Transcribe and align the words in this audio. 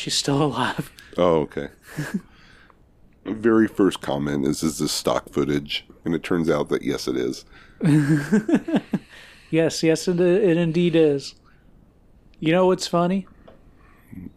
She's 0.00 0.14
still 0.14 0.42
alive. 0.42 0.90
Oh, 1.16 1.40
okay. 1.40 1.68
Very 3.24 3.68
first 3.68 4.00
comment 4.00 4.46
is, 4.46 4.62
is 4.62 4.78
this 4.78 4.92
stock 4.92 5.30
footage? 5.30 5.86
And 6.04 6.14
it 6.14 6.22
turns 6.22 6.48
out 6.48 6.68
that 6.70 6.82
yes, 6.82 7.06
it 7.06 7.16
is. 7.16 7.44
Yes, 9.50 9.82
yes, 9.82 10.06
it, 10.06 10.20
it 10.20 10.56
indeed 10.56 10.94
is. 10.94 11.34
You 12.38 12.52
know 12.52 12.66
what's 12.66 12.86
funny? 12.86 13.26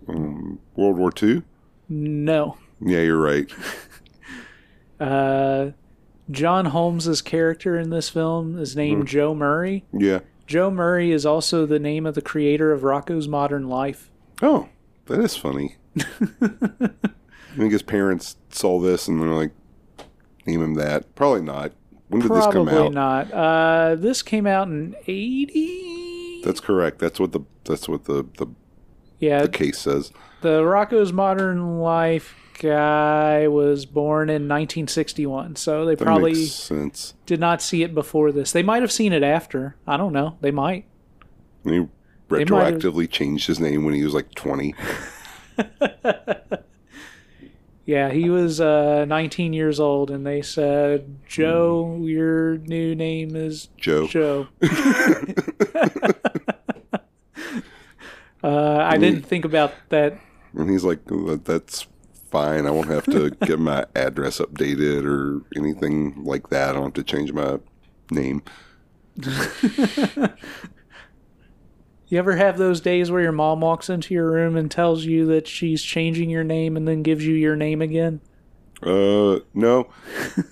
World 0.07 0.97
War 0.97 1.11
II? 1.21 1.43
No. 1.87 2.57
Yeah, 2.81 3.01
you're 3.01 3.21
right. 3.21 3.49
Uh, 4.99 5.71
John 6.31 6.65
Holmes's 6.65 7.21
character 7.21 7.77
in 7.77 7.89
this 7.89 8.07
film 8.07 8.57
is 8.57 8.73
named 8.73 9.05
Joe 9.05 9.35
Murray. 9.35 9.83
Yeah. 9.91 10.19
Joe 10.47 10.71
Murray 10.71 11.11
is 11.11 11.25
also 11.25 11.65
the 11.65 11.79
name 11.79 12.05
of 12.05 12.15
the 12.15 12.21
creator 12.21 12.71
of 12.71 12.83
Rocko's 12.83 13.27
Modern 13.27 13.67
Life. 13.67 14.09
Oh, 14.41 14.69
that 15.05 15.19
is 15.19 15.35
funny. 15.35 15.77
I 16.41 17.55
think 17.57 17.71
his 17.71 17.83
parents 17.83 18.37
saw 18.49 18.79
this 18.79 19.07
and 19.07 19.21
they're 19.21 19.29
like, 19.29 19.51
name 20.45 20.61
him 20.61 20.73
that. 20.75 21.13
Probably 21.15 21.41
not. 21.41 21.73
When 22.09 22.21
did 22.21 22.31
this 22.31 22.45
come 22.47 22.67
out? 22.67 22.73
Probably 22.73 22.89
not. 22.89 23.31
Uh, 23.31 23.95
this 23.95 24.21
came 24.21 24.45
out 24.45 24.67
in 24.67 24.95
eighty. 25.07 26.41
That's 26.43 26.59
correct. 26.59 26.99
That's 26.99 27.19
what 27.19 27.31
the 27.31 27.41
that's 27.63 27.87
what 27.87 28.05
the 28.05 28.25
the, 28.37 28.47
yeah. 29.19 29.43
the 29.43 29.49
case 29.49 29.79
says. 29.79 30.11
The 30.41 30.61
Rocko's 30.61 31.13
Modern 31.13 31.79
Life 31.79 32.35
guy 32.59 33.47
was 33.47 33.85
born 33.85 34.29
in 34.29 34.43
1961, 34.43 35.55
so 35.55 35.85
they 35.85 35.95
That 35.95 36.03
probably 36.03 36.35
sense. 36.35 37.13
did 37.25 37.39
not 37.39 37.61
see 37.61 37.81
it 37.83 37.95
before 37.95 38.31
this. 38.31 38.51
They 38.51 38.63
might 38.63 38.81
have 38.81 38.91
seen 38.91 39.13
it 39.13 39.23
after. 39.23 39.75
I 39.87 39.97
don't 39.97 40.13
know. 40.13 40.37
They 40.41 40.51
might. 40.51 40.85
They 41.63 41.87
retroactively 42.39 43.09
changed 43.09 43.47
his 43.47 43.59
name 43.59 43.83
when 43.83 43.93
he 43.93 44.03
was 44.03 44.13
like 44.13 44.33
20. 44.35 44.75
Yeah, 47.85 48.11
he 48.11 48.29
was 48.29 48.61
uh, 48.61 49.03
19 49.05 49.51
years 49.51 49.79
old, 49.79 50.09
and 50.09 50.25
they 50.25 50.41
said, 50.41 51.17
"Joe, 51.27 51.99
your 52.01 52.57
new 52.59 52.95
name 52.95 53.35
is 53.35 53.67
Joe. 53.75 54.07
Joe." 54.07 54.47
uh, 58.41 58.77
I 58.77 58.97
didn't 58.97 59.23
think 59.23 59.43
about 59.43 59.73
that. 59.89 60.17
And 60.53 60.69
he's 60.69 60.85
like, 60.85 60.99
that's 61.43 61.87
fine. 62.29 62.65
I 62.67 62.71
won't 62.71 62.87
have 62.87 63.03
to 63.05 63.29
get 63.45 63.59
my 63.59 63.85
address 63.95 64.39
updated 64.39 65.05
or 65.05 65.41
anything 65.57 66.23
like 66.23 66.49
that. 66.51 66.69
I 66.69 66.73
don't 66.73 66.83
have 66.83 66.93
to 66.93 67.03
change 67.03 67.33
my 67.33 67.59
name. 68.11 68.43
You 72.07 72.19
ever 72.19 72.35
have 72.35 72.57
those 72.57 72.81
days 72.81 73.09
where 73.09 73.21
your 73.21 73.31
mom 73.31 73.61
walks 73.61 73.89
into 73.89 74.13
your 74.13 74.29
room 74.31 74.55
and 74.55 74.69
tells 74.69 75.05
you 75.05 75.25
that 75.27 75.47
she's 75.47 75.81
changing 75.81 76.29
your 76.29 76.43
name, 76.43 76.77
and 76.77 76.87
then 76.87 77.01
gives 77.01 77.25
you 77.25 77.33
your 77.33 77.55
name 77.55 77.81
again? 77.81 78.21
Uh, 78.81 79.39
no. 79.53 79.89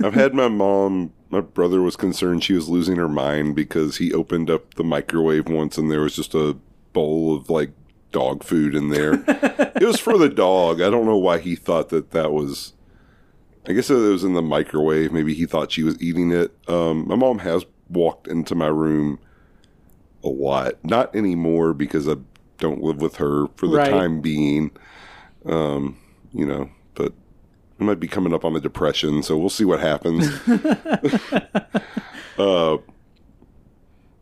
I've 0.03 0.13
had 0.13 0.34
my 0.34 0.47
mom, 0.47 1.13
my 1.29 1.41
brother 1.41 1.81
was 1.81 1.95
concerned 1.95 2.44
she 2.44 2.53
was 2.53 2.69
losing 2.69 2.95
her 2.95 3.09
mind 3.09 3.56
because 3.56 3.97
he 3.97 4.13
opened 4.13 4.50
up 4.50 4.75
the 4.75 4.84
microwave 4.84 5.47
once 5.50 5.78
and 5.78 5.91
there 5.91 6.01
was 6.01 6.16
just 6.16 6.34
a 6.34 6.57
bowl 6.94 7.35
of 7.35 7.50
like 7.50 7.72
dog 8.12 8.44
food 8.44 8.75
in 8.75 8.89
there. 8.89 9.23
it 9.28 9.83
was 9.83 10.00
for 10.00 10.18
the 10.18 10.29
dog. 10.29 10.81
I 10.81 10.89
don't 10.89 11.06
know 11.06 11.18
why 11.18 11.39
he 11.39 11.56
thought 11.56 11.89
that 11.89 12.12
that 12.12 12.31
was. 12.31 12.73
I 13.68 13.73
guess 13.73 13.89
it 13.89 13.95
was 13.95 14.23
in 14.23 14.33
the 14.33 14.41
microwave. 14.41 15.12
Maybe 15.12 15.33
he 15.33 15.45
thought 15.45 15.72
she 15.72 15.83
was 15.83 16.01
eating 16.01 16.31
it. 16.31 16.51
Um, 16.68 17.07
my 17.07 17.16
mom 17.16 17.39
has 17.39 17.66
walked 17.89 18.28
into 18.28 18.56
my 18.56 18.68
room 18.68 19.19
a 20.23 20.27
lot. 20.29 20.73
Not 20.83 21.15
anymore 21.15 21.73
because 21.73 22.07
I 22.07 22.15
don't 22.59 22.81
live 22.81 23.01
with 23.01 23.15
her 23.17 23.47
for 23.55 23.67
the 23.67 23.77
Right. 23.77 23.89
time 23.89 24.21
being. 24.21 24.71
Um, 25.45 25.97
you 26.31 26.45
know, 26.45 26.69
but 26.93 27.13
I 27.79 27.83
might 27.83 27.99
be 27.99 28.07
coming 28.07 28.33
up 28.33 28.45
on 28.45 28.55
a 28.55 28.59
depression, 28.59 29.23
so 29.23 29.37
we'll 29.37 29.49
see 29.49 29.65
what 29.65 29.79
happens. 29.79 30.27
uh, 32.37 32.77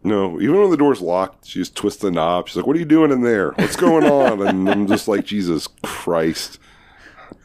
no, 0.01 0.39
even 0.39 0.61
when 0.61 0.69
the 0.71 0.77
door's 0.77 1.01
locked, 1.01 1.45
she 1.45 1.59
just 1.59 1.75
twists 1.75 2.01
the 2.01 2.09
knob. 2.09 2.47
She's 2.47 2.55
like, 2.55 2.65
"What 2.65 2.77
are 2.77 2.79
you 2.79 2.85
doing 2.85 3.11
in 3.11 3.21
there? 3.21 3.51
What's 3.51 3.75
going 3.75 4.05
on?" 4.05 4.41
And 4.41 4.69
I'm 4.69 4.87
just 4.95 5.09
like, 5.09 5.25
"Jesus 5.25 5.67
Christ, 5.83 6.57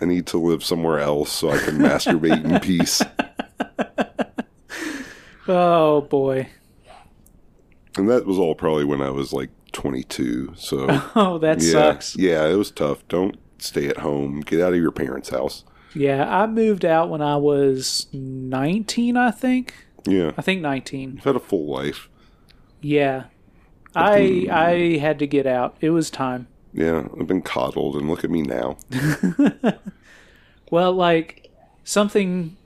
I 0.00 0.04
need 0.04 0.26
to 0.28 0.38
live 0.38 0.62
somewhere 0.62 1.00
else 1.00 1.32
so 1.32 1.50
I 1.50 1.59
can 1.59 1.78
masturbate 1.78 2.44
in 2.44 2.60
peace." 2.60 3.03
Oh 5.47 6.00
boy! 6.00 6.48
And 7.97 8.09
that 8.09 8.27
was 8.27 8.38
all 8.38 8.55
probably 8.55 8.84
when 8.84 9.00
I 9.00 9.10
was 9.10 9.32
like 9.32 9.50
22. 9.72 10.55
So 10.56 10.87
Oh, 11.16 11.38
that 11.38 11.60
yeah, 11.60 11.71
sucks. 11.72 12.16
yeah, 12.16 12.47
it 12.47 12.56
was 12.56 12.71
tough. 12.71 13.06
Don't 13.09 13.37
stay 13.59 13.88
at 13.88 13.99
home. 13.99 14.41
Get 14.41 14.60
out 14.60 14.72
of 14.75 14.81
your 14.81 14.91
parents' 14.91 15.28
house. 15.31 15.65
Yeah, 15.94 16.27
I 16.28 16.47
moved 16.49 16.84
out 16.84 17.09
when 17.09 17.22
I 17.22 17.37
was 17.37 18.09
19, 18.12 19.16
I 19.16 19.31
think. 19.31 19.75
Yeah, 20.06 20.33
I 20.37 20.43
think 20.43 20.60
19. 20.60 21.16
I've 21.19 21.25
had 21.25 21.37
a 21.37 21.41
full 21.41 21.66
life. 21.66 22.09
Yeah. 22.81 23.25
I 23.94 24.49
I 24.50 24.99
had 25.00 25.21
to 25.21 25.27
get 25.28 25.47
out. 25.47 25.77
It 25.81 25.91
was 25.91 26.10
time. 26.10 26.49
Yeah, 26.72 27.06
I've 27.19 27.28
been 27.28 27.43
coddled, 27.43 27.94
and 27.94 28.10
look 28.10 28.25
at 28.25 28.31
me 28.31 28.43
now. 28.43 28.77
Well, 30.71 30.93
like 30.93 31.53
something 31.84 32.56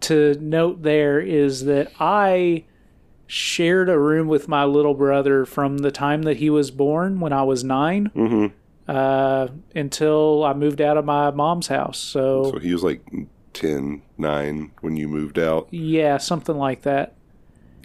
to 0.00 0.34
note 0.40 0.82
there 0.82 1.20
is 1.20 1.64
that 1.66 1.92
I 2.00 2.64
shared 3.28 3.88
a 3.88 3.98
room 3.98 4.26
with 4.26 4.48
my 4.48 4.64
little 4.64 4.94
brother 4.94 5.44
from 5.44 5.78
the 5.78 5.90
time 5.92 6.22
that 6.22 6.38
he 6.38 6.48
was 6.50 6.70
born 6.72 7.20
when 7.20 7.32
I 7.32 7.42
was 7.44 7.62
9 7.62 8.06
hmm 8.06 8.46
uh, 8.88 9.48
until 9.74 10.42
I 10.44 10.54
moved 10.54 10.80
out 10.80 10.96
of 10.96 11.04
my 11.04 11.30
mom's 11.30 11.66
house. 11.68 11.98
So, 11.98 12.52
So 12.52 12.58
he 12.58 12.72
was 12.72 12.82
like 12.82 13.02
10, 13.52 14.00
9 14.16 14.70
when 14.80 14.96
you 14.96 15.08
moved 15.08 15.38
out. 15.38 15.68
yeah, 15.70 16.16
something 16.16 16.56
like 16.56 16.82
that. 16.82 17.14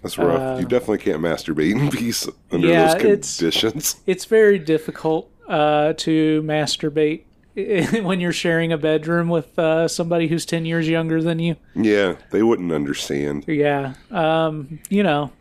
That's 0.02 0.16
rough. 0.16 0.56
Uh, 0.56 0.60
you 0.60 0.66
definitely 0.66 0.98
can't 0.98 1.20
masturbate 1.20 1.72
in 1.72 1.90
peace 1.90 2.26
under 2.50 2.66
Yeah, 2.68 2.86
those 2.94 2.94
it's- 3.04 3.36
conditions. 3.36 3.96
It's 4.06 4.24
very 4.24 4.58
difficult 4.58 5.30
uh, 5.46 5.92
to 5.98 6.40
masturbate 6.42 7.24
when 8.02 8.20
you're 8.20 8.32
sharing 8.32 8.72
a 8.72 8.78
bedroom 8.78 9.28
with 9.28 9.58
uh, 9.58 9.86
somebody 9.86 10.28
who's 10.28 10.44
10 10.44 10.66
years 10.66 10.88
younger 10.88 11.22
than 11.22 11.38
you. 11.38 11.56
Yeah, 11.74 12.16
they 12.30 12.42
wouldn't 12.42 12.72
understand. 12.72 13.44
Yeah. 13.46 13.94
Um, 14.10 14.80
you 14.88 15.02
know, 15.02 15.32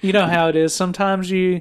you 0.00 0.12
know 0.12 0.26
how 0.26 0.48
it 0.48 0.56
is. 0.56 0.74
Sometimes 0.74 1.30
you 1.30 1.60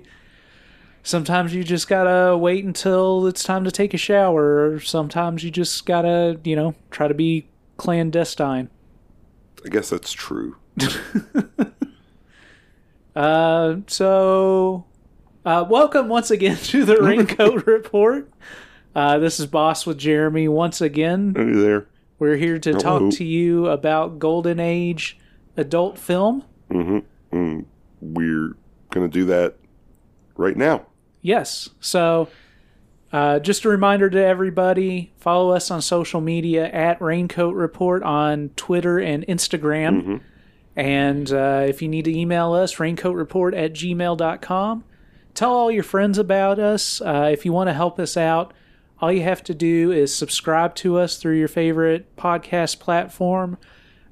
sometimes 1.04 1.54
you 1.54 1.64
just 1.64 1.88
got 1.88 2.04
to 2.04 2.38
wait 2.38 2.64
until 2.66 3.28
it's 3.28 3.44
time 3.44 3.64
to 3.64 3.72
take 3.72 3.94
a 3.94 3.98
shower 3.98 4.72
or 4.72 4.80
sometimes 4.80 5.44
you 5.44 5.52
just 5.52 5.86
got 5.86 6.02
to, 6.04 6.40
you 6.44 6.56
know, 6.56 6.76
try 6.92 7.08
to 7.08 7.14
be 7.14 7.48
clandestine. 7.78 8.70
I 9.66 9.70
guess 9.70 9.90
that's 9.90 10.14
true. 10.14 10.58
Uh, 13.18 13.78
so 13.88 14.86
uh, 15.44 15.66
welcome 15.68 16.08
once 16.08 16.30
again 16.30 16.56
to 16.64 16.86
the 16.86 16.98
Raincoat 16.98 17.66
Report. 17.66 18.32
Uh, 18.98 19.20
this 19.20 19.40
is 19.40 19.46
Boss 19.46 19.86
with 19.86 20.00
Jeremy 20.00 20.48
once 20.48 20.82
again. 20.82 21.36
Are 21.38 21.48
you 21.48 21.62
there? 21.62 21.86
We're 22.18 22.36
here 22.36 22.58
to 22.58 22.72
Hello. 22.72 22.82
talk 22.82 23.14
to 23.18 23.24
you 23.24 23.68
about 23.68 24.18
golden 24.18 24.60
age 24.60 25.20
adult 25.56 26.00
film. 26.00 26.44
Mm-hmm. 26.72 27.38
Mm, 27.38 27.66
we're 28.02 28.56
going 28.90 29.08
to 29.08 29.08
do 29.08 29.26
that 29.26 29.54
right 30.36 30.58
now. 30.58 30.88
Yes. 31.22 31.70
So, 31.80 32.28
uh, 33.14 33.38
just 33.38 33.66
a 33.66 33.70
reminder 33.70 34.10
to 34.10 34.18
everybody 34.18 35.14
follow 35.18 35.52
us 35.52 35.70
on 35.70 35.84
social 35.84 36.20
media 36.20 36.68
at 36.68 37.00
Raincoat 37.00 37.54
Report 37.54 38.02
on 38.02 38.50
Twitter 38.56 38.98
and 38.98 39.24
Instagram. 39.28 40.22
And 40.76 41.32
uh, 41.32 41.66
if 41.68 41.84
you 41.84 41.88
need 41.88 42.06
to 42.06 42.18
email 42.18 42.54
us, 42.54 42.78
raincoatreport 42.78 43.56
at 43.56 43.74
gmail.com. 43.74 44.84
Tell 45.36 45.54
all 45.54 45.70
your 45.70 45.84
friends 45.84 46.18
about 46.18 46.58
us. 46.58 47.00
Uh, 47.00 47.30
if 47.32 47.46
you 47.46 47.54
want 47.54 47.68
to 47.70 47.76
help 47.76 48.00
us 48.00 48.18
out, 48.18 48.56
all 49.00 49.12
you 49.12 49.22
have 49.22 49.44
to 49.44 49.54
do 49.54 49.92
is 49.92 50.14
subscribe 50.16 50.76
to 50.76 50.98
us 50.98 51.18
through 51.18 51.38
your 51.38 51.48
favorite 51.48 52.16
podcast 52.16 52.80
platform, 52.80 53.58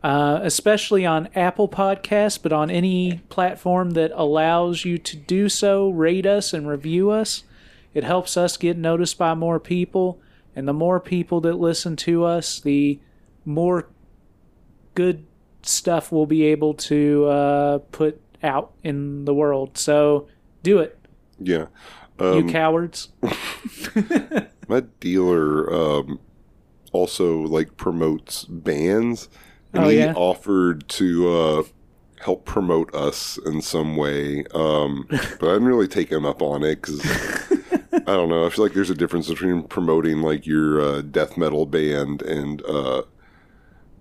uh, 0.04 0.40
especially 0.44 1.06
on 1.06 1.30
Apple 1.34 1.68
Podcasts, 1.68 2.40
but 2.42 2.54
on 2.54 2.70
any 2.70 3.22
platform 3.30 3.92
that 3.92 4.12
allows 4.14 4.86
you 4.86 4.98
to 5.00 5.16
do 5.18 5.50
so, 5.50 5.90
rate 5.90 6.26
us 6.28 6.54
and 6.54 6.68
review 6.68 7.10
us. 7.10 7.44
It 7.94 8.04
helps 8.04 8.38
us 8.38 8.58
get 8.58 8.78
noticed 8.78 9.18
by 9.18 9.34
more 9.34 9.60
people, 9.60 10.22
and 10.56 10.68
the 10.68 10.74
more 10.74 11.00
people 11.00 11.42
that 11.42 11.54
listen 11.56 11.96
to 11.98 12.24
us, 12.24 12.60
the 12.60 13.00
more 13.44 13.88
good 14.94 15.26
stuff 15.64 16.12
we'll 16.12 16.26
be 16.28 16.44
able 16.44 16.74
to 16.76 17.26
uh, 17.26 17.78
put 17.92 18.22
out 18.44 18.74
in 18.84 19.26
the 19.26 19.34
world. 19.34 19.78
So 19.78 20.28
do 20.62 20.80
it, 20.80 20.98
Yeah. 21.40 21.66
You 22.30 22.44
Um, 22.44 22.48
cowards. 22.48 23.10
my 24.68 24.82
dealer 25.00 25.72
um, 25.74 26.20
also 26.92 27.40
like 27.42 27.78
promotes 27.78 28.46
bands, 28.46 29.30
and 29.74 29.84
Oh, 29.84 29.90
he 29.90 29.98
yeah? 30.00 30.14
offered 30.14 30.88
to 30.90 31.30
uh, 31.38 31.64
help 32.24 32.46
promote 32.46 32.94
us 32.96 33.38
in 33.46 33.62
some 33.62 33.96
way. 33.98 34.46
Um, 34.54 35.06
but 35.10 35.50
I 35.50 35.54
didn't 35.54 35.66
really 35.68 35.88
take 35.88 36.12
him 36.12 36.26
up 36.26 36.42
on 36.42 36.64
it 36.64 36.82
because 36.82 37.02
I 37.94 38.00
don't 38.16 38.30
know. 38.30 38.46
I 38.46 38.50
feel 38.50 38.66
like 38.66 38.74
there's 38.74 38.90
a 38.90 38.96
difference 38.96 39.28
between 39.30 39.64
promoting 39.64 40.22
like 40.22 40.46
your 40.46 40.82
uh, 40.82 41.02
death 41.02 41.38
metal 41.38 41.66
band 41.66 42.22
and 42.22 42.62
uh, 42.66 43.04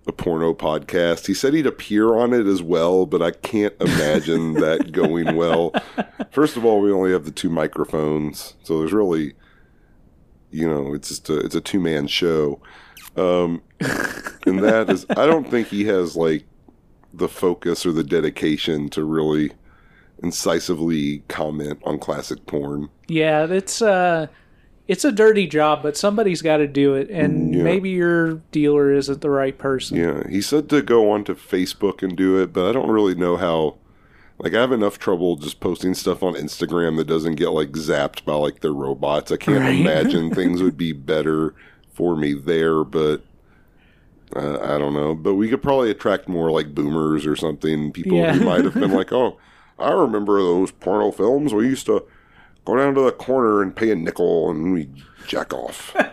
a 0.07 0.13
porno 0.13 0.53
podcast. 0.55 1.27
He 1.27 1.35
said 1.35 1.55
he'd 1.55 1.67
appear 1.67 2.15
on 2.15 2.33
it 2.33 2.47
as 2.47 2.63
well, 2.63 3.07
but 3.07 3.23
I 3.23 3.31
can't 3.31 3.75
imagine 3.81 4.55
that 4.55 4.93
going 4.93 5.37
well. 5.37 5.73
First 6.31 6.57
of 6.57 6.65
all, 6.65 6.81
we 6.81 6.93
only 6.93 7.13
have 7.13 7.25
the 7.25 7.31
two 7.31 7.51
microphones, 7.51 8.55
so 8.63 8.79
there's 8.79 8.93
really, 8.93 9.35
you 10.51 10.69
know, 10.69 10.95
it's 10.95 11.09
just 11.09 11.31
a 11.31 11.39
it's 11.39 11.55
a 11.55 11.61
two 11.61 11.81
man 11.81 12.07
show. 12.07 12.61
Um, 13.17 13.63
and 14.47 14.59
that 14.63 14.91
is, 14.91 15.07
I 15.11 15.27
don't 15.27 15.51
think 15.51 15.69
he 15.69 15.85
has 15.85 16.17
like 16.17 16.45
the 17.13 17.29
focus 17.29 17.87
or 17.87 17.93
the 17.93 18.05
dedication 18.05 18.89
to 18.91 19.05
really 19.05 19.53
incisively 20.23 21.19
comment 21.29 21.81
on 21.85 21.99
classic 21.99 22.47
porn. 22.47 22.89
Yeah, 23.09 23.47
it's 23.47 23.81
uh 23.83 24.27
it's 24.87 25.05
a 25.05 25.13
dirty 25.13 25.47
job, 25.47 25.83
but 25.83 25.97
somebody's 25.97 26.43
got 26.43 26.59
to 26.59 26.67
do 26.67 26.95
it, 26.95 27.09
and 27.11 27.55
Yeah. 27.55 27.63
maybe 27.63 27.91
your 27.91 28.35
dealer 28.53 28.93
isn't 28.93 29.21
the 29.23 29.31
right 29.31 29.57
person. 29.57 29.97
Yeah, 29.97 30.23
he 30.29 30.41
said 30.43 30.69
to 30.71 30.83
go 30.83 31.11
onto 31.11 31.35
Facebook 31.35 32.03
and 32.03 32.17
do 32.17 32.37
it, 32.41 32.53
but 32.53 32.69
I 32.69 32.73
don't 32.73 32.91
really 32.91 33.15
know 33.15 33.37
how. 33.37 33.77
Like, 34.39 34.53
I 34.53 34.61
have 34.61 34.73
enough 34.73 34.99
trouble 34.99 35.37
just 35.37 35.61
posting 35.61 35.95
stuff 35.95 36.21
on 36.23 36.35
Instagram 36.35 36.97
that 36.97 37.07
doesn't 37.07 37.37
get 37.37 37.51
like 37.51 37.71
zapped 37.73 38.25
by 38.25 38.35
like 38.35 38.61
the 38.61 38.73
robots. 38.73 39.31
I 39.31 39.37
can't 39.37 39.61
Right. 39.61 39.79
imagine 39.79 40.31
things 40.35 40.61
would 40.61 40.77
be 40.77 40.93
better 40.93 41.55
for 41.93 42.17
me 42.17 42.33
there, 42.35 42.83
but 42.83 43.23
uh, 44.35 44.59
I 44.61 44.79
don't 44.79 44.93
know. 44.95 45.15
But 45.15 45.35
we 45.35 45.49
could 45.49 45.63
probably 45.63 45.91
attract 45.91 46.29
more 46.29 46.51
like 46.51 46.75
boomers 46.75 47.27
or 47.27 47.37
something. 47.37 47.93
People 47.93 48.19
Yeah. 48.19 48.35
who 48.35 48.45
might 48.45 48.65
have 48.65 48.75
been 48.75 48.91
like, 48.93 49.13
"Oh, 49.13 49.39
I 49.79 49.93
remember 49.93 50.39
those 50.43 50.73
porno 50.73 51.11
films. 51.13 51.55
We 51.55 51.69
used 51.69 51.87
to 51.87 52.03
go 52.65 52.77
down 52.77 52.95
to 52.95 53.03
the 53.03 53.13
corner 53.13 53.63
and 53.63 53.75
pay 53.75 53.91
a 53.91 53.95
nickel 53.95 54.51
and 54.51 54.73
we 54.73 54.89
jack 55.27 55.53
off." 55.53 55.95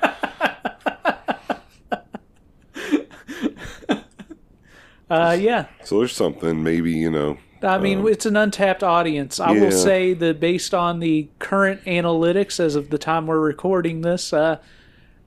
Uh, 5.10 5.38
yeah. 5.38 5.66
so 5.84 6.00
there's 6.00 6.16
something. 6.16 6.64
Maybe 6.64 6.92
you 6.92 7.12
know. 7.12 7.38
I 7.62 7.78
mean, 7.80 8.08
it's 8.08 8.26
an 8.26 8.38
untapped 8.38 8.82
audience. 8.82 9.40
I 9.42 9.50
Um, 9.50 9.58
yeah. 9.58 9.64
will 9.66 9.72
say 9.72 10.14
that 10.14 10.40
based 10.40 10.74
on 10.74 11.00
the 11.00 11.28
current 11.38 11.84
analytics 11.84 12.60
as 12.62 12.76
of 12.76 12.90
the 12.90 12.98
time 12.98 13.28
we're 13.28 13.40
recording 13.42 14.02
this, 14.02 14.32
uh, 14.32 14.58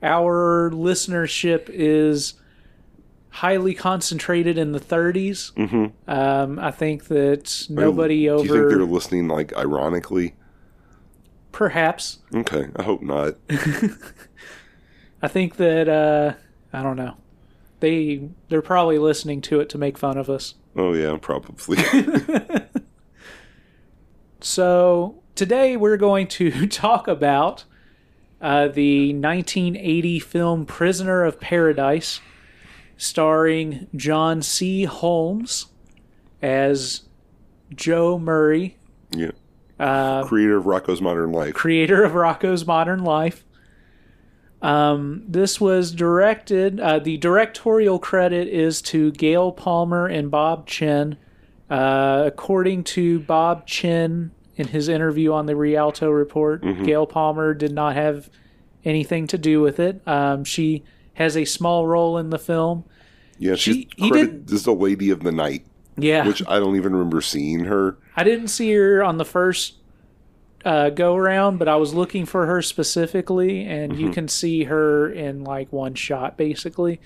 our 0.02 0.70
listenership 0.72 1.68
is 1.68 2.32
highly 3.28 3.74
concentrated 3.74 4.56
in 4.56 4.72
the 4.72 4.80
30s. 4.80 5.52
Mm-hmm. 5.52 6.10
Um, 6.10 6.58
I 6.58 6.70
think 6.70 7.04
that 7.08 7.66
nobody 7.68 8.28
over. 8.30 8.42
Do 8.42 8.54
you 8.54 8.60
think 8.60 8.70
they're 8.78 8.86
listening 8.86 9.28
like 9.28 9.54
ironically? 9.54 10.34
Perhaps. 11.54 12.18
Okay, 12.34 12.66
I 12.76 12.82
hope 12.82 13.00
not. 13.00 13.36
I 15.22 15.28
think 15.28 15.56
that 15.56 15.88
uh, 15.88 16.34
I 16.72 16.82
don't 16.82 16.96
know. 16.96 17.16
They 17.80 18.28
they're 18.48 18.62
probably 18.62 18.98
listening 18.98 19.40
to 19.42 19.60
it 19.60 19.68
to 19.70 19.78
make 19.78 19.96
fun 19.96 20.18
of 20.18 20.28
us. 20.28 20.54
Oh 20.76 20.92
yeah, 20.92 21.16
probably. 21.20 21.78
So 24.44 25.22
today 25.34 25.74
we're 25.74 25.96
going 25.96 26.26
to 26.28 26.66
talk 26.68 27.08
about 27.08 27.64
uh, 28.42 28.68
the 28.68 29.14
1980 29.14 30.20
film 30.20 30.66
Prisoner 30.66 31.24
of 31.24 31.40
Paradise, 31.40 32.20
starring 32.98 33.86
John 33.96 34.42
C. 34.42 34.84
Holmes 34.84 35.68
as 36.42 37.04
Joe 37.74 38.18
Murray, 38.18 38.76
yeah. 39.12 39.30
Uh, 39.84 40.24
Creator 40.26 40.56
of 40.56 40.64
Rocko's 40.64 41.00
Modern 41.02 41.30
Life. 41.32 41.54
creator 41.54 42.02
of 42.04 42.12
Rocko's 42.12 42.66
Modern 42.66 43.04
Life. 43.04 43.44
Um, 44.62 45.24
this 45.28 45.60
was 45.60 45.92
directed. 45.92 46.80
Uh, 46.80 46.98
the 46.98 47.16
directorial 47.18 47.98
credit 47.98 48.48
is 48.48 48.80
to 48.82 49.10
Gail 49.12 49.52
Palmer 49.52 50.06
and 50.06 50.30
Bob 50.30 50.66
Chinn. 50.66 51.16
Uh, 51.68 52.22
according 52.26 52.84
to 52.84 53.20
Bob 53.20 53.66
Chinn 53.66 54.30
in 54.56 54.68
his 54.68 54.88
interview 54.88 55.32
on 55.32 55.46
the 55.46 55.56
Rialto 55.56 56.08
Report, 56.10 56.62
Gail 56.84 57.06
Palmer 57.06 57.52
did 57.54 57.72
not 57.72 57.94
have 57.94 58.30
anything 58.84 59.26
to 59.28 59.38
do 59.38 59.60
with 59.60 59.80
it. 59.80 60.00
Um, 60.06 60.44
she 60.44 60.82
has 61.14 61.36
a 61.36 61.44
small 61.44 61.86
role 61.86 62.16
in 62.18 62.30
the 62.30 62.38
film. 62.38 62.84
Yeah, 63.38 63.54
she's 63.56 63.74
She- 63.76 63.88
he 63.96 64.10
credited 64.10 64.50
as 64.52 64.62
the 64.64 64.74
Lady 64.74 65.10
of 65.10 65.22
the 65.24 65.32
Night, 65.32 65.64
Yeah, 65.96 66.26
which 66.26 66.42
I 66.48 66.58
don't 66.58 66.76
even 66.76 66.92
remember 66.92 67.20
seeing 67.20 67.64
her. 67.66 67.96
I 68.16 68.24
didn't 68.24 68.48
see 68.48 68.72
her 68.72 69.02
on 69.04 69.18
the 69.18 69.24
first 69.24 69.74
uh, 70.64 70.90
go 70.90 71.14
around, 71.14 71.58
but 71.58 71.68
I 71.68 71.76
was 71.76 71.94
looking 71.94 72.26
for 72.26 72.46
her 72.46 72.62
specifically, 72.62 73.64
and 73.64 73.96
you 73.98 74.10
can 74.10 74.26
see 74.28 74.64
her 74.64 75.08
in 75.10 75.44
like 75.44 75.72
one 75.72 75.94
shot, 75.94 76.36
basically. 76.36 77.00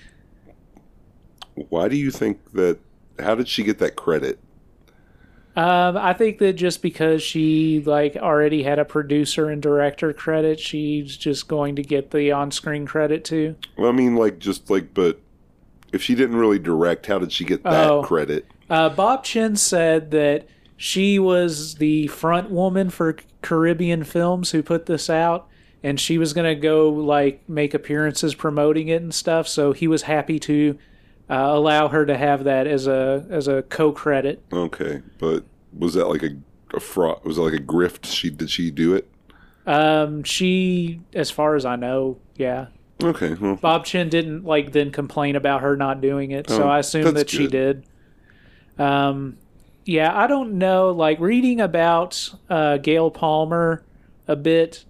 Why 1.55 1.87
do 1.87 1.95
you 1.97 2.11
think 2.11 2.51
that? 2.53 2.79
How 3.19 3.35
did 3.35 3.47
she 3.47 3.63
get 3.63 3.79
that 3.79 3.95
credit? 3.95 4.39
Um, 5.55 5.97
I 5.97 6.13
think 6.13 6.37
that 6.37 6.53
just 6.53 6.81
because 6.81 7.21
she 7.21 7.83
like 7.85 8.15
already 8.15 8.63
had 8.63 8.79
a 8.79 8.85
producer 8.85 9.49
and 9.49 9.61
director 9.61 10.13
credit, 10.13 10.59
she's 10.59 11.17
just 11.17 11.49
going 11.49 11.75
to 11.75 11.81
get 11.83 12.11
the 12.11 12.31
on-screen 12.31 12.85
credit 12.85 13.25
too. 13.25 13.55
Well, 13.77 13.89
I 13.89 13.91
mean, 13.91 14.15
like 14.15 14.39
just 14.39 14.69
like, 14.69 14.93
but 14.93 15.19
if 15.91 16.01
she 16.01 16.15
didn't 16.15 16.37
really 16.37 16.59
direct, 16.59 17.07
how 17.07 17.19
did 17.19 17.31
she 17.33 17.43
get 17.43 17.63
that 17.63 17.89
Oh. 17.89 18.03
credit? 18.03 18.45
Uh, 18.69 18.89
Bob 18.89 19.23
Chinn 19.23 19.55
said 19.55 20.11
that 20.11 20.47
she 20.77 21.19
was 21.19 21.75
the 21.75 22.07
front 22.07 22.49
woman 22.51 22.89
for 22.89 23.17
Caribbean 23.41 24.03
Films 24.03 24.51
who 24.51 24.61
put 24.63 24.85
this 24.85 25.09
out, 25.09 25.47
and 25.83 25.99
she 25.99 26.17
was 26.17 26.33
going 26.33 26.45
to 26.47 26.59
go 26.59 26.89
like 26.89 27.47
make 27.49 27.73
appearances 27.73 28.35
promoting 28.35 28.87
it 28.89 29.01
and 29.01 29.13
stuff. 29.13 29.47
So 29.47 29.71
he 29.71 29.87
was 29.87 30.03
happy 30.03 30.39
to 30.39 30.77
uh, 31.29 31.33
allow 31.35 31.87
her 31.87 32.05
to 32.05 32.17
have 32.17 32.43
that 32.45 32.67
as 32.67 32.87
a 32.87 33.25
as 33.29 33.47
a 33.47 33.63
co-credit. 33.63 34.43
Okay, 34.53 35.01
but 35.17 35.43
was 35.77 35.93
that 35.95 36.07
like 36.07 36.23
a, 36.23 36.31
a 36.73 36.79
fraud? 36.79 37.23
Was 37.23 37.37
it 37.37 37.41
like 37.41 37.53
a 37.53 37.63
grift? 37.63 38.05
She 38.05 38.29
did 38.29 38.49
she 38.49 38.71
do 38.71 38.93
it? 38.95 39.09
Um, 39.65 40.23
she, 40.23 41.01
as 41.13 41.29
far 41.29 41.55
as 41.55 41.63
I 41.65 41.75
know, 41.75 42.17
yeah. 42.35 42.67
Okay, 43.03 43.33
well, 43.35 43.55
Bob 43.55 43.85
Chinn 43.85 44.09
didn't 44.09 44.43
like 44.43 44.71
then 44.71 44.91
complain 44.91 45.35
about 45.35 45.61
her 45.61 45.77
not 45.77 46.01
doing 46.01 46.31
it, 46.31 46.49
so 46.49 46.63
Oh, 46.63 46.67
I 46.67 46.79
assume 46.79 47.13
that 47.13 47.29
she 47.29 47.47
good. 47.47 47.51
did. 47.51 47.85
Um, 48.79 49.37
yeah, 49.85 50.17
I 50.17 50.25
don't 50.27 50.53
know. 50.57 50.89
Like 50.91 51.19
reading 51.19 51.59
about 51.61 52.33
uh, 52.49 52.77
Gail 52.77 53.11
Palmer 53.11 53.83
a 54.27 54.35
bit, 54.35 54.85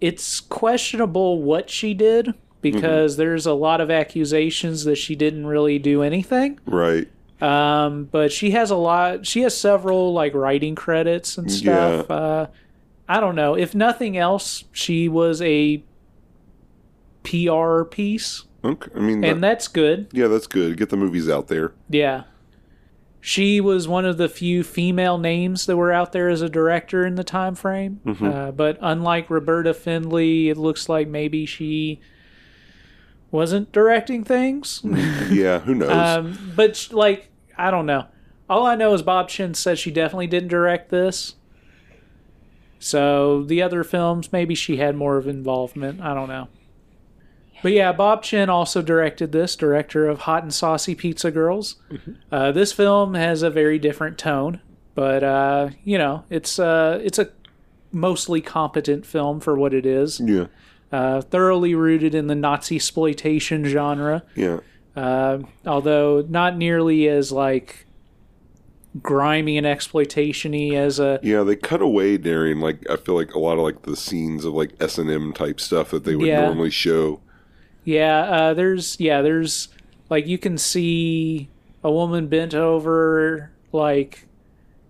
it's 0.00 0.40
questionable 0.40 1.42
what 1.42 1.70
she 1.70 1.94
did 1.94 2.34
because 2.62 3.12
Mm-hmm. 3.14 3.20
there's 3.22 3.46
a 3.46 3.52
lot 3.52 3.80
of 3.80 3.90
accusations 3.90 4.84
that 4.84 4.96
she 4.96 5.14
didn't 5.14 5.46
really 5.46 5.78
do 5.78 6.02
anything. 6.02 6.58
right. 6.66 7.08
Um, 7.40 8.04
but 8.10 8.32
she 8.32 8.52
has 8.52 8.70
a 8.70 8.76
lot. 8.76 9.26
She 9.26 9.42
has 9.42 9.54
several 9.54 10.14
like 10.14 10.32
writing 10.34 10.74
credits 10.74 11.36
and 11.36 11.52
stuff. 11.52 12.10
Uh, 12.10 12.46
I 13.08 13.20
don't 13.20 13.34
know. 13.36 13.54
If 13.56 13.74
nothing 13.74 14.16
else, 14.16 14.64
she 14.72 15.06
was 15.08 15.42
a 15.42 15.82
PR 17.24 17.82
piece, 17.84 18.44
Okay, 18.64 18.90
I 18.96 19.00
mean, 19.00 19.22
and 19.24 19.42
that, 19.42 19.48
that's 19.48 19.68
good. 19.68 20.08
yeah, 20.12 20.28
that's 20.28 20.46
good. 20.46 20.76
Get 20.76 20.88
the 20.90 20.96
movies 20.96 21.28
out 21.28 21.48
there. 21.48 21.72
Yeah. 21.90 22.22
She 23.28 23.60
was 23.60 23.88
one 23.88 24.04
of 24.04 24.18
the 24.18 24.28
few 24.28 24.62
female 24.62 25.18
names 25.18 25.66
that 25.66 25.76
were 25.76 25.90
out 25.90 26.12
there 26.12 26.28
as 26.28 26.42
a 26.42 26.48
director 26.48 27.04
in 27.04 27.16
the 27.16 27.24
time 27.24 27.56
frame. 27.56 28.00
Uh, 28.24 28.52
but 28.52 28.78
unlike 28.80 29.28
Roberta 29.28 29.74
Findlay, 29.74 30.48
it 30.48 30.56
looks 30.56 30.88
like 30.88 31.08
maybe 31.08 31.44
she 31.44 31.98
wasn't 33.32 33.72
directing 33.72 34.22
things. 34.22 34.80
Yeah, 35.28 35.58
who 35.58 35.74
knows? 35.74 35.90
Um, 35.90 36.52
but 36.54 36.88
like, 36.92 37.28
I 37.58 37.72
don't 37.72 37.86
know. 37.86 38.06
All 38.48 38.64
I 38.64 38.76
know 38.76 38.94
is 38.94 39.02
Bob 39.02 39.28
Chinn 39.28 39.54
said 39.54 39.76
she 39.80 39.90
definitely 39.90 40.28
didn't 40.28 40.50
direct 40.50 40.90
this. 40.90 41.34
So 42.78 43.42
the 43.42 43.60
other 43.60 43.82
films, 43.82 44.30
maybe 44.32 44.54
she 44.54 44.76
had 44.76 44.94
more 44.94 45.16
of 45.16 45.26
involvement. 45.26 46.00
I 46.00 46.14
don't 46.14 46.28
know. 46.28 46.46
But 47.66 47.72
yeah, 47.72 47.90
Bob 47.90 48.22
Chinn 48.22 48.48
also 48.48 48.80
directed 48.80 49.32
this, 49.32 49.56
director 49.56 50.06
of 50.06 50.20
Hot 50.20 50.44
and 50.44 50.54
Saucy 50.54 50.94
Pizza 50.94 51.32
Girls. 51.32 51.74
Uh, 52.30 52.52
this 52.52 52.72
film 52.72 53.14
has 53.14 53.42
a 53.42 53.50
very 53.50 53.76
different 53.80 54.18
tone, 54.18 54.60
but 54.94 55.24
uh, 55.24 55.70
you 55.82 55.98
know, 55.98 56.22
it's 56.30 56.60
uh, 56.60 57.00
it's 57.02 57.18
a 57.18 57.30
mostly 57.90 58.40
competent 58.40 59.04
film 59.04 59.40
for 59.40 59.56
what 59.56 59.74
it 59.74 59.84
is. 59.84 60.20
yeah, 60.20 60.46
Uh, 60.92 61.22
thoroughly 61.22 61.74
rooted 61.74 62.14
in 62.14 62.28
the 62.28 62.36
Nazi 62.36 62.76
exploitation 62.76 63.64
genre 63.64 64.22
yeah. 64.36 64.60
uh, 64.94 65.40
although 65.66 66.24
not 66.28 66.56
nearly 66.56 67.08
as 67.08 67.32
like 67.32 67.84
grimy 69.02 69.58
and 69.58 69.66
exploitation-y 69.66 70.76
as 70.76 71.00
a 71.00 71.18
Yeah, 71.20 71.42
they 71.42 71.56
cut 71.56 71.82
away 71.82 72.16
during 72.16 72.60
like 72.60 72.88
I 72.88 72.94
feel 72.94 73.16
like 73.16 73.34
a 73.34 73.40
lot 73.40 73.54
of 73.54 73.64
like 73.64 73.82
the 73.82 73.96
scenes 73.96 74.44
of 74.44 74.54
like 74.54 74.70
S 74.80 74.98
and 74.98 75.10
M 75.10 75.32
type 75.32 75.58
stuff 75.58 75.90
that 75.90 76.04
they 76.04 76.14
would 76.14 76.28
Yeah. 76.28 76.42
normally 76.42 76.70
show. 76.70 77.22
Yeah 77.86 78.20
uh, 78.20 78.54
there's 78.54 79.00
yeah 79.00 79.22
there's 79.22 79.68
like 80.10 80.26
you 80.26 80.36
can 80.36 80.58
see 80.58 81.48
a 81.82 81.90
woman 81.90 82.26
bent 82.26 82.52
over 82.54 83.50
like, 83.76 84.26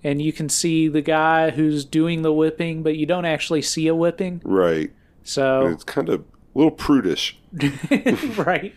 and 0.02 0.22
you 0.22 0.32
can 0.32 0.48
see 0.48 0.88
the 0.88 1.02
guy 1.02 1.50
who's 1.50 1.84
doing 1.84 2.22
the 2.22 2.32
whipping, 2.32 2.82
but 2.82 2.96
you 2.96 3.04
don't 3.04 3.24
actually 3.24 3.62
see 3.62 3.86
a 3.88 3.94
whipping. 3.94 4.40
Right. 4.44 4.90
So 5.24 5.66
It's 5.66 5.84
kind 5.84 6.08
of 6.08 6.20
a 6.20 6.24
little 6.54 6.70
prudish. 6.70 7.36
right. 8.36 8.74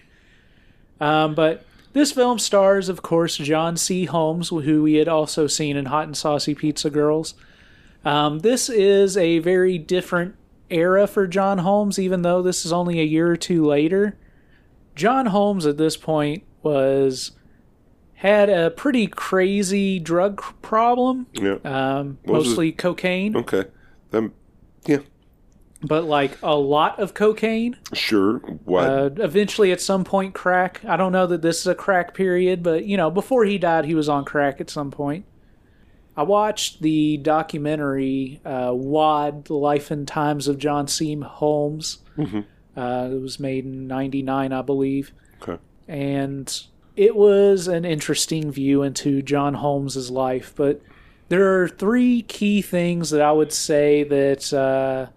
Um, 1.00 1.36
but 1.36 1.66
this 1.94 2.12
film 2.12 2.40
stars, 2.40 2.90
of 2.90 3.02
course, 3.02 3.38
John 3.38 3.78
C. 3.78 4.06
Holmes, 4.06 4.50
who 4.50 4.84
we 4.84 4.96
had 4.96 5.08
also 5.08 5.48
seen 5.48 5.78
in 5.78 5.86
Hot 5.86 6.06
and 6.06 6.18
Saucy 6.18 6.56
Pizza 6.56 6.90
Girls. 6.90 7.36
Um, 8.04 8.40
this 8.40 8.70
is 8.70 9.16
a 9.16 9.40
very 9.40 9.78
different 9.78 10.36
era 10.70 11.08
for 11.08 11.28
John 11.28 11.60
Holmes, 11.60 11.98
even 12.00 12.22
though 12.22 12.42
this 12.42 12.66
is 12.66 12.72
only 12.74 13.00
a 13.00 13.04
year 13.04 13.30
or 13.32 13.38
two 13.38 13.66
later. 13.66 14.18
John 14.96 15.28
Holmes 15.28 15.66
at 15.66 15.78
this 15.78 15.96
point 15.98 16.44
was 16.62 17.32
had 18.16 18.50
a 18.50 18.70
pretty 18.70 19.08
crazy 19.08 19.98
drug 20.00 20.42
problem, 20.62 21.28
Yeah. 21.34 21.56
um, 21.64 22.18
mostly 22.26 22.72
cocaine, 22.74 23.36
okay. 23.38 23.66
Then, 24.12 24.34
yeah. 24.86 24.98
but 25.82 26.04
like 26.04 26.38
a 26.44 26.56
lot 26.56 27.00
of 27.00 27.14
cocaine. 27.14 27.78
Sure. 27.94 28.40
What? 28.66 28.84
Uh, 28.90 29.10
eventually, 29.20 29.72
at 29.72 29.80
some 29.80 30.04
point, 30.04 30.34
crack. 30.34 30.82
I 30.86 30.98
don't 30.98 31.14
know 31.14 31.28
that 31.28 31.42
this 31.42 31.62
is 31.62 31.68
a 31.68 31.76
crack 31.76 32.14
period, 32.14 32.62
but 32.62 32.84
you 32.86 32.98
know, 32.98 33.10
before 33.10 33.46
he 33.46 33.58
died, 33.58 33.86
he 33.86 33.96
was 33.96 34.10
on 34.10 34.26
crack 34.26 34.60
at 34.60 34.70
some 34.70 34.92
point. 34.92 35.24
I 36.20 36.24
watched 36.24 36.82
the 36.82 37.16
documentary 37.18 38.42
uh, 38.44 38.72
"Wadd: 38.72 39.46
The 39.46 39.54
Life 39.54 39.90
and 39.90 40.06
Times 40.06 40.48
of 40.50 40.58
John 40.58 40.88
C. 40.88 41.16
Holmes." 41.16 42.00
Mhm. 42.18 42.44
Uh, 42.76 43.10
it 43.14 43.22
was 43.22 43.40
made 43.40 43.64
in 43.66 43.88
'99, 43.88 44.52
I 44.52 44.62
believe, 44.62 45.14
okay. 45.42 45.58
and 45.88 46.64
it 46.98 47.16
was 47.16 47.68
an 47.70 47.86
interesting 47.86 48.52
view 48.52 48.84
into 48.84 49.22
John 49.22 49.54
Holmes's 49.54 50.12
life. 50.12 50.52
But 50.56 50.82
there 51.30 51.62
are 51.62 51.68
three 51.70 52.22
key 52.24 52.62
things 52.62 53.12
that 53.12 53.22
I 53.22 53.32
would 53.32 53.54
say 53.54 54.04
that 54.04 54.52
uh, 54.54 55.08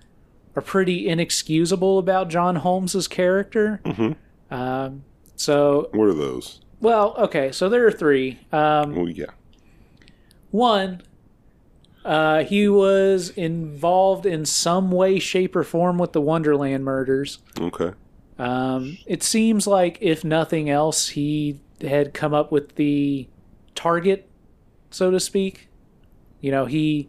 are 0.54 0.62
pretty 0.62 1.08
inexcusable 1.08 1.98
about 1.98 2.28
John 2.28 2.56
Holmes's 2.56 3.08
character. 3.08 3.80
Mhm. 3.84 4.14
Um, 4.52 5.02
so, 5.34 5.88
What 5.92 6.08
are 6.08 6.14
those? 6.14 6.60
well, 6.80 7.14
okay, 7.18 7.50
so 7.50 7.68
there 7.68 7.84
are 7.86 7.90
three. 7.92 8.38
Um, 8.52 8.94
Well, 8.94 9.08
yeah. 9.08 9.26
One, 10.52 11.02
uh, 12.04 12.44
he 12.44 12.68
was 12.68 13.30
involved 13.30 14.24
in 14.26 14.44
some 14.44 14.90
way, 14.92 15.18
shape, 15.18 15.56
or 15.56 15.64
form 15.64 15.98
with 15.98 16.12
the 16.12 16.20
Wonderland 16.20 16.84
murders. 16.84 17.38
Okay. 17.60 17.92
Um, 18.38 18.98
it 19.06 19.22
seems 19.22 19.66
like, 19.66 19.98
if 20.00 20.24
nothing 20.24 20.70
else, 20.70 21.08
he 21.10 21.60
had 21.80 22.14
come 22.14 22.32
up 22.34 22.52
with 22.52 22.76
the 22.76 23.28
target, 23.74 24.28
so 24.90 25.10
to 25.10 25.18
speak. 25.18 25.68
You 26.40 26.50
know, 26.50 26.66
he. 26.66 27.08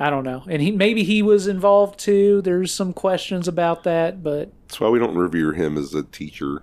I 0.00 0.10
don't 0.10 0.24
know. 0.24 0.42
And 0.48 0.60
he 0.60 0.72
maybe 0.72 1.04
he 1.04 1.22
was 1.22 1.46
involved 1.46 2.00
too. 2.00 2.42
There's 2.42 2.74
some 2.74 2.92
questions 2.92 3.46
about 3.46 3.84
that, 3.84 4.24
but 4.24 4.50
That's 4.66 4.80
why 4.80 4.88
we 4.88 4.98
don't 4.98 5.14
revere 5.16 5.52
him 5.52 5.78
as 5.78 5.94
a 5.94 6.02
teacher. 6.02 6.62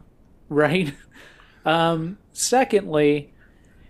right. 0.49 0.93
Um, 1.63 2.17
secondly, 2.33 3.31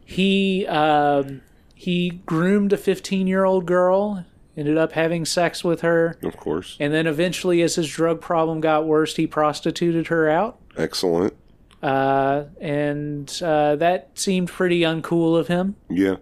he 0.03 0.67
um, 0.67 1.41
he 1.81 2.21
groomed 2.27 2.71
a 2.73 2.77
15 2.77 3.25
year 3.25 3.43
old 3.43 3.65
girl, 3.65 4.23
ended 4.55 4.77
up 4.77 4.91
having 4.91 5.25
sex 5.25 5.63
with 5.63 5.81
her, 5.81 6.15
Of 6.23 6.37
course. 6.37 6.77
and 6.79 6.93
then 6.93 7.07
eventually, 7.07 7.63
as 7.63 7.73
his 7.75 7.89
drug 7.89 8.21
problem 8.21 8.61
got 8.61 8.85
worse, 8.85 9.15
he 9.15 9.25
prostituted 9.25 10.07
her 10.07 10.29
out. 10.29 10.59
Excellent. 10.77 11.33
Uh, 11.81 12.43
and 12.59 13.41
uh, 13.43 13.75
that 13.77 14.09
seemed 14.13 14.47
pretty 14.49 14.81
uncool 14.81 15.35
of 15.39 15.47
him. 15.47 15.75
Yeah. 15.89 16.17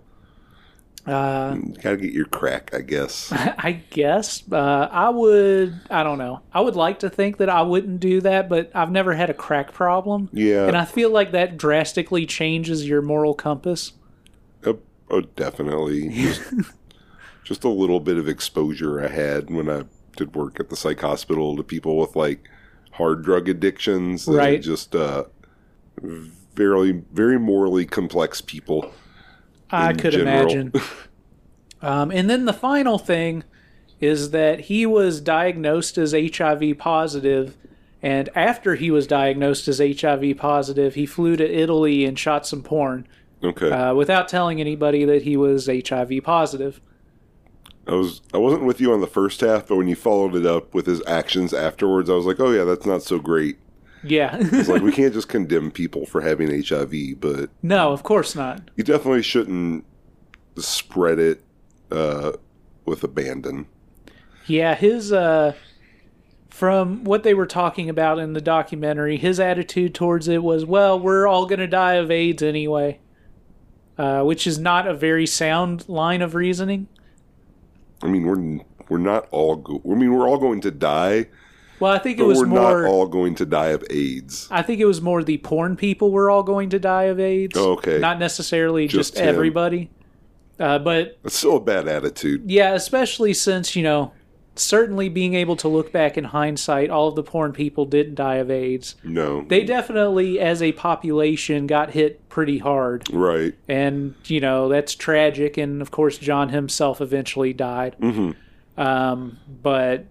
Uh, 1.05 1.55
Gotta 1.81 1.97
get 1.97 2.13
your 2.13 2.25
crack, 2.27 2.71
I 2.73 2.79
guess. 2.81 3.31
I 3.33 3.81
guess 3.89 4.43
uh, 4.51 4.87
I 4.91 5.09
would. 5.09 5.79
I 5.89 6.03
don't 6.03 6.17
know. 6.19 6.41
I 6.53 6.61
would 6.61 6.75
like 6.75 6.99
to 6.99 7.09
think 7.09 7.37
that 7.37 7.49
I 7.49 7.63
wouldn't 7.63 7.99
do 7.99 8.21
that, 8.21 8.47
but 8.47 8.69
I've 8.75 8.91
never 8.91 9.13
had 9.13 9.29
a 9.29 9.33
crack 9.33 9.73
problem, 9.73 10.29
Yeah. 10.31 10.67
and 10.67 10.77
I 10.77 10.85
feel 10.85 11.09
like 11.09 11.31
that 11.31 11.57
drastically 11.57 12.25
changes 12.25 12.87
your 12.87 13.01
moral 13.01 13.33
compass. 13.33 13.93
Oh, 15.09 15.21
definitely. 15.21 16.09
Just, 16.09 16.41
just 17.43 17.63
a 17.63 17.69
little 17.69 17.99
bit 17.99 18.17
of 18.17 18.27
exposure 18.27 19.03
I 19.03 19.07
had 19.07 19.49
when 19.49 19.69
I 19.69 19.83
did 20.15 20.35
work 20.35 20.59
at 20.59 20.69
the 20.69 20.75
psych 20.75 21.01
hospital 21.01 21.55
to 21.55 21.63
people 21.63 21.97
with 21.97 22.15
like 22.15 22.47
hard 22.91 23.23
drug 23.23 23.49
addictions. 23.49 24.27
Right. 24.27 24.61
Just 24.61 24.95
uh, 24.95 25.25
very, 26.53 27.03
very 27.11 27.39
morally 27.39 27.85
complex 27.85 28.41
people. 28.41 28.93
I 29.71 29.93
could 29.93 30.13
general. 30.13 30.51
imagine. 30.51 30.73
um, 31.81 32.11
and 32.11 32.29
then 32.29 32.45
the 32.45 32.53
final 32.53 32.97
thing 32.97 33.43
is 33.99 34.31
that 34.31 34.61
he 34.61 34.85
was 34.85 35.21
diagnosed 35.21 35.97
as 35.97 36.13
HIV 36.13 36.77
positive, 36.77 37.55
and 38.01 38.29
after 38.33 38.75
he 38.75 38.91
was 38.91 39.07
diagnosed 39.07 39.67
as 39.67 39.79
HIV 39.79 40.37
positive, 40.37 40.95
he 40.95 41.05
flew 41.05 41.35
to 41.35 41.49
Italy 41.49 42.05
and 42.05 42.17
shot 42.17 42.47
some 42.47 42.63
porn 42.63 43.07
Okay. 43.43 43.71
uh, 43.71 43.93
without 43.93 44.27
telling 44.27 44.59
anybody 44.59 45.05
that 45.05 45.23
he 45.23 45.37
was 45.37 45.67
HIV 45.67 46.11
positive. 46.23 46.81
I 47.87 47.93
was 47.93 48.21
I 48.33 48.37
wasn't 48.37 48.65
with 48.65 48.79
you 48.79 48.93
on 48.93 49.01
the 49.01 49.07
first 49.07 49.41
half, 49.41 49.67
but 49.67 49.77
when 49.77 49.87
you 49.87 49.95
followed 49.95 50.35
it 50.35 50.45
up 50.45 50.73
with 50.73 50.85
his 50.85 51.01
actions 51.07 51.53
afterwards, 51.53 52.09
I 52.09 52.13
was 52.13 52.25
like, 52.25 52.39
oh 52.39 52.51
yeah, 52.51 52.63
that's 52.63 52.85
not 52.85 53.01
so 53.01 53.17
great. 53.19 53.57
Yeah. 54.03 54.37
It's 54.39 54.69
like 54.69 54.81
we 54.81 54.91
can't 54.99 55.13
just 55.13 55.27
condemn 55.29 55.71
people 55.71 56.05
for 56.05 56.21
having 56.21 56.49
HIV, 56.63 57.19
but 57.19 57.49
no, 57.63 57.91
of 57.91 58.03
course 58.03 58.35
not. 58.35 58.69
you 58.75 58.83
definitely 58.83 59.23
shouldn't 59.23 59.85
spread 60.57 61.19
it 61.19 61.43
uh, 61.91 62.33
with 62.85 63.03
abandon. 63.03 63.67
Yeah, 64.45 64.75
his 64.75 65.11
uh 65.11 65.53
from 66.49 67.05
what 67.05 67.23
they 67.23 67.33
were 67.33 67.45
talking 67.45 67.89
about 67.89 68.19
in 68.19 68.33
the 68.33 68.41
documentary, 68.41 69.15
his 69.15 69.39
attitude 69.39 69.95
towards 69.95 70.27
it 70.27 70.43
was, 70.43 70.65
well, 70.65 70.99
we're 70.99 71.25
all 71.25 71.45
going 71.45 71.59
to 71.59 71.67
die 71.67 71.93
of 71.93 72.11
AIDS 72.11 72.43
anyway. 72.43 72.99
Uh, 73.99 74.23
which 74.23 74.47
is 74.47 74.57
not 74.57 74.87
a 74.87 74.93
very 74.93 75.27
sound 75.27 75.83
line 75.89 76.21
of 76.21 76.33
reasoning. 76.33 76.87
I 78.01 78.07
mean, 78.07 78.23
we're 78.25 78.63
we're 78.87 78.97
not 78.97 79.27
all. 79.29 79.57
Go- 79.57 79.81
I 79.85 79.95
mean, 79.95 80.13
we're 80.13 80.25
all 80.25 80.37
going 80.37 80.61
to 80.61 80.71
die, 80.71 81.27
Well, 81.81 81.91
I 81.91 81.99
think 81.99 82.17
it 82.17 82.23
was 82.23 82.39
we're 82.39 82.45
more 82.45 82.81
not 82.83 82.89
all 82.89 83.07
going 83.07 83.35
to 83.35 83.45
die 83.45 83.67
of 83.67 83.83
AIDS. 83.89 84.47
I 84.49 84.61
think 84.61 84.79
it 84.79 84.85
was 84.85 85.01
more 85.01 85.21
the 85.21 85.37
porn 85.39 85.75
people 85.75 86.11
were 86.11 86.29
all 86.29 86.43
going 86.43 86.69
to 86.69 86.79
die 86.79 87.03
of 87.03 87.19
AIDS. 87.19 87.57
Oh, 87.57 87.73
okay. 87.73 87.99
Not 87.99 88.19
necessarily 88.19 88.87
just, 88.87 89.15
Just 89.15 89.21
everybody. 89.21 89.89
Uh, 90.57 90.79
but 90.79 91.19
That's 91.23 91.35
still 91.35 91.57
a 91.57 91.61
bad 91.61 91.89
attitude. 91.89 92.49
yeah, 92.49 92.73
especially 92.75 93.33
since, 93.33 93.75
you 93.75 93.83
know, 93.83 94.13
certainly 94.55 95.07
being 95.09 95.33
able 95.35 95.55
to 95.57 95.67
look 95.67 95.91
back 95.91 96.17
in 96.17 96.25
hindsight, 96.25 96.89
all 96.89 97.07
of 97.07 97.15
the 97.15 97.23
porn 97.23 97.53
people 97.53 97.85
didn't 97.85 98.15
die 98.15 98.35
of 98.35 98.51
AIDS. 98.51 98.95
No, 99.03 99.45
They 99.47 99.63
definitely, 99.63 100.39
as 100.39 100.61
a 100.61 100.73
population, 100.73 101.65
got 101.67 101.91
hit 101.91 102.27
pretty 102.29 102.57
hard. 102.57 103.03
right. 103.13 103.53
And, 103.67 104.15
you 104.25 104.39
know, 104.41 104.67
that's 104.67 104.95
tragic. 104.95 105.57
And, 105.57 105.81
of 105.81 105.91
course, 105.91 106.17
John 106.17 106.49
himself 106.49 106.99
eventually 107.01 107.53
died. 107.53 107.95
hmm 107.99 108.31
Um, 108.77 109.37
but 109.61 110.05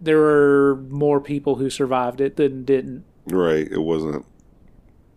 there 0.00 0.18
were 0.18 0.76
more 0.88 1.20
people 1.20 1.56
who 1.56 1.68
survived 1.70 2.20
it 2.20 2.36
than 2.36 2.64
didn't. 2.64 3.04
Right. 3.26 3.66
It 3.70 3.82
wasn't. 3.82 4.24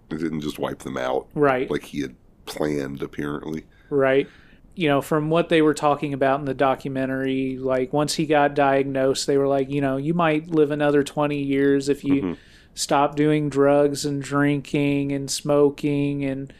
It 0.09 0.17
didn't 0.17 0.41
just 0.41 0.59
wipe 0.59 0.79
them 0.79 0.97
out 0.97 1.27
Right. 1.35 1.69
like 1.71 1.83
he 1.83 2.01
had 2.01 2.15
planned. 2.45 3.01
Apparently. 3.03 3.65
right? 3.89 4.27
You 4.73 4.87
know, 4.87 5.01
from 5.01 5.29
what 5.29 5.49
they 5.49 5.61
were 5.61 5.73
talking 5.73 6.13
about 6.13 6.39
in 6.39 6.45
the 6.45 6.53
documentary, 6.53 7.57
like 7.57 7.91
once 7.91 8.13
he 8.15 8.25
got 8.25 8.53
diagnosed, 8.55 9.27
they 9.27 9.37
were 9.37 9.47
like, 9.47 9.69
you 9.69 9.81
know, 9.81 9.97
you 9.97 10.13
might 10.13 10.47
live 10.49 10.71
another 10.71 11.03
20 11.03 11.41
years 11.43 11.89
if 11.89 12.03
you 12.05 12.21
Mhm. 12.21 12.37
stop 12.73 13.15
doing 13.17 13.49
drugs 13.49 14.05
and 14.05 14.21
drinking 14.21 15.11
and 15.11 15.29
smoking 15.29 16.23
and 16.23 16.53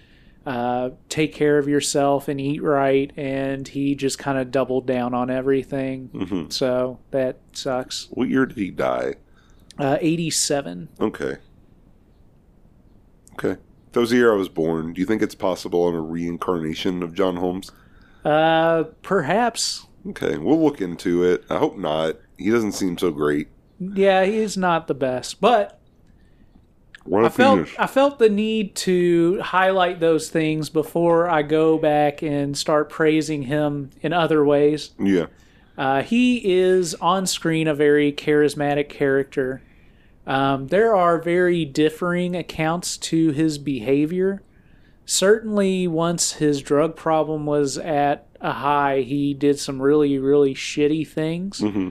uh, 0.46 0.90
take 1.08 1.34
care 1.34 1.58
of 1.60 1.68
yourself 1.70 2.28
and 2.28 2.42
eat 2.42 2.62
right. 2.64 3.12
And 3.16 3.66
he 3.68 3.94
just 3.96 4.18
kind 4.20 4.38
of 4.40 4.52
doubled 4.52 4.88
down 4.88 5.14
on 5.14 5.30
everything. 5.30 6.08
hmm 6.08 6.50
So 6.50 7.00
that 7.12 7.38
sucks. 7.54 8.08
What 8.12 8.28
year 8.28 8.46
did 8.48 8.58
he 8.58 8.72
die? 8.72 9.16
Uh, 9.78 9.98
87. 10.02 10.90
Okay. 11.00 11.38
Okay. 13.34 13.58
That 13.94 14.00
was 14.00 14.10
the 14.10 14.18
year 14.18 14.34
I 14.34 14.38
was 14.38 14.50
born. 14.50 14.94
Do 14.94 15.00
you 15.02 15.06
think 15.08 15.22
it's 15.22 15.36
possible 15.36 15.88
I'm 15.88 15.96
a 15.96 16.02
reincarnation 16.02 17.04
of 17.04 17.14
John 17.14 17.38
Holmes? 17.38 17.72
Uh, 18.24 18.84
perhaps. 19.02 19.86
Okay, 20.10 20.38
we'll 20.38 20.64
look 20.64 20.82
into 20.82 21.24
it. 21.24 21.44
I 21.50 21.58
hope 21.58 21.78
not. 21.78 22.18
He 22.38 22.50
doesn't 22.50 22.72
seem 22.74 22.98
so 22.98 23.12
great. 23.12 23.48
Yeah, 23.80 24.26
he's 24.26 24.58
not 24.58 24.88
the 24.88 24.94
best. 24.94 25.42
But 25.42 25.80
I 27.12 27.30
felt 27.30 27.68
he- 27.68 27.76
I 27.80 27.88
felt 27.88 28.20
the 28.20 28.30
need 28.30 28.76
to 28.76 29.40
highlight 29.42 30.00
those 30.00 30.30
things 30.30 30.70
before 30.70 31.28
I 31.30 31.42
go 31.42 31.78
back 31.78 32.22
and 32.22 32.56
start 32.58 32.90
praising 32.90 33.44
him 33.44 33.90
in 34.02 34.14
other 34.14 34.46
ways. 34.46 34.92
Yeah. 35.00 35.28
Uh, 35.78 36.04
he 36.04 36.42
is 36.60 36.94
on 36.96 37.26
screen 37.26 37.68
a 37.68 37.74
very 37.74 38.12
charismatic 38.12 38.88
character. 38.90 39.62
Um, 40.28 40.68
there 40.68 40.96
are 40.96 41.20
very 41.20 41.66
differing 41.66 42.36
accounts 42.36 42.98
to 42.98 43.32
his 43.32 43.58
behavior. 43.58 44.44
Certainly 45.06 45.88
once 45.88 46.34
his 46.34 46.62
drug 46.62 46.96
problem 46.96 47.46
was 47.46 47.78
at 47.78 48.28
a 48.40 48.54
high, 48.54 49.02
he 49.02 49.34
did 49.34 49.60
some 49.60 49.82
really, 49.82 50.18
really 50.18 50.54
shitty 50.56 51.08
things. 51.08 51.60
hmm 51.60 51.90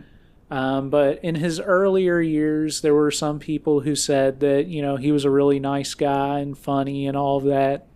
Um, 0.50 0.90
but 0.90 1.22
in 1.22 1.36
his 1.36 1.60
earlier 1.60 2.20
years, 2.20 2.80
there 2.80 2.94
were 2.94 3.12
some 3.12 3.38
people 3.38 3.80
who 3.80 3.94
said 3.94 4.40
that, 4.40 4.66
you 4.66 4.82
know, 4.82 4.96
he 4.96 5.12
was 5.12 5.24
a 5.24 5.30
really 5.30 5.60
nice 5.60 5.94
guy 5.94 6.40
and 6.40 6.58
funny 6.58 7.06
and 7.06 7.16
all 7.16 7.36
of 7.36 7.44
that. 7.44 7.86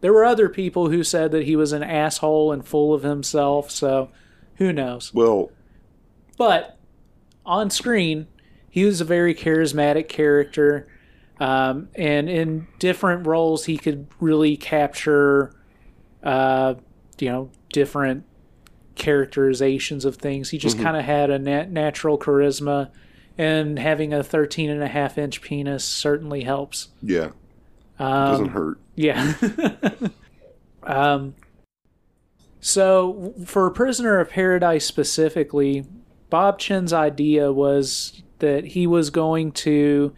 There 0.00 0.14
were 0.14 0.24
other 0.24 0.48
people 0.48 0.88
who 0.88 1.04
said 1.04 1.32
that 1.32 1.44
he 1.44 1.56
was 1.56 1.72
an 1.72 1.82
asshole 1.82 2.52
and 2.52 2.66
full 2.66 2.94
of 2.94 3.02
himself, 3.02 3.70
so 3.70 4.08
who 4.54 4.72
knows. 4.72 5.12
Well, 5.12 5.50
But 6.38 6.78
on 7.44 7.68
screen, 7.68 8.26
he 8.70 8.86
was 8.86 9.02
a 9.02 9.04
very 9.04 9.34
charismatic 9.34 10.08
character. 10.08 10.88
Um, 11.40 11.88
and 11.94 12.28
in 12.28 12.66
different 12.78 13.26
roles, 13.26 13.64
he 13.64 13.78
could 13.78 14.06
really 14.20 14.56
capture, 14.58 15.52
uh, 16.22 16.74
you 17.18 17.28
know, 17.30 17.50
different 17.72 18.24
characterizations 18.94 20.04
of 20.04 20.16
things. 20.16 20.50
He 20.50 20.58
just 20.58 20.78
kind 20.78 20.96
of 20.96 21.04
had 21.04 21.30
a 21.30 21.38
nat- 21.38 21.70
natural 21.70 22.18
charisma, 22.18 22.90
and 23.38 23.78
having 23.78 24.12
a 24.12 24.22
13 24.22 24.68
and 24.68 24.82
a 24.82 24.88
half 24.88 25.16
inch 25.16 25.40
penis 25.40 25.82
certainly 25.84 26.42
helps. 26.42 26.88
yeah, 27.02 27.30
Um, 27.98 28.30
doesn't 28.32 28.48
hurt. 28.48 28.78
yeah. 28.96 29.32
um, 30.82 31.34
so, 32.60 33.32
for 33.46 33.70
Prisoner 33.70 34.20
of 34.20 34.28
Paradise 34.28 34.84
specifically, 34.84 35.86
Bob 36.28 36.58
Chinn's 36.58 36.92
idea 36.92 37.50
was 37.50 38.22
that 38.40 38.66
he 38.66 38.86
was 38.86 39.08
going 39.08 39.52
to 39.52 40.12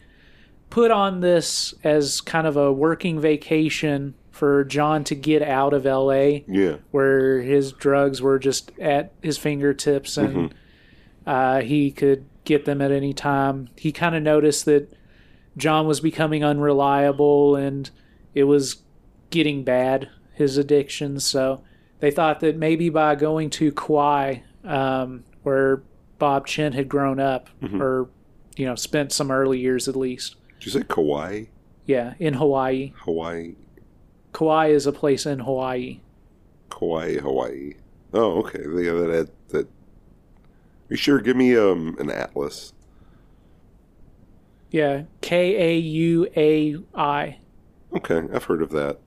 put 0.73 0.91
on 0.91 1.21
this 1.21 1.75
as 1.85 2.23
kind 2.23 2.47
of 2.47 2.57
a 2.57 2.73
working 2.73 3.21
vacation 3.21 4.15
for 4.31 4.65
John 4.65 5.05
to 5.05 5.15
get 5.15 5.43
out 5.43 5.75
of 5.75 5.85
LA 5.85 6.41
Yeah, 6.49 6.77
where 6.93 7.43
his 7.43 7.73
drugs 7.73 8.23
were 8.23 8.39
just 8.39 8.73
at 8.79 9.13
his 9.23 9.37
fingertips 9.37 10.17
and 10.17 10.55
uh, 11.27 11.61
he 11.61 11.91
could 11.91 12.25
get 12.47 12.65
them 12.65 12.81
at 12.81 12.91
any 12.91 13.13
time. 13.13 13.69
He 13.77 13.93
kind 13.93 14.15
of 14.15 14.23
noticed 14.23 14.65
that 14.65 14.91
John 15.59 15.87
was 15.87 16.01
becoming 16.01 16.43
unreliable 16.43 17.55
and 17.55 17.91
it 18.35 18.45
was 18.45 18.77
getting 19.29 19.65
bad, 19.65 20.09
his 20.33 20.57
addiction. 20.57 21.21
So 21.21 21.63
they 22.01 22.11
thought 22.11 22.41
that 22.41 22.57
maybe 22.57 22.89
by 22.89 23.15
going 23.15 23.51
to 23.51 23.73
Kauai, 23.73 24.37
um, 24.65 25.25
where 25.43 25.83
Bob 26.19 26.47
Chinn 26.47 26.73
had 26.73 26.89
grown 26.89 27.21
up, 27.21 27.51
or, 27.83 28.09
you 28.57 28.65
know, 28.65 28.75
spent 28.75 29.13
some 29.13 29.31
early 29.31 29.61
years 29.61 29.87
at 29.87 29.97
least. 29.97 30.37
Did 30.63 30.73
you 30.73 30.81
say 30.81 30.87
Kauai, 30.87 31.47
Yeah, 31.87 32.15
in 32.21 32.35
Hawaii. 32.35 32.93
Hawaii, 32.99 33.57
Kauai 34.33 34.69
is 34.69 34.87
a 34.87 34.93
place 34.93 35.27
in 35.27 35.41
Hawaii. 35.41 35.99
Kauai, 36.71 37.17
Hawaii? 37.17 37.75
Oh, 38.15 38.39
okay. 38.45 38.61
Yeah, 38.61 38.93
that 38.93 39.11
had 39.11 39.31
that. 39.49 39.69
You 40.89 40.97
sure? 40.97 41.19
Give 41.19 41.37
me 41.37 41.57
um 41.57 41.97
an 41.99 42.11
atlas. 42.11 42.73
Yeah, 44.71 45.03
K 45.21 45.57
A 45.57 45.79
U 45.79 46.29
A 46.37 46.77
I. 46.95 47.39
Okay, 47.97 48.23
I've 48.33 48.45
heard 48.45 48.63
of 48.63 48.71
that. 48.71 49.01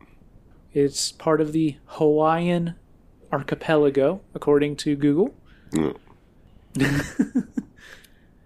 It's 0.73 1.13
part 1.13 1.39
of 1.39 1.53
the 1.53 1.77
Hawaiian 1.85 2.75
archipelago, 3.31 4.19
according 4.33 4.75
to 4.77 4.97
Google. 4.97 5.33
Mm. 5.71 5.95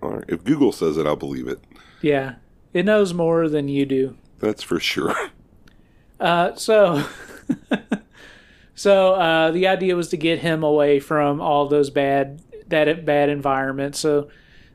All 0.03 0.11
right. 0.11 0.25
If 0.27 0.43
Google 0.43 0.71
says 0.71 0.97
it, 0.97 1.07
I'll 1.07 1.15
believe 1.15 1.47
it. 1.47 1.59
Yeah, 2.01 2.35
it 2.73 2.85
knows 2.85 3.13
more 3.13 3.49
than 3.49 3.67
you 3.67 3.85
do. 3.85 4.15
That's 4.39 4.63
for 4.63 4.79
sure. 4.79 5.15
Uh, 6.19 6.53
so, 6.55 7.05
so 8.75 9.13
uh, 9.15 9.51
the 9.51 9.67
idea 9.67 9.95
was 9.95 10.09
to 10.09 10.17
get 10.17 10.39
him 10.39 10.63
away 10.63 10.99
from 10.99 11.41
all 11.41 11.67
those 11.67 11.89
bad 11.89 12.41
that 12.67 13.05
bad 13.05 13.29
environment. 13.29 13.95
So 13.95 14.29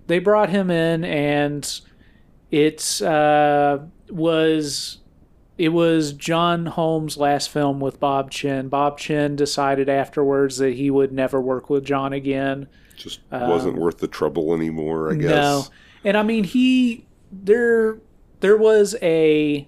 they 0.07 0.19
brought 0.19 0.51
him 0.51 0.71
in, 0.71 1.05
and 1.05 1.81
it 2.51 3.01
uh, 3.03 3.79
was 4.09 4.99
it 5.57 5.69
was 5.69 6.13
John 6.13 6.67
Holmes' 6.67 7.17
last 7.17 7.51
film 7.51 7.81
with 7.81 8.01
Bob 8.01 8.31
Chinn. 8.31 8.69
Bob 8.69 8.99
Chinn 8.99 9.37
decided 9.37 9.89
afterwards 9.89 10.59
that 10.59 10.75
he 10.75 10.91
would 10.91 11.13
never 11.13 11.41
work 11.41 11.71
with 11.71 11.85
John 11.85 12.13
again. 12.13 12.69
Just 12.97 13.21
wasn't 13.31 13.77
worth 13.77 13.99
the 13.99 14.09
trouble 14.09 14.55
anymore. 14.55 15.13
I 15.13 15.17
guess. 15.17 15.31
No, 15.31 15.65
and 16.05 16.17
I 16.17 16.23
mean 16.23 16.45
he 16.45 17.07
there 17.43 17.99
there 18.41 18.57
was 18.57 18.95
a 19.03 19.67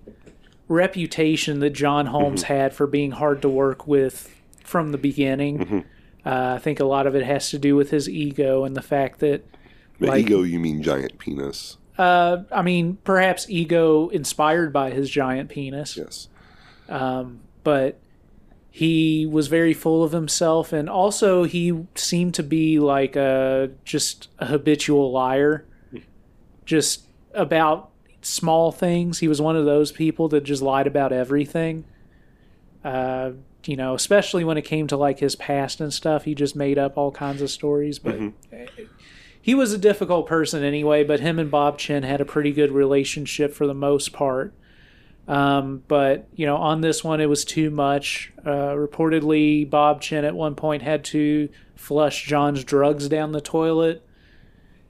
reputation 0.69 1.61
that 1.61 1.71
John 1.71 2.07
Holmes 2.07 2.45
had 2.45 2.75
for 2.75 2.87
being 2.87 3.13
hard 3.13 3.41
to 3.43 3.49
work 3.49 3.87
with 3.87 4.35
from 4.65 4.93
the 4.93 4.99
beginning. 4.99 5.85
Uh, 6.25 6.55
I 6.57 6.59
think 6.59 6.81
a 6.81 6.85
lot 6.85 7.07
of 7.07 7.15
it 7.15 7.25
has 7.25 7.51
to 7.51 7.59
do 7.59 7.77
with 7.77 7.91
his 7.91 8.09
ego 8.09 8.65
and 8.65 8.75
the 8.77 8.83
fact 8.83 9.21
that, 9.21 9.45
By 10.01 10.07
like- 10.09 10.25
ego, 10.27 10.43
you 10.43 10.59
mean 10.59 10.83
giant 10.83 11.19
penis? 11.19 11.77
uh, 11.99 12.39
I 12.53 12.63
mean, 12.63 12.99
perhaps 13.05 13.49
ego 13.49 14.09
inspired 14.09 14.73
by 14.73 14.91
his 14.91 15.09
giant 15.09 15.49
penis. 15.51 15.97
Yes. 15.97 16.29
Um, 16.89 17.41
but 17.65 17.99
he 18.71 19.25
was 19.25 19.47
very 19.49 19.73
full 19.73 20.05
of 20.05 20.13
himself 20.13 20.73
and 20.73 20.91
also 20.91 21.45
he 21.45 21.87
seemed 21.95 22.35
to 22.35 22.43
be 22.43 22.79
like 22.79 23.17
a 23.17 23.71
just 23.85 24.29
a 24.39 24.45
habitual 24.47 25.11
liar 25.11 25.65
just 26.67 27.06
about 27.37 27.91
small 28.23 28.73
things. 28.73 29.19
He 29.19 29.29
was 29.29 29.41
one 29.41 29.57
of 29.57 29.65
those 29.65 29.93
people 29.93 30.29
that 30.29 30.45
just 30.45 30.63
lied 30.63 30.87
about 30.87 31.13
everything. 31.13 31.85
Uh, 32.85 33.33
you 33.65 33.77
know 33.77 33.95
especially 33.95 34.45
when 34.45 34.57
it 34.57 34.63
came 34.63 34.87
to 34.87 34.97
like 34.97 35.19
his 35.19 35.35
past 35.35 35.81
and 35.81 35.93
stuff 35.93 36.23
he 36.23 36.37
just 36.37 36.55
made 36.55 36.79
up 36.79 36.97
all 36.97 37.11
kinds 37.11 37.43
of 37.43 37.51
stories 37.51 37.99
but 37.99 38.17
he 39.43 39.57
was 39.57 39.73
a 39.73 39.79
difficult 39.79 40.29
person 40.29 40.63
anyway 40.63 41.03
but 41.03 41.19
him 41.19 41.41
and 41.41 41.51
bob 41.51 41.77
chinn 41.77 42.05
had 42.05 42.21
a 42.21 42.25
pretty 42.25 42.53
good 42.53 42.71
relationship 42.71 43.53
for 43.53 43.67
the 43.67 43.75
most 43.75 44.13
part. 44.13 44.55
Um, 45.29 45.83
but 45.89 46.29
you 46.35 46.47
know, 46.47 46.57
on 46.57 46.81
this 46.81 47.03
one, 47.03 47.21
it 47.21 47.29
was 47.29 47.45
too 47.45 47.71
much. 47.71 48.33
Uh, 48.45 48.75
reportedly, 48.75 49.69
Bob 49.69 50.01
Chinn 50.01 50.25
at 50.25 50.35
one 50.35 50.55
point 50.55 50.83
had 50.83 51.05
to 51.07 51.49
flush 51.75 52.27
John's 52.27 52.63
drugs 52.63 53.09
down 53.09 53.33
the 53.33 53.41
toilet, 53.41 54.07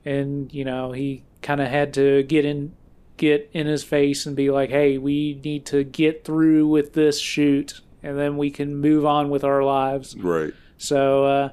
and 0.04 0.52
you 0.52 0.64
know 0.64 0.92
he 0.92 1.24
kind 1.46 1.60
of 1.60 1.68
had 1.68 1.94
to 1.94 2.22
get 2.24 2.44
in, 2.44 2.72
get 3.16 3.48
in 3.52 3.66
his 3.66 3.84
face 3.84 4.26
and 4.26 4.34
be 4.34 4.50
like, 4.50 4.70
"Hey, 4.70 4.98
we 4.98 5.40
need 5.44 5.64
to 5.66 5.84
get 5.84 6.24
through 6.24 6.66
with 6.68 6.92
this 6.94 7.20
shoot, 7.20 7.80
and 8.02 8.18
then 8.18 8.36
we 8.36 8.50
can 8.50 8.76
move 8.76 9.06
on 9.06 9.30
with 9.30 9.44
our 9.44 9.62
lives." 9.62 10.16
Right. 10.16 10.52
So 10.78 11.24
uh, 11.24 11.48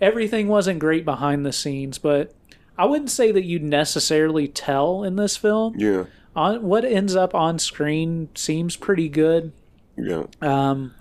everything 0.00 0.48
wasn't 0.48 0.78
great 0.78 1.04
behind 1.04 1.44
the 1.46 1.52
scenes, 1.52 1.98
but 1.98 2.32
I 2.78 2.84
wouldn't 2.86 3.10
say 3.10 3.32
that 3.32 3.44
you'd 3.44 3.62
necessarily 3.62 4.48
tell 4.48 5.02
in 5.02 5.16
this 5.16 5.36
film 5.36 5.74
Yeah. 5.78 6.04
on 6.36 6.62
what 6.62 6.84
ends 6.84 7.14
up 7.16 7.34
on 7.34 7.58
screen 7.58 8.28
seems 8.34 8.76
pretty 8.76 9.08
good. 9.08 9.52
Yeah. 9.96 10.24
Um, 10.40 10.94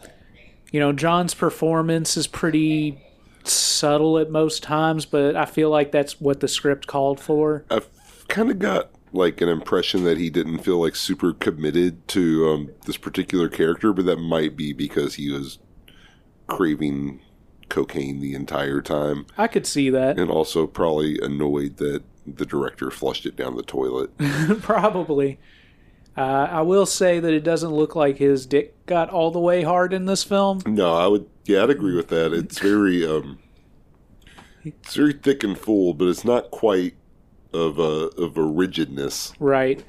you 0.72 0.80
know, 0.80 0.92
John's 0.92 1.34
performance 1.34 2.18
is 2.18 2.28
pretty 2.28 3.00
subtle 3.44 4.18
at 4.20 4.30
most 4.30 4.64
times, 4.64 5.06
but 5.06 5.36
I 5.36 5.46
feel 5.46 5.70
like 5.70 5.92
that's 5.92 6.20
what 6.20 6.40
the 6.40 6.48
script 6.48 6.88
called 6.88 7.20
for. 7.20 7.64
I've 7.70 7.88
kind 8.32 8.50
of 8.50 8.58
got 8.60 8.90
like 9.14 9.42
an 9.42 9.50
impression 9.50 10.04
that 10.06 10.18
he 10.18 10.30
didn't 10.30 10.60
feel 10.60 10.82
like 10.82 10.96
super 10.96 11.34
committed 11.34 12.08
to 12.08 12.50
um, 12.50 12.70
this 12.86 12.98
particular 12.98 13.50
character, 13.50 13.92
but 13.94 14.06
that 14.06 14.18
might 14.18 14.56
be 14.56 14.74
because 14.74 15.16
he 15.16 15.30
was 15.30 15.60
craving 16.48 17.20
cocaine 17.70 18.20
the 18.20 18.34
entire 18.34 18.82
time, 18.82 19.26
I 19.38 19.48
could 19.48 19.66
see 19.66 19.90
that. 19.90 20.20
and 20.20 20.30
also 20.30 20.68
probably 20.68 21.20
annoyed 21.20 21.78
that 21.78 22.04
the 22.28 22.46
director 22.46 22.92
flushed 22.92 23.26
it 23.26 23.36
down 23.36 23.56
the 23.56 23.64
toilet. 23.64 24.12
Probably. 24.62 25.40
Uh, 26.16 26.48
I 26.52 26.62
will 26.62 26.86
say 26.86 27.20
that 27.20 27.34
it 27.34 27.44
doesn't 27.44 27.72
look 27.72 27.96
like 27.96 28.18
his 28.18 28.46
dick 28.46 28.86
got 28.86 29.10
all 29.10 29.32
the 29.32 29.40
way 29.40 29.64
hard 29.64 29.94
in 29.94 30.06
this 30.06 30.24
film. 30.24 30.62
no, 30.66 30.96
I 30.96 31.08
would. 31.08 31.28
Yeah, 31.46 31.64
I'd 31.64 31.70
agree 31.70 31.96
with 31.96 32.10
that. 32.10 32.34
It's 32.34 32.60
very, 32.60 33.08
um, 33.08 33.40
it's 34.64 34.96
very 34.96 35.14
thick 35.14 35.44
and 35.44 35.58
full, 35.58 35.94
but 35.94 36.08
it's 36.08 36.26
not 36.26 36.52
quite 36.52 36.96
of 37.54 37.80
a 37.80 38.10
of 38.22 38.38
a 38.38 38.44
rigidness. 38.44 39.34
Right. 39.40 39.84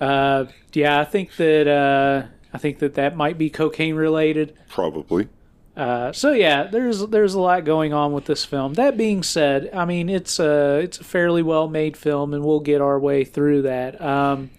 Uh, 0.00 0.46
yeah, 0.72 1.00
I 1.00 1.04
think 1.04 1.36
that 1.36 1.68
uh, 1.68 2.26
I 2.52 2.58
think 2.58 2.78
that 2.80 2.94
that 2.94 3.16
might 3.16 3.38
be 3.38 3.50
cocaine 3.50 3.94
related. 3.94 4.54
Probably. 4.68 5.28
Uh, 5.76 6.12
so 6.12 6.32
yeah, 6.32 6.64
there's 6.64 7.06
there's 7.06 7.34
a 7.34 7.40
lot 7.40 7.64
going 7.64 7.92
on 7.92 8.12
with 8.12 8.26
this 8.26 8.44
film. 8.44 8.74
That 8.74 8.96
being 8.96 9.22
said, 9.22 9.70
I 9.74 9.84
mean 9.84 10.08
it's 10.08 10.38
a 10.38 10.78
it's 10.78 11.00
a 11.00 11.04
fairly 11.04 11.42
well 11.42 11.68
made 11.68 11.96
film, 11.96 12.32
and 12.32 12.44
we'll 12.44 12.60
get 12.60 12.80
our 12.80 12.98
way 12.98 13.24
through 13.24 13.62
that. 13.62 14.00
Um, 14.00 14.50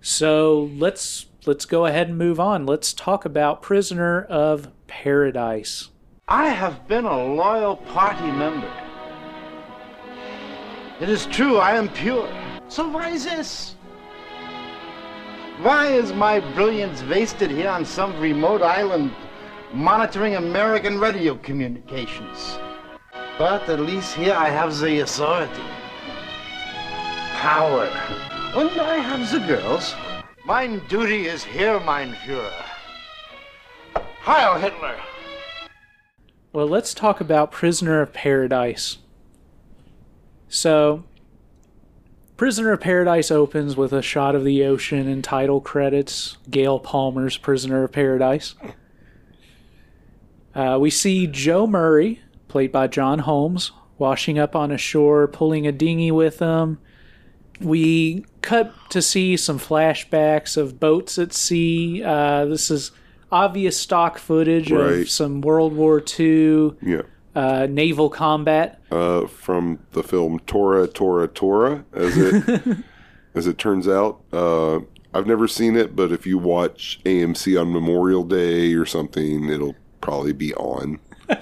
so 0.00 0.70
let's 0.76 1.26
let's 1.44 1.64
go 1.64 1.86
ahead 1.86 2.08
and 2.08 2.16
move 2.16 2.38
on. 2.38 2.66
Let's 2.66 2.92
talk 2.92 3.24
about 3.24 3.62
Prisoner 3.62 4.22
of 4.22 4.68
Paradise. 4.86 5.88
I 6.28 6.50
have 6.50 6.86
been 6.86 7.04
a 7.04 7.24
loyal 7.34 7.76
party 7.76 8.30
member. 8.30 8.70
It 11.00 11.08
is 11.08 11.26
true, 11.26 11.58
I 11.58 11.76
am 11.76 11.88
pure. 11.88 12.28
So 12.66 12.88
why 12.88 13.10
is 13.10 13.24
this? 13.24 13.76
Why 15.62 15.86
is 15.86 16.12
my 16.12 16.40
brilliance 16.54 17.04
wasted 17.04 17.52
here 17.52 17.68
on 17.68 17.84
some 17.84 18.18
remote 18.20 18.62
island 18.62 19.12
monitoring 19.72 20.34
American 20.34 20.98
radio 20.98 21.36
communications? 21.36 22.58
But 23.38 23.68
at 23.68 23.78
least 23.78 24.14
here 24.14 24.34
I 24.34 24.48
have 24.48 24.76
the 24.80 24.98
authority. 25.00 25.62
Power. 27.34 27.86
And 28.56 28.80
I 28.80 28.96
have 28.96 29.30
the 29.30 29.38
girls. 29.46 29.94
Mine 30.44 30.82
duty 30.88 31.26
is 31.26 31.44
here, 31.44 31.78
mein 31.78 32.14
Führer. 32.26 32.50
Heil 34.22 34.58
Hitler! 34.58 34.96
Well, 36.52 36.66
let's 36.66 36.92
talk 36.92 37.20
about 37.20 37.52
Prisoner 37.52 38.00
of 38.00 38.12
Paradise. 38.12 38.98
So, 40.48 41.04
Prisoner 42.36 42.72
of 42.72 42.80
Paradise 42.80 43.30
opens 43.30 43.76
with 43.76 43.92
a 43.92 44.02
shot 44.02 44.34
of 44.34 44.44
the 44.44 44.64
ocean 44.64 45.08
and 45.08 45.22
title 45.22 45.60
credits 45.60 46.38
Gail 46.50 46.78
Palmer's 46.78 47.36
Prisoner 47.36 47.84
of 47.84 47.92
Paradise. 47.92 48.54
Uh, 50.54 50.78
we 50.80 50.90
see 50.90 51.26
Joe 51.26 51.66
Murray, 51.66 52.20
played 52.48 52.72
by 52.72 52.86
John 52.86 53.20
Holmes, 53.20 53.72
washing 53.98 54.38
up 54.38 54.56
on 54.56 54.70
a 54.70 54.78
shore, 54.78 55.26
pulling 55.28 55.66
a 55.66 55.72
dinghy 55.72 56.10
with 56.10 56.38
him. 56.38 56.78
We 57.60 58.24
cut 58.40 58.72
to 58.90 59.02
see 59.02 59.36
some 59.36 59.58
flashbacks 59.58 60.56
of 60.56 60.78
boats 60.80 61.18
at 61.18 61.32
sea. 61.32 62.02
Uh, 62.04 62.44
this 62.46 62.70
is 62.70 62.92
obvious 63.30 63.76
stock 63.78 64.16
footage 64.18 64.70
Right. 64.70 65.00
of 65.02 65.10
some 65.10 65.40
World 65.40 65.74
War 65.74 66.02
II 66.18 66.72
Yeah. 66.80 67.02
Uh, 67.38 67.66
naval 67.70 68.10
combat. 68.10 68.80
Uh, 68.90 69.26
from 69.26 69.78
the 69.92 70.02
film 70.02 70.40
Tora 70.40 70.88
Tora 70.88 71.28
Tora, 71.28 71.84
as 71.92 72.16
it 72.16 72.78
as 73.34 73.46
it 73.46 73.58
turns 73.58 73.86
out. 73.86 74.20
Uh, 74.32 74.80
I've 75.14 75.26
never 75.26 75.48
seen 75.48 75.74
it, 75.76 75.96
but 75.96 76.12
if 76.12 76.26
you 76.26 76.36
watch 76.36 77.00
AMC 77.04 77.58
on 77.58 77.72
Memorial 77.72 78.24
Day 78.24 78.74
or 78.74 78.84
something, 78.84 79.48
it'll 79.48 79.76
probably 80.00 80.32
be 80.32 80.54
on. 80.54 81.00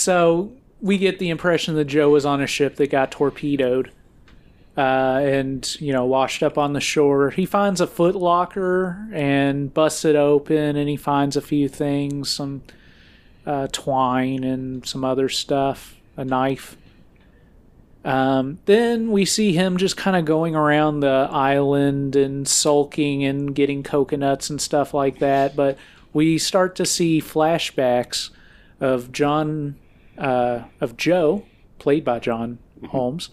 So 0.00 0.52
we 0.80 0.96
get 0.96 1.18
the 1.18 1.28
impression 1.28 1.74
that 1.74 1.84
Joe 1.84 2.08
was 2.08 2.24
on 2.24 2.40
a 2.40 2.46
ship 2.46 2.76
that 2.76 2.90
got 2.90 3.10
torpedoed 3.10 3.92
uh, 4.74 5.20
and, 5.22 5.78
you 5.78 5.92
know, 5.92 6.06
washed 6.06 6.42
up 6.42 6.56
on 6.56 6.72
the 6.72 6.80
shore. 6.80 7.28
He 7.28 7.44
finds 7.44 7.82
a 7.82 7.86
foot 7.86 8.14
locker 8.14 9.06
and 9.12 9.74
busts 9.74 10.06
it 10.06 10.16
open, 10.16 10.76
and 10.76 10.88
he 10.88 10.96
finds 10.96 11.36
a 11.36 11.42
few 11.42 11.68
things 11.68 12.30
some 12.30 12.62
uh, 13.46 13.68
twine 13.72 14.44
and 14.44 14.86
some 14.86 15.04
other 15.04 15.28
stuff, 15.28 15.96
a 16.16 16.24
knife. 16.24 16.76
Um, 18.04 18.58
then 18.64 19.10
we 19.10 19.24
see 19.24 19.52
him 19.52 19.76
just 19.76 19.96
kind 19.96 20.16
of 20.16 20.24
going 20.24 20.54
around 20.54 21.00
the 21.00 21.28
island 21.30 22.16
and 22.16 22.48
sulking 22.48 23.24
and 23.24 23.54
getting 23.54 23.82
coconuts 23.82 24.48
and 24.48 24.60
stuff 24.60 24.94
like 24.94 25.18
that. 25.18 25.54
But 25.54 25.76
we 26.12 26.38
start 26.38 26.74
to 26.76 26.86
see 26.86 27.20
flashbacks 27.20 28.30
of 28.80 29.12
John, 29.12 29.76
uh, 30.16 30.64
of 30.80 30.96
Joe, 30.96 31.44
played 31.78 32.04
by 32.04 32.18
John 32.18 32.58
Holmes. 32.88 33.30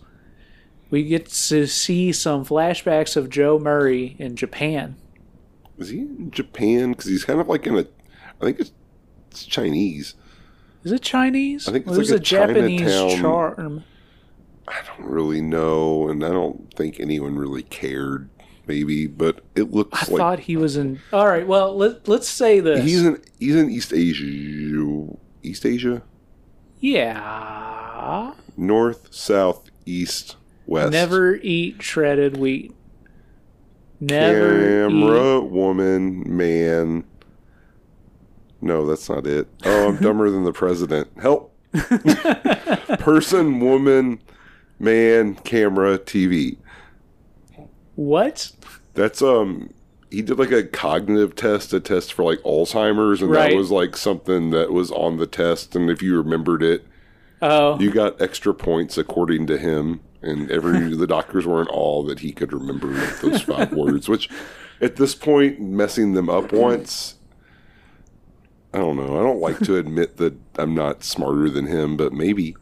We 0.89 1.03
get 1.03 1.27
to 1.27 1.67
see 1.67 2.11
some 2.11 2.45
flashbacks 2.45 3.15
of 3.15 3.29
Joe 3.29 3.59
Murray 3.59 4.15
in 4.19 4.35
Japan. 4.35 4.95
Is 5.77 5.89
he 5.89 5.99
in 5.99 6.31
Japan? 6.31 6.91
Because 6.91 7.05
he's 7.05 7.25
kind 7.25 7.39
of 7.39 7.47
like 7.47 7.67
in 7.67 7.77
a. 7.77 7.85
I 8.41 8.45
think 8.45 8.59
it's, 8.59 8.71
it's 9.43 9.45
Chinese. 9.45 10.15
Is 10.83 10.91
it 10.91 11.01
Chinese? 11.01 11.67
I 11.67 11.71
think 11.71 11.87
it's 11.87 11.95
There's 11.95 12.11
like 12.11 12.19
a, 12.19 12.21
a 12.21 12.23
Japanese 12.23 12.81
Chinatown- 12.81 13.19
charm. 13.21 13.83
I 14.69 14.81
don't 14.85 15.07
really 15.09 15.41
know, 15.41 16.09
and 16.09 16.23
I 16.25 16.29
don't 16.29 16.73
think 16.73 16.99
anyone 16.99 17.35
really 17.37 17.63
cared. 17.63 18.29
Maybe, 18.67 19.07
but 19.07 19.39
it 19.55 19.71
looks 19.71 20.09
I 20.09 20.11
like 20.11 20.17
thought 20.19 20.39
he 20.41 20.57
was 20.57 20.75
in. 20.75 20.99
All 21.13 21.25
right, 21.25 21.47
well 21.47 21.73
let 21.75 22.05
let's 22.09 22.27
say 22.27 22.59
this. 22.59 22.83
he's 22.83 23.01
in. 23.05 23.21
He's 23.39 23.55
in 23.55 23.69
East 23.69 23.93
Asia. 23.93 25.15
East 25.41 25.65
Asia, 25.65 26.01
yeah. 26.81 28.33
north, 28.57 29.13
south, 29.13 29.69
east, 29.85 30.35
west. 30.65 30.91
Never 30.91 31.35
eat 31.37 31.81
shredded 31.81 32.35
wheat. 32.35 32.73
Never 34.01 34.79
camera, 34.89 35.37
eat. 35.37 35.49
woman, 35.49 36.23
man. 36.37 37.05
No, 38.61 38.85
that's 38.85 39.09
not 39.09 39.27
it. 39.27 39.47
Oh, 39.65 39.89
I'm 39.89 39.97
dumber 39.97 40.29
than 40.29 40.43
the 40.43 40.53
president. 40.53 41.09
Help. 41.21 41.53
Person, 42.99 43.59
woman, 43.59 44.19
man, 44.79 45.35
camera, 45.35 45.97
TV. 45.99 46.57
What? 47.95 48.51
That's 48.93 49.21
um 49.21 49.73
he 50.09 50.21
did 50.21 50.39
like 50.39 50.51
a 50.51 50.63
cognitive 50.63 51.35
test, 51.35 51.73
a 51.73 51.79
test 51.79 52.13
for 52.13 52.23
like 52.23 52.39
Alzheimer's, 52.39 53.21
and 53.21 53.29
Right. 53.31 53.51
that 53.51 53.57
was 53.57 53.71
like 53.71 53.97
something 53.97 54.51
that 54.51 54.71
was 54.71 54.91
on 54.91 55.17
the 55.17 55.27
test. 55.27 55.75
And 55.75 55.89
if 55.89 56.01
you 56.01 56.15
remembered 56.17 56.63
it, 56.63 56.85
Oh, 57.41 57.79
you 57.79 57.91
got 57.91 58.19
extra 58.21 58.53
points 58.53 58.97
according 58.97 59.47
to 59.47 59.57
him. 59.57 59.99
And 60.21 60.49
every 60.49 60.95
the 60.95 61.05
doctors 61.07 61.45
were 61.45 61.61
in 61.61 61.67
awe 61.67 62.03
that 62.03 62.19
he 62.19 62.31
could 62.31 62.51
remember 62.51 62.87
those 63.21 63.41
five 63.43 63.71
words, 63.73 64.09
which 64.09 64.29
at 64.81 64.95
this 64.95 65.13
point, 65.13 65.59
messing 65.59 66.13
them 66.13 66.29
up 66.29 66.51
once, 66.51 67.15
I 68.73 68.79
don't 68.79 68.97
know. 68.97 69.19
I 69.19 69.23
don't 69.23 69.39
like 69.39 69.59
to 69.59 69.77
admit 69.77 70.17
that 70.17 70.35
I'm 70.55 70.75
not 70.75 71.03
smarter 71.03 71.49
than 71.49 71.67
him, 71.67 71.97
but 71.97 72.13
maybe. 72.13 72.55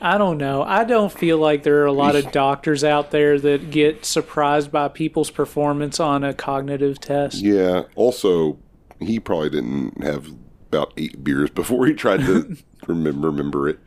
I 0.00 0.18
don't 0.18 0.36
know. 0.36 0.62
I 0.62 0.84
don't 0.84 1.10
feel 1.10 1.38
like 1.38 1.62
there 1.62 1.80
are 1.82 1.86
a 1.86 1.92
lot 1.92 2.16
of 2.16 2.30
doctors 2.30 2.84
out 2.84 3.10
there 3.10 3.38
that 3.40 3.70
get 3.70 4.04
surprised 4.04 4.70
by 4.70 4.88
people's 4.88 5.30
performance 5.30 5.98
on 5.98 6.22
a 6.22 6.34
cognitive 6.34 7.00
test. 7.00 7.36
Yeah. 7.36 7.84
Also, 7.94 8.58
he 9.00 9.18
probably 9.18 9.50
didn't 9.50 10.02
have 10.02 10.28
about 10.68 10.92
eight 10.98 11.24
beers 11.24 11.50
before 11.50 11.86
he 11.86 11.94
tried 11.94 12.20
to 12.20 12.56
remember 12.86 13.30
remember 13.30 13.68
it. 13.68 13.78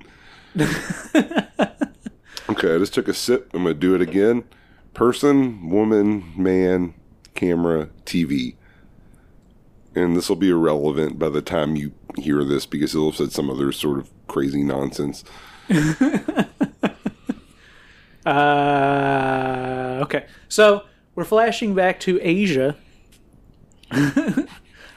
okay, 2.50 2.76
I 2.76 2.78
just 2.80 2.94
took 2.94 3.08
a 3.08 3.14
sip. 3.14 3.52
I'm 3.54 3.64
gonna 3.64 3.76
do 3.76 3.94
it 3.94 4.02
again. 4.02 4.44
Person, 4.96 5.70
woman, 5.70 6.34
man, 6.36 6.96
camera, 7.36 7.90
TV. 8.06 8.56
And 9.96 10.16
this 10.16 10.30
will 10.30 10.36
be 10.36 10.50
irrelevant 10.50 11.18
by 11.18 11.30
the 11.30 11.42
time 11.42 11.76
you 11.76 11.94
hear 12.18 12.44
this 12.44 12.66
because 12.66 12.92
he'll 12.92 13.10
have 13.10 13.18
said 13.18 13.32
some 13.32 13.50
other 13.50 13.72
sort 13.72 14.00
of 14.00 14.10
crazy 14.28 14.64
nonsense. 14.64 15.24
Uh, 18.26 20.00
okay. 20.04 20.26
So 20.50 20.84
we're 21.16 21.24
flashing 21.24 21.74
back 21.74 22.00
to 22.02 22.20
Asia, 22.22 22.76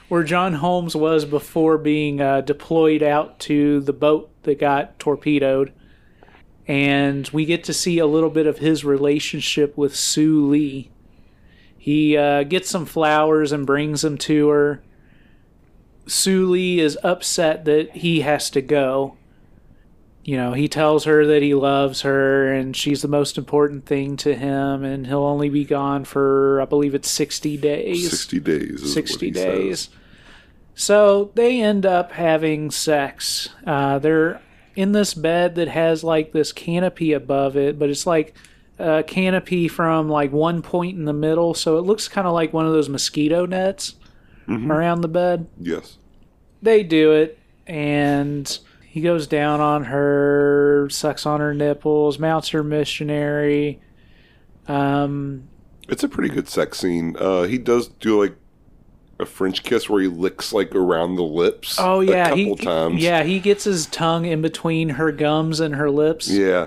where 0.08 0.22
John 0.22 0.54
Holmes 0.54 0.94
was 0.94 1.24
before 1.24 1.78
being 1.78 2.20
uh, 2.20 2.42
deployed 2.42 3.02
out 3.02 3.38
to 3.40 3.80
the 3.80 3.92
boat 3.94 4.30
that 4.42 4.58
got 4.58 4.98
torpedoed. 4.98 5.72
And 6.68 7.26
we 7.30 7.44
get 7.44 7.64
to 7.64 7.72
see 7.72 7.98
a 7.98 8.06
little 8.06 8.30
bit 8.30 8.46
of 8.46 8.58
his 8.58 8.84
relationship 8.84 9.76
with 9.76 9.96
Sue 9.96 10.46
Lee. 10.46 10.90
He 11.82 12.16
uh, 12.16 12.44
gets 12.44 12.70
some 12.70 12.86
flowers 12.86 13.50
and 13.50 13.66
brings 13.66 14.02
them 14.02 14.16
to 14.18 14.48
her. 14.48 14.82
Sue 16.06 16.48
Lee 16.48 16.78
is 16.78 16.98
upset 17.02 17.64
that 17.64 17.90
he 17.96 18.20
has 18.20 18.50
to 18.50 18.60
go 18.62 19.16
you 20.24 20.36
know, 20.36 20.52
he 20.52 20.68
tells 20.68 21.04
her 21.04 21.26
that 21.26 21.42
he 21.42 21.54
loves 21.54 22.02
her 22.02 22.52
and 22.52 22.76
she's 22.76 23.02
the 23.02 23.08
most 23.08 23.36
important 23.36 23.86
thing 23.86 24.16
to 24.18 24.34
him, 24.34 24.84
and 24.84 25.06
he'll 25.06 25.24
only 25.24 25.48
be 25.48 25.64
gone 25.64 26.04
for, 26.04 26.60
I 26.60 26.64
believe 26.64 26.94
it's 26.94 27.10
60 27.10 27.56
days. 27.56 28.08
60 28.08 28.40
days. 28.40 28.70
Is 28.70 28.82
what 28.82 28.90
60 28.90 29.26
he 29.26 29.32
days. 29.32 29.80
says. 29.80 29.96
So 30.74 31.32
they 31.34 31.60
end 31.60 31.84
up 31.84 32.12
having 32.12 32.70
sex. 32.70 33.48
Uh, 33.66 33.98
they're 33.98 34.40
in 34.76 34.92
this 34.92 35.12
bed 35.12 35.56
that 35.56 35.68
has 35.68 36.04
like 36.04 36.32
this 36.32 36.52
canopy 36.52 37.12
above 37.12 37.56
it, 37.56 37.78
but 37.78 37.90
it's 37.90 38.06
like 38.06 38.34
a 38.82 39.02
canopy 39.02 39.68
from 39.68 40.08
like 40.08 40.32
one 40.32 40.60
point 40.62 40.98
in 40.98 41.04
the 41.04 41.12
middle, 41.12 41.54
so 41.54 41.78
it 41.78 41.82
looks 41.82 42.08
kind 42.08 42.26
of 42.26 42.32
like 42.34 42.52
one 42.52 42.66
of 42.66 42.72
those 42.72 42.88
mosquito 42.88 43.46
nets 43.46 43.94
around 44.48 45.00
the 45.02 45.08
bed 45.08 45.46
Yes. 45.58 45.96
they 46.60 46.82
do 46.82 47.12
it 47.12 47.38
and 47.66 48.58
he 48.84 49.00
goes 49.00 49.26
down 49.26 49.60
on 49.60 49.84
her 49.84 50.88
sucks 50.90 51.24
on 51.24 51.40
her 51.40 51.54
nipples 51.54 52.18
mounts 52.18 52.48
her 52.50 52.62
missionary 52.64 53.80
um 54.68 55.44
It's 55.88 56.02
a 56.02 56.08
pretty 56.08 56.28
good 56.34 56.48
sex 56.48 56.78
scene. 56.80 57.16
Uh, 57.18 57.42
he 57.44 57.56
does 57.58 57.88
do 57.88 58.20
like 58.20 58.34
a 59.18 59.24
French 59.26 59.62
kiss 59.62 59.88
where 59.88 60.02
he 60.02 60.08
licks 60.08 60.52
like 60.52 60.74
around 60.74 61.14
the 61.16 61.22
lips. 61.22 61.76
oh 61.78 62.00
yeah 62.00 62.26
a 62.26 62.28
couple 62.30 62.56
he 62.56 62.64
times. 62.64 63.02
yeah 63.02 63.22
he 63.22 63.38
gets 63.40 63.64
his 63.64 63.86
tongue 63.86 64.24
in 64.26 64.42
between 64.42 64.88
her 64.90 65.12
gums 65.12 65.60
and 65.60 65.76
her 65.76 65.90
lips 65.90 66.28
yeah. 66.28 66.66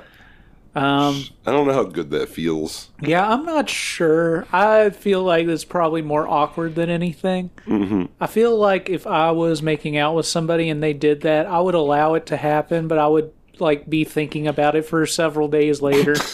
Um 0.75 1.23
I 1.45 1.51
don't 1.51 1.67
know 1.67 1.73
how 1.73 1.83
good 1.83 2.09
that 2.11 2.29
feels. 2.29 2.89
yeah 3.01 3.27
i'm 3.27 3.45
not 3.45 3.69
sure 3.69 4.45
i 4.51 4.89
feel 4.89 5.23
like 5.23 5.47
it's 5.47 5.63
probably 5.63 6.01
more 6.01 6.27
awkward 6.27 6.75
than 6.75 6.89
anything 6.89 7.49
mm-hmm. 7.65 8.05
i 8.19 8.27
feel 8.27 8.57
like 8.57 8.89
if 8.89 9.07
i 9.07 9.31
was 9.31 9.61
making 9.61 9.97
out 9.97 10.15
with 10.15 10.25
somebody 10.25 10.69
and 10.69 10.83
they 10.83 10.93
did 10.93 11.21
that 11.21 11.45
i 11.45 11.59
would 11.59 11.75
allow 11.75 12.13
it 12.15 12.25
to 12.25 12.37
happen 12.37 12.87
but 12.87 12.97
i 12.97 13.07
would 13.07 13.31
like 13.59 13.89
be 13.89 14.03
thinking 14.03 14.47
about 14.47 14.75
it 14.75 14.83
for 14.83 15.05
several 15.05 15.47
days 15.47 15.81
later 15.81 16.15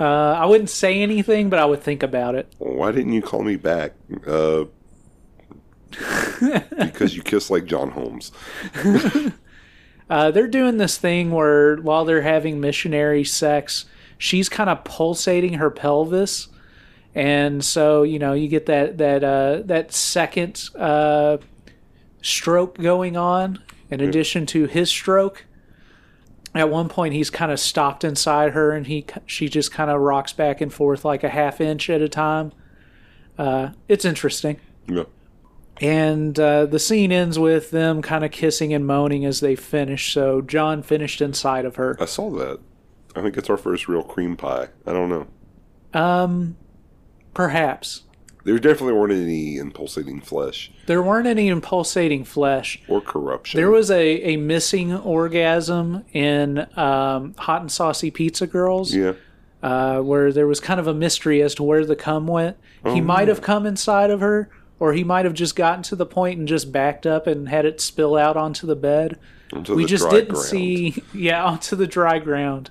Uh, 0.00 0.36
I 0.36 0.46
wouldn't 0.46 0.70
say 0.70 1.00
anything, 1.00 1.48
but 1.48 1.60
I 1.60 1.64
would 1.64 1.80
think 1.80 2.02
about 2.02 2.34
it. 2.34 2.52
Why 2.58 2.90
didn't 2.90 3.12
you 3.12 3.22
call 3.22 3.44
me 3.44 3.54
back? 3.54 3.92
Uh, 4.26 4.64
because 6.76 7.14
you 7.14 7.22
kiss 7.22 7.50
like 7.50 7.66
John 7.66 7.90
Holmes. 7.90 8.32
Uh, 10.10 10.30
they're 10.30 10.48
doing 10.48 10.76
this 10.76 10.96
thing 10.98 11.30
where 11.30 11.76
while 11.76 12.04
they're 12.04 12.22
having 12.22 12.60
missionary 12.60 13.24
sex, 13.24 13.86
she's 14.18 14.48
kind 14.48 14.68
of 14.68 14.84
pulsating 14.84 15.54
her 15.54 15.70
pelvis, 15.70 16.48
and 17.14 17.64
so 17.64 18.02
you 18.02 18.18
know 18.18 18.32
you 18.32 18.48
get 18.48 18.66
that 18.66 18.98
that 18.98 19.24
uh, 19.24 19.62
that 19.64 19.92
second 19.92 20.68
uh, 20.76 21.38
stroke 22.20 22.76
going 22.78 23.16
on 23.16 23.62
in 23.90 24.00
addition 24.00 24.46
to 24.46 24.66
his 24.66 24.90
stroke. 24.90 25.44
At 26.54 26.68
one 26.68 26.88
point, 26.88 27.14
he's 27.14 27.30
kind 27.30 27.50
of 27.50 27.58
stopped 27.58 28.04
inside 28.04 28.52
her, 28.52 28.72
and 28.72 28.86
he 28.86 29.06
she 29.26 29.48
just 29.48 29.72
kind 29.72 29.90
of 29.90 30.00
rocks 30.00 30.32
back 30.32 30.60
and 30.60 30.72
forth 30.72 31.04
like 31.04 31.24
a 31.24 31.30
half 31.30 31.60
inch 31.60 31.88
at 31.88 32.02
a 32.02 32.08
time. 32.08 32.52
Uh, 33.38 33.70
it's 33.88 34.04
interesting. 34.04 34.60
Yeah. 34.86 35.04
And 35.80 36.38
uh, 36.38 36.66
the 36.66 36.78
scene 36.78 37.10
ends 37.12 37.38
with 37.38 37.70
them 37.70 38.02
kind 38.02 38.24
of 38.24 38.30
kissing 38.30 38.72
and 38.72 38.86
moaning 38.86 39.24
as 39.24 39.40
they 39.40 39.56
finish. 39.56 40.12
So 40.12 40.40
John 40.40 40.82
finished 40.82 41.20
inside 41.20 41.64
of 41.64 41.76
her. 41.76 41.96
I 42.00 42.04
saw 42.04 42.30
that. 42.38 42.60
I 43.16 43.22
think 43.22 43.36
it's 43.36 43.50
our 43.50 43.56
first 43.56 43.88
real 43.88 44.02
cream 44.04 44.36
pie. 44.36 44.68
I 44.86 44.92
don't 44.92 45.08
know. 45.08 45.26
Um, 45.98 46.56
perhaps 47.34 48.02
There 48.44 48.58
definitely 48.58 48.94
weren't 48.94 49.12
any 49.12 49.56
in 49.58 49.70
pulsating 49.72 50.20
flesh 50.20 50.72
there 50.86 51.02
weren't 51.02 51.26
any 51.26 51.48
in 51.48 51.60
pulsating 51.60 52.24
flesh. 52.24 52.80
or 52.88 53.00
corruption. 53.00 53.58
There 53.58 53.70
was 53.70 53.90
a, 53.90 54.32
a 54.32 54.36
missing 54.36 54.92
orgasm 54.94 56.04
in 56.12 56.58
um, 56.76 57.34
Hot 57.38 57.60
and 57.60 57.70
Saucy 57.70 58.10
Pizza 58.10 58.46
Girls, 58.46 58.94
Yeah. 58.94 59.12
uh, 59.62 60.00
where 60.00 60.32
there 60.32 60.46
was 60.46 60.58
kind 60.60 60.80
of 60.80 60.86
a 60.88 60.94
mystery 60.94 61.40
as 61.42 61.54
to 61.56 61.62
where 61.62 61.84
the 61.86 61.94
cum 61.96 62.26
went. 62.26 62.56
he 62.86 63.00
might 63.00 63.28
have 63.28 63.42
come 63.42 63.64
inside 63.66 64.10
of 64.10 64.20
her, 64.20 64.50
or 64.82 64.92
he 64.94 65.04
might 65.04 65.24
have 65.24 65.32
just 65.34 65.54
gotten 65.54 65.80
to 65.84 65.94
the 65.94 66.04
point 66.04 66.40
and 66.40 66.48
just 66.48 66.72
backed 66.72 67.06
up 67.06 67.28
and 67.28 67.48
had 67.48 67.64
it 67.64 67.80
spill 67.80 68.16
out 68.16 68.36
onto 68.36 68.66
the 68.66 68.74
bed. 68.74 69.16
Onto 69.52 69.76
we 69.76 69.84
the 69.84 69.88
just 69.88 70.10
didn't 70.10 70.30
ground. 70.34 70.44
see 70.46 71.02
yeah 71.14 71.44
onto 71.44 71.76
the 71.76 71.86
dry 71.86 72.18
ground 72.18 72.70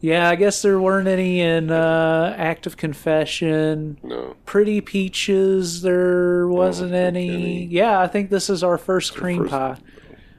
yeah 0.00 0.28
i 0.28 0.34
guess 0.36 0.62
there 0.62 0.80
weren't 0.80 1.08
any 1.08 1.40
in 1.40 1.70
uh 1.70 2.34
act 2.38 2.66
of 2.66 2.76
confession 2.76 3.98
No. 4.02 4.36
pretty 4.46 4.80
peaches 4.80 5.82
there 5.82 6.46
wasn't 6.48 6.92
any. 6.94 7.28
any. 7.30 7.64
yeah 7.66 8.00
i 8.00 8.06
think 8.06 8.30
this 8.30 8.48
is 8.48 8.62
our 8.64 8.78
first 8.78 9.14
cream 9.14 9.40
first- 9.42 9.50
pie 9.50 9.76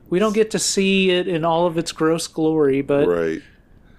we 0.10 0.18
don't 0.20 0.34
get 0.34 0.52
to 0.52 0.60
see 0.60 1.12
it 1.12 1.28
in 1.28 1.44
all 1.46 1.66
of 1.68 1.78
its 1.78 1.92
gross 1.92 2.28
glory 2.28 2.82
but 2.82 3.06
Right. 3.08 3.42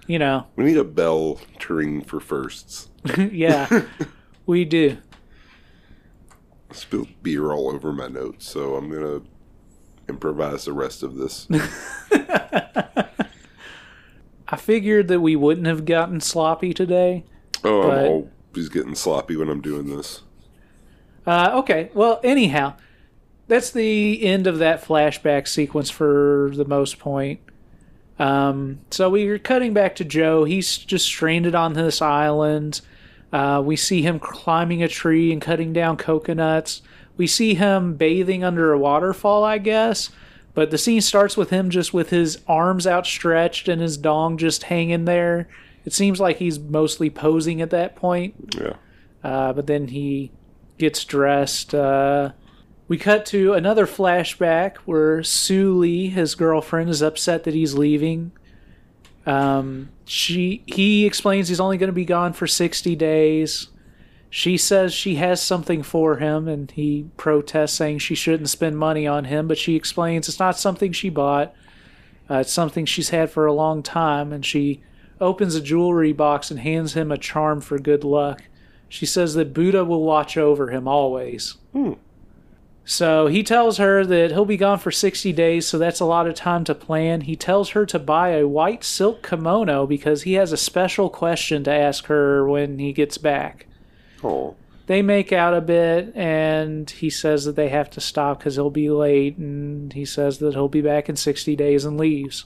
you 0.07 0.17
know 0.19 0.47
We 0.55 0.63
need 0.65 0.77
a 0.77 0.83
bell 0.83 1.39
to 1.59 1.73
ring 1.75 2.01
for 2.01 2.19
firsts. 2.19 2.89
yeah 3.17 3.83
we 4.47 4.65
do 4.65 4.97
spilled 6.75 7.09
beer 7.23 7.51
all 7.51 7.69
over 7.69 7.91
my 7.91 8.07
notes, 8.07 8.47
so 8.49 8.75
I'm 8.75 8.89
gonna 8.91 9.21
improvise 10.07 10.65
the 10.65 10.73
rest 10.73 11.03
of 11.03 11.15
this. 11.15 11.47
i 14.47 14.55
figured 14.57 15.07
that 15.07 15.21
we 15.21 15.35
wouldn't 15.35 15.65
have 15.65 15.85
gotten 15.85 16.21
sloppy 16.21 16.71
today 16.71 17.23
Oh, 17.63 17.81
But- 17.81 17.97
I'm 17.99 18.29
always 18.53 18.69
getting 18.69 18.95
sloppy 18.95 19.35
when 19.35 19.49
I'm 19.49 19.61
doing 19.61 19.87
this. 19.87 20.21
Uh, 21.25 21.49
okay. 21.55 21.89
Well, 21.95 22.19
anyhow, 22.23 22.75
that's 23.47 23.71
the 23.71 24.23
end 24.23 24.45
of 24.45 24.59
that 24.59 24.83
flashback 24.83 25.47
sequence 25.47 25.89
for 25.89 26.51
the 26.53 26.65
most 26.65 26.99
point. 26.99 27.39
Um, 28.19 28.81
so 28.91 29.09
we're 29.09 29.39
cutting 29.39 29.73
back 29.73 29.95
to 29.95 30.05
Joe. 30.05 30.43
He's 30.43 30.77
just 30.77 31.05
stranded 31.05 31.55
on 31.55 31.73
this 31.73 32.01
island. 32.01 32.81
Uh, 33.33 33.61
we 33.63 33.75
see 33.75 34.01
him 34.01 34.19
climbing 34.19 34.81
a 34.83 34.87
tree 34.87 35.31
and 35.31 35.41
cutting 35.41 35.73
down 35.73 35.97
coconuts. 35.97 36.81
We 37.17 37.27
see 37.27 37.55
him 37.55 37.95
bathing 37.95 38.43
under 38.43 38.71
a 38.71 38.79
waterfall, 38.79 39.43
I 39.43 39.57
guess. 39.57 40.09
But 40.53 40.71
the 40.71 40.77
scene 40.77 41.01
starts 41.01 41.35
with 41.35 41.49
him 41.49 41.69
just 41.69 41.93
with 41.93 42.09
his 42.09 42.39
arms 42.47 42.87
outstretched 42.87 43.67
and 43.67 43.81
his 43.81 43.97
dong 43.97 44.37
just 44.37 44.63
hanging 44.63 45.05
there. 45.05 45.49
It 45.83 45.93
seems 45.93 46.19
like 46.19 46.37
he's 46.37 46.57
mostly 46.57 47.09
posing 47.09 47.61
at 47.61 47.71
that 47.71 47.95
point. 47.95 48.55
Yeah. 48.57 48.75
Uh, 49.23 49.53
but 49.53 49.67
then 49.67 49.89
he 49.89 50.31
gets 50.77 51.03
dressed. 51.03 51.75
Uh, 51.75 52.31
we 52.87 52.97
cut 52.97 53.25
to 53.27 53.53
another 53.53 53.85
flashback 53.85 54.77
where 54.85 55.23
Sue 55.23 55.75
Lee, 55.75 56.07
his 56.07 56.35
girlfriend, 56.35 56.89
is 56.89 57.01
upset 57.01 57.43
that 57.43 57.53
he's 57.53 57.73
leaving. 57.73 58.31
Um, 59.25 59.89
she 60.05 60.63
he 60.67 61.05
explains 61.05 61.47
he's 61.49 61.59
only 61.59 61.77
going 61.77 61.89
to 61.89 61.93
be 61.93 62.05
gone 62.05 62.33
for 62.33 62.47
sixty 62.47 62.95
days. 62.95 63.69
She 64.29 64.57
says 64.57 64.93
she 64.93 65.15
has 65.15 65.41
something 65.41 65.81
for 65.81 66.17
him, 66.17 66.47
and 66.47 66.69
he 66.69 67.07
protests, 67.17 67.73
saying 67.73 67.99
she 67.99 68.15
shouldn't 68.15 68.49
spend 68.49 68.77
money 68.77 69.07
on 69.07 69.25
him. 69.25 69.47
But 69.47 69.57
she 69.57 69.75
explains 69.75 70.27
it's 70.27 70.39
not 70.39 70.59
something 70.59 70.91
she 70.91 71.09
bought; 71.09 71.55
uh, 72.29 72.35
it's 72.39 72.53
something 72.53 72.85
she's 72.85 73.09
had 73.09 73.31
for 73.31 73.45
a 73.45 73.53
long 73.53 73.81
time. 73.81 74.33
And 74.33 74.45
she 74.45 74.81
opens 75.21 75.55
a 75.55 75.61
jewelry 75.61 76.13
box 76.13 76.51
and 76.51 76.59
hands 76.59 76.95
him 76.95 77.11
a 77.11 77.17
charm 77.17 77.61
for 77.61 77.79
good 77.79 78.03
luck. 78.03 78.43
She 78.89 79.05
says 79.05 79.33
that 79.33 79.53
Buddha 79.53 79.83
will 79.83 80.03
watch 80.03 80.37
over 80.37 80.69
him 80.69 80.87
always. 80.87 81.55
So 82.87 83.25
he 83.25 83.41
tells 83.41 83.77
her 83.77 84.05
that 84.05 84.31
he'll 84.31 84.45
be 84.45 84.57
gone 84.57 84.77
for 84.77 84.91
60 84.91 85.33
days, 85.33 85.65
so 85.65 85.79
that's 85.79 85.99
a 85.99 86.05
lot 86.05 86.27
of 86.27 86.35
time 86.35 86.63
to 86.65 86.75
plan. 86.75 87.21
He 87.21 87.35
tells 87.35 87.71
her 87.71 87.83
to 87.87 87.97
buy 87.97 88.29
a 88.29 88.47
white 88.47 88.83
silk 88.83 89.27
kimono 89.27 89.87
because 89.87 90.21
he 90.21 90.33
has 90.33 90.51
a 90.51 90.57
special 90.57 91.09
question 91.09 91.63
to 91.63 91.73
ask 91.73 92.05
her 92.05 92.47
when 92.47 92.77
he 92.77 92.93
gets 92.93 93.17
back. 93.17 93.65
Oh. 94.23 94.55
They 94.85 95.01
make 95.01 95.33
out 95.33 95.55
a 95.55 95.61
bit, 95.61 96.15
and 96.15 96.87
he 96.87 97.09
says 97.09 97.45
that 97.45 97.55
they 97.55 97.69
have 97.69 97.89
to 97.89 98.01
stop 98.01 98.37
because 98.37 98.53
he'll 98.53 98.69
be 98.69 98.91
late, 98.91 99.35
and 99.37 99.91
he 99.91 100.05
says 100.05 100.37
that 100.37 100.53
he'll 100.53 100.67
be 100.67 100.81
back 100.81 101.09
in 101.09 101.15
60 101.15 101.55
days 101.55 101.85
and 101.85 101.97
leaves. 101.97 102.45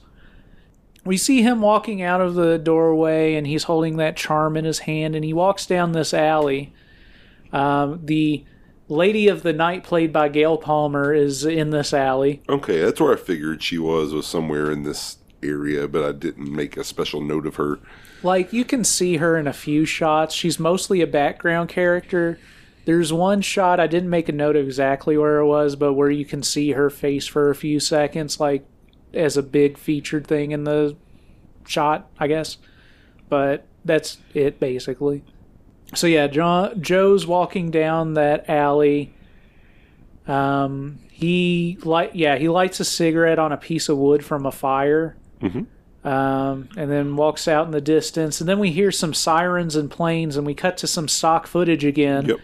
We 1.03 1.17
see 1.17 1.41
him 1.41 1.59
walking 1.59 2.01
out 2.01 2.21
of 2.21 2.35
the 2.35 2.57
doorway, 2.57 3.35
and 3.35 3.45
he's 3.45 3.63
holding 3.63 3.97
that 3.97 4.15
charm 4.15 4.55
in 4.55 4.63
his 4.63 4.79
hand, 4.79 5.15
and 5.15 5.25
he 5.25 5.33
walks 5.33 5.65
down 5.65 5.91
this 5.91 6.13
alley. 6.13 6.73
Um, 7.51 7.99
the 8.05 8.45
Lady 8.89 9.27
of 9.27 9.43
the 9.43 9.53
Night, 9.53 9.83
played 9.83 10.11
by 10.11 10.29
Gail 10.29 10.57
Palmer, 10.57 11.13
is 11.13 11.45
in 11.45 11.69
this 11.69 11.93
alley. 11.93 12.41
Okay, 12.49 12.81
that's 12.81 12.99
where 12.99 13.13
I 13.13 13.17
figured 13.17 13.61
she 13.61 13.77
was, 13.77 14.13
was 14.13 14.25
somewhere 14.25 14.71
in 14.71 14.81
this 14.81 15.17
area, 15.43 15.87
but 15.87 16.03
I 16.03 16.11
didn't 16.11 16.51
make 16.51 16.75
a 16.75 16.83
special 16.83 17.21
note 17.21 17.45
of 17.45 17.55
her. 17.55 17.79
Like, 18.23 18.51
you 18.51 18.65
can 18.65 18.83
see 18.83 19.17
her 19.17 19.37
in 19.37 19.47
a 19.47 19.53
few 19.53 19.85
shots. 19.85 20.33
She's 20.33 20.59
mostly 20.59 21.01
a 21.01 21.07
background 21.07 21.69
character. 21.69 22.39
There's 22.85 23.13
one 23.13 23.41
shot, 23.41 23.79
I 23.79 23.85
didn't 23.85 24.09
make 24.09 24.27
a 24.27 24.33
note 24.33 24.55
of 24.55 24.65
exactly 24.65 25.15
where 25.15 25.37
it 25.37 25.45
was, 25.45 25.75
but 25.75 25.93
where 25.93 26.09
you 26.09 26.25
can 26.25 26.41
see 26.41 26.71
her 26.71 26.89
face 26.89 27.27
for 27.27 27.51
a 27.51 27.55
few 27.55 27.79
seconds, 27.79 28.39
like 28.39 28.65
as 29.13 29.37
a 29.37 29.43
big 29.43 29.77
featured 29.77 30.25
thing 30.25 30.51
in 30.51 30.63
the 30.63 30.97
shot, 31.67 32.09
I 32.19 32.27
guess. 32.27 32.57
But 33.29 33.67
that's 33.85 34.17
it, 34.33 34.59
basically. 34.59 35.23
So, 35.95 36.07
yeah, 36.07 36.27
John, 36.27 36.81
Joe's 36.81 37.25
walking 37.25 37.71
down 37.71 38.13
that 38.13 38.49
alley. 38.49 39.13
Um, 40.27 40.99
he 41.11 41.77
light, 41.83 42.15
yeah, 42.15 42.37
he 42.37 42.47
lights 42.47 42.79
a 42.79 42.85
cigarette 42.85 43.39
on 43.39 43.51
a 43.51 43.57
piece 43.57 43.89
of 43.89 43.97
wood 43.97 44.23
from 44.23 44.45
a 44.45 44.51
fire 44.51 45.17
um, 46.03 46.69
and 46.77 46.91
then 46.91 47.15
walks 47.15 47.47
out 47.47 47.65
in 47.65 47.71
the 47.71 47.81
distance. 47.81 48.39
And 48.39 48.49
then 48.49 48.59
we 48.59 48.71
hear 48.71 48.91
some 48.91 49.13
sirens 49.13 49.75
and 49.75 49.89
planes, 49.91 50.37
and 50.37 50.45
we 50.45 50.53
cut 50.53 50.77
to 50.77 50.87
some 50.87 51.07
stock 51.07 51.47
footage 51.47 51.83
again. 51.83 52.25
Yep. 52.25 52.39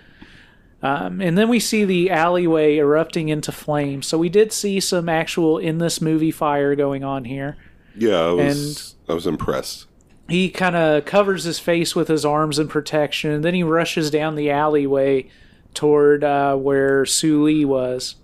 Um, 0.81 1.21
and 1.21 1.37
then 1.37 1.49
we 1.49 1.59
see 1.59 1.83
the 1.83 2.11
alleyway 2.11 2.77
erupting 2.77 3.29
into 3.29 3.51
flames. 3.51 4.05
So 4.07 4.17
we 4.17 4.29
did 4.29 4.51
see 4.51 4.79
some 4.79 5.09
actual 5.09 5.57
in 5.57 5.79
this 5.79 5.99
movie 5.99 6.31
fire 6.31 6.75
going 6.75 7.03
on 7.03 7.25
here. 7.25 7.57
Yeah, 7.97 8.19
I 8.19 8.31
was 8.31 8.95
I 9.07 9.13
was 9.13 9.25
impressed. 9.25 9.87
He 10.27 10.49
kind 10.49 10.75
of 10.75 11.05
covers 11.05 11.43
his 11.43 11.59
face 11.59 11.95
with 11.95 12.07
his 12.07 12.25
arms 12.25 12.57
in 12.57 12.67
protection, 12.67 13.31
and 13.31 13.43
then 13.43 13.53
he 13.53 13.63
rushes 13.63 14.09
down 14.09 14.35
the 14.35 14.49
alleyway 14.49 15.29
toward 15.73 16.23
uh, 16.23 16.55
where 16.55 17.05
Sue 17.05 17.43
Lee 17.43 17.65
was. 17.65 18.15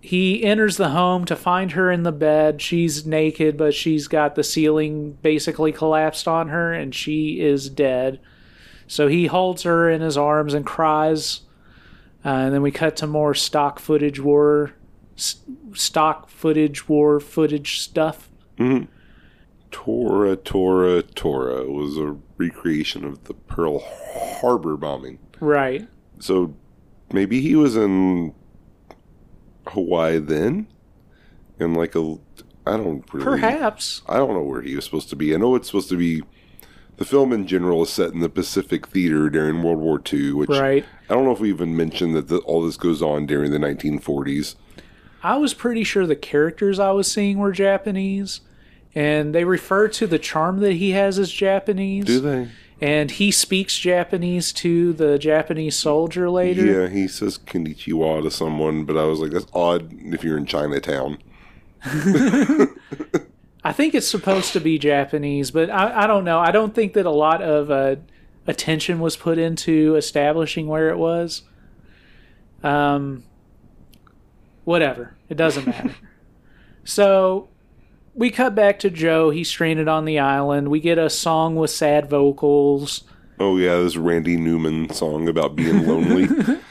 He 0.00 0.44
enters 0.44 0.76
the 0.76 0.90
home 0.90 1.24
to 1.24 1.34
find 1.34 1.72
her 1.72 1.90
in 1.90 2.02
the 2.02 2.12
bed. 2.12 2.60
She's 2.60 3.06
naked, 3.06 3.56
but 3.56 3.74
she's 3.74 4.06
got 4.06 4.34
the 4.34 4.44
ceiling 4.44 5.18
basically 5.22 5.72
collapsed 5.72 6.28
on 6.28 6.48
her, 6.48 6.72
and 6.72 6.94
she 6.94 7.40
is 7.40 7.70
dead. 7.70 8.20
So 8.86 9.08
he 9.08 9.26
holds 9.26 9.62
her 9.62 9.88
in 9.90 10.02
his 10.02 10.18
arms 10.18 10.52
and 10.52 10.66
cries. 10.66 11.40
Uh, 12.24 12.28
and 12.28 12.54
then 12.54 12.62
we 12.62 12.70
cut 12.70 12.96
to 12.96 13.06
more 13.06 13.34
stock 13.34 13.78
footage 13.78 14.20
war, 14.20 14.74
stock 15.16 16.28
footage 16.28 16.86
war 16.88 17.18
footage 17.18 17.80
stuff. 17.80 18.30
Tora, 19.74 20.36
Tora, 20.36 21.02
Tora 21.02 21.64
was 21.64 21.98
a 21.98 22.16
recreation 22.38 23.04
of 23.04 23.24
the 23.24 23.34
Pearl 23.34 23.80
Harbor 24.40 24.76
bombing. 24.76 25.18
Right. 25.40 25.88
So 26.20 26.54
maybe 27.12 27.40
he 27.40 27.56
was 27.56 27.76
in 27.76 28.34
Hawaii 29.66 30.20
then, 30.20 30.68
and 31.58 31.76
like 31.76 31.96
a 31.96 32.18
I 32.64 32.76
don't 32.76 33.04
really 33.12 33.24
Perhaps. 33.24 34.02
I 34.08 34.16
don't 34.16 34.34
know 34.34 34.44
where 34.44 34.62
he 34.62 34.76
was 34.76 34.84
supposed 34.84 35.10
to 35.10 35.16
be. 35.16 35.34
I 35.34 35.38
know 35.38 35.56
it's 35.56 35.66
supposed 35.66 35.88
to 35.88 35.96
be 35.96 36.22
The 36.96 37.04
film 37.04 37.32
in 37.32 37.44
general 37.48 37.82
is 37.82 37.90
set 37.90 38.12
in 38.12 38.20
the 38.20 38.28
Pacific 38.28 38.86
Theater 38.86 39.28
during 39.28 39.60
World 39.64 39.80
War 39.80 40.00
II, 40.12 40.34
which 40.34 40.50
Right. 40.50 40.84
I 41.10 41.14
don't 41.14 41.24
know 41.24 41.32
if 41.32 41.40
we 41.40 41.48
even 41.48 41.76
mentioned 41.76 42.14
that 42.14 42.28
the, 42.28 42.38
all 42.38 42.64
this 42.64 42.76
goes 42.76 43.02
on 43.02 43.26
during 43.26 43.50
the 43.50 43.58
1940s. 43.58 44.54
I 45.24 45.36
was 45.36 45.52
pretty 45.52 45.82
sure 45.82 46.06
the 46.06 46.14
characters 46.14 46.78
I 46.78 46.92
was 46.92 47.10
seeing 47.10 47.38
were 47.38 47.50
Japanese, 47.50 48.40
and 48.94 49.34
they 49.34 49.44
refer 49.44 49.88
to 49.88 50.06
the 50.06 50.18
charm 50.18 50.60
that 50.60 50.74
he 50.74 50.90
has 50.92 51.18
as 51.18 51.30
Japanese. 51.30 52.04
Do 52.04 52.20
they? 52.20 52.48
And 52.80 53.10
he 53.10 53.30
speaks 53.30 53.78
Japanese 53.78 54.52
to 54.54 54.92
the 54.92 55.18
Japanese 55.18 55.76
soldier 55.76 56.28
later. 56.28 56.64
Yeah, 56.64 56.88
he 56.88 57.08
says 57.08 57.38
konnichiwa 57.38 58.22
to 58.22 58.30
someone, 58.30 58.84
but 58.84 58.96
I 58.96 59.04
was 59.04 59.20
like, 59.20 59.30
that's 59.30 59.46
odd 59.54 59.92
if 60.12 60.22
you're 60.22 60.36
in 60.36 60.46
Chinatown. 60.46 61.18
I 63.64 63.72
think 63.72 63.94
it's 63.94 64.08
supposed 64.08 64.52
to 64.52 64.60
be 64.60 64.78
Japanese, 64.78 65.50
but 65.50 65.70
I, 65.70 66.04
I 66.04 66.06
don't 66.06 66.24
know. 66.24 66.38
I 66.38 66.50
don't 66.50 66.74
think 66.74 66.92
that 66.92 67.06
a 67.06 67.10
lot 67.10 67.40
of 67.40 67.70
uh, 67.70 67.96
attention 68.46 69.00
was 69.00 69.16
put 69.16 69.38
into 69.38 69.96
establishing 69.96 70.66
where 70.66 70.90
it 70.90 70.98
was. 70.98 71.42
Um, 72.62 73.24
whatever. 74.64 75.16
It 75.30 75.36
doesn't 75.38 75.66
matter. 75.66 75.94
so 76.84 77.48
we 78.14 78.30
cut 78.30 78.54
back 78.54 78.78
to 78.80 78.90
Joe. 78.90 79.30
He's 79.30 79.48
stranded 79.48 79.88
on 79.88 80.04
the 80.04 80.18
island. 80.18 80.68
We 80.68 80.80
get 80.80 80.98
a 80.98 81.10
song 81.10 81.56
with 81.56 81.70
sad 81.70 82.08
vocals. 82.08 83.04
Oh 83.40 83.56
yeah, 83.56 83.76
this 83.78 83.96
Randy 83.96 84.36
Newman 84.36 84.90
song 84.90 85.28
about 85.28 85.56
being 85.56 85.86
lonely. 85.86 86.28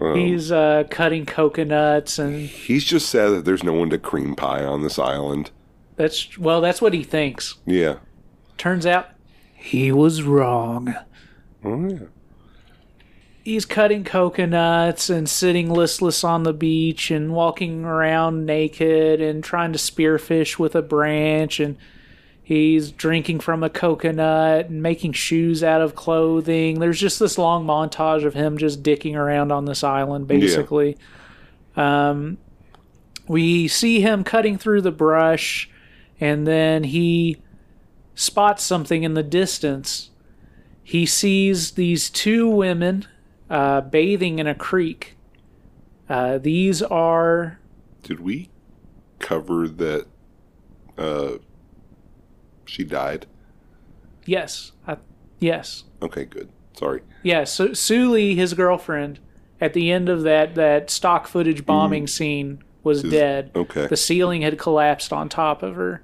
Um, 0.00 0.16
He's 0.16 0.50
uh, 0.50 0.84
cutting 0.90 1.24
coconuts, 1.24 2.18
and 2.18 2.40
he's 2.48 2.82
just 2.84 3.08
sad 3.08 3.28
that 3.28 3.44
there's 3.44 3.62
no 3.62 3.72
one 3.72 3.90
to 3.90 3.96
cream 3.96 4.34
pie 4.34 4.64
on 4.64 4.82
this 4.82 4.98
island. 4.98 5.52
that's 5.94 6.36
well, 6.36 6.60
that's 6.60 6.82
what 6.82 6.92
he 6.94 7.04
thinks. 7.04 7.58
Yeah. 7.64 7.98
Turns 8.58 8.86
out 8.86 9.10
he 9.54 9.92
was 9.92 10.22
wrong. 10.22 10.94
Oh 11.64 11.88
yeah. 11.88 11.98
He's 13.44 13.66
cutting 13.66 14.04
coconuts 14.04 15.10
and 15.10 15.28
sitting 15.28 15.70
listless 15.70 16.24
on 16.24 16.42
the 16.42 16.52
beach 16.52 17.10
and 17.10 17.34
walking 17.34 17.84
around 17.84 18.46
naked 18.46 19.20
and 19.20 19.44
trying 19.44 19.72
to 19.72 19.78
spearfish 19.78 20.58
with 20.58 20.74
a 20.74 20.82
branch. 20.82 21.60
And 21.60 21.76
he's 22.42 22.90
drinking 22.90 23.40
from 23.40 23.62
a 23.62 23.68
coconut 23.68 24.70
and 24.70 24.82
making 24.82 25.12
shoes 25.12 25.62
out 25.62 25.82
of 25.82 25.94
clothing. 25.94 26.80
There's 26.80 26.98
just 26.98 27.18
this 27.18 27.36
long 27.36 27.66
montage 27.66 28.24
of 28.24 28.32
him 28.32 28.56
just 28.56 28.82
dicking 28.82 29.14
around 29.14 29.52
on 29.52 29.66
this 29.66 29.84
island 29.84 30.26
basically. 30.26 30.96
Um, 31.76 32.38
we 33.28 33.68
see 33.68 34.00
him 34.00 34.24
cutting 34.24 34.56
through 34.56 34.80
the 34.80 34.90
brush 34.90 35.68
and 36.18 36.46
then 36.46 36.84
he 36.84 37.42
spots 38.14 38.62
something 38.62 39.02
in 39.02 39.12
the 39.12 39.22
distance. 39.22 40.10
He 40.82 41.04
sees 41.04 41.72
these 41.72 42.08
two 42.08 42.48
women 42.48 43.06
uh, 43.54 43.80
bathing 43.82 44.40
in 44.40 44.46
a 44.48 44.54
creek. 44.54 45.16
Uh, 46.08 46.38
these 46.38 46.82
are 46.82 47.60
Did 48.02 48.18
we 48.20 48.50
cover 49.20 49.68
that 49.68 50.06
uh 50.98 51.38
she 52.66 52.82
died? 52.84 53.26
yes, 54.26 54.72
I, 54.86 54.96
yes, 55.38 55.84
Okay, 56.02 56.24
good. 56.24 56.48
Sorry. 56.76 57.02
yes. 57.22 57.52
So 57.52 57.72
Suli, 57.72 58.34
his 58.34 58.52
girlfriend, 58.54 59.20
at 59.60 59.72
the 59.74 59.90
end 59.92 60.08
of 60.08 60.22
that 60.24 60.56
that 60.56 60.90
stock 60.90 61.26
footage 61.28 61.64
bombing 61.64 62.06
scene, 62.08 62.62
was 62.82 63.04
Is- 63.04 63.12
dead. 63.12 63.50
Okay. 63.54 63.86
The 63.86 63.96
ceiling 63.96 64.42
had 64.42 64.58
collapsed 64.58 65.12
on 65.12 65.28
top 65.28 65.62
of 65.62 65.76
her. 65.76 66.02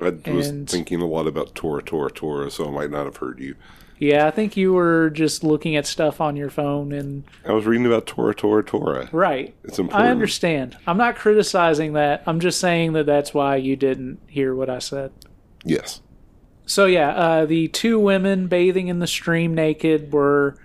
I 0.00 0.10
was 0.30 0.48
and- 0.48 0.68
thinking 0.68 1.00
a 1.00 1.06
lot 1.06 1.26
about 1.26 1.54
Tora 1.54 1.82
Tora 1.82 2.10
Tora, 2.10 2.50
so 2.50 2.68
I 2.68 2.70
might 2.70 2.90
not 2.90 3.06
have 3.06 3.16
heard 3.16 3.40
you. 3.40 3.54
Yeah, 4.04 4.26
I 4.26 4.30
think 4.30 4.54
you 4.56 4.74
were 4.74 5.08
just 5.08 5.42
looking 5.42 5.76
at 5.76 5.86
stuff 5.86 6.20
on 6.20 6.36
your 6.36 6.50
phone 6.50 6.92
and 6.92 7.24
I 7.46 7.52
was 7.52 7.64
reading 7.64 7.86
about 7.86 8.06
Tora 8.06 8.34
Tora 8.34 8.62
Tora. 8.62 9.08
right. 9.12 9.54
It's 9.64 9.78
important. 9.78 10.06
I 10.06 10.10
understand. 10.10 10.76
I'm 10.86 10.98
not 10.98 11.16
criticizing 11.16 11.94
that. 11.94 12.22
I'm 12.26 12.38
just 12.38 12.60
saying 12.60 12.92
that 12.92 13.06
that's 13.06 13.32
why 13.32 13.56
you 13.56 13.76
didn't 13.76 14.20
hear 14.26 14.54
what 14.54 14.68
I 14.68 14.78
said. 14.78 15.10
Yes. 15.64 16.02
So 16.66 16.84
yeah, 16.84 17.14
uh, 17.14 17.46
the 17.46 17.68
two 17.68 17.98
women 17.98 18.46
bathing 18.46 18.88
in 18.88 18.98
the 18.98 19.06
stream 19.06 19.54
naked 19.54 20.12
were 20.12 20.58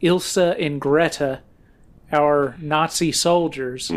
Ilsa 0.00 0.54
and 0.64 0.80
Greta, 0.80 1.40
our 2.12 2.56
Nazi 2.60 3.10
soldiers. 3.10 3.90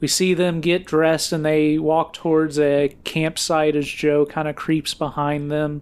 We 0.00 0.08
see 0.08 0.34
them 0.34 0.60
get 0.60 0.84
dressed 0.84 1.32
and 1.32 1.46
they 1.46 1.78
walk 1.78 2.12
towards 2.12 2.58
a 2.58 2.94
campsite 3.04 3.74
as 3.74 3.86
Joe 3.86 4.26
kind 4.26 4.48
of 4.48 4.54
creeps 4.54 4.92
behind 4.92 5.50
them. 5.50 5.80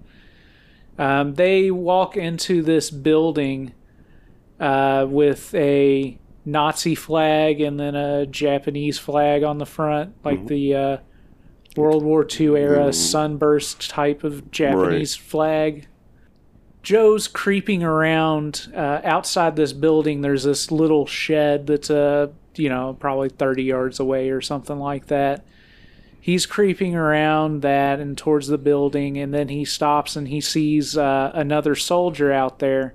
Um, 0.98 1.34
they 1.34 1.70
walk 1.70 2.16
into 2.16 2.62
this 2.62 2.90
building 2.90 3.72
uh, 4.60 5.06
with 5.08 5.54
a 5.54 6.18
Nazi 6.44 6.94
flag 6.94 7.60
and 7.60 7.78
then 7.78 7.94
a 7.94 8.26
Japanese 8.26 8.98
flag 8.98 9.42
on 9.42 9.58
the 9.58 9.66
front, 9.66 10.14
like 10.24 10.46
the 10.46 10.74
uh, 10.74 10.96
World 11.76 12.02
War 12.02 12.26
II 12.28 12.56
era 12.56 12.92
sunburst 12.92 13.88
type 13.88 14.24
of 14.24 14.50
Japanese 14.50 15.14
flag. 15.14 15.86
Joe's 16.82 17.28
creeping 17.28 17.82
around 17.82 18.72
uh, 18.74 19.00
outside 19.04 19.56
this 19.56 19.72
building. 19.72 20.20
There's 20.20 20.42
this 20.42 20.70
little 20.70 21.06
shed 21.06 21.66
that's 21.68 21.90
uh, 21.90 22.28
you 22.56 22.68
know 22.68 22.96
probably 22.98 23.28
30 23.28 23.62
yards 23.62 24.00
away 24.00 24.30
or 24.30 24.40
something 24.40 24.78
like 24.78 25.06
that. 25.06 25.44
He's 26.24 26.46
creeping 26.46 26.94
around 26.94 27.62
that 27.62 27.98
and 27.98 28.16
towards 28.16 28.46
the 28.46 28.56
building, 28.56 29.18
and 29.18 29.34
then 29.34 29.48
he 29.48 29.64
stops 29.64 30.14
and 30.14 30.28
he 30.28 30.40
sees 30.40 30.96
uh, 30.96 31.32
another 31.34 31.74
soldier 31.74 32.30
out 32.32 32.60
there. 32.60 32.94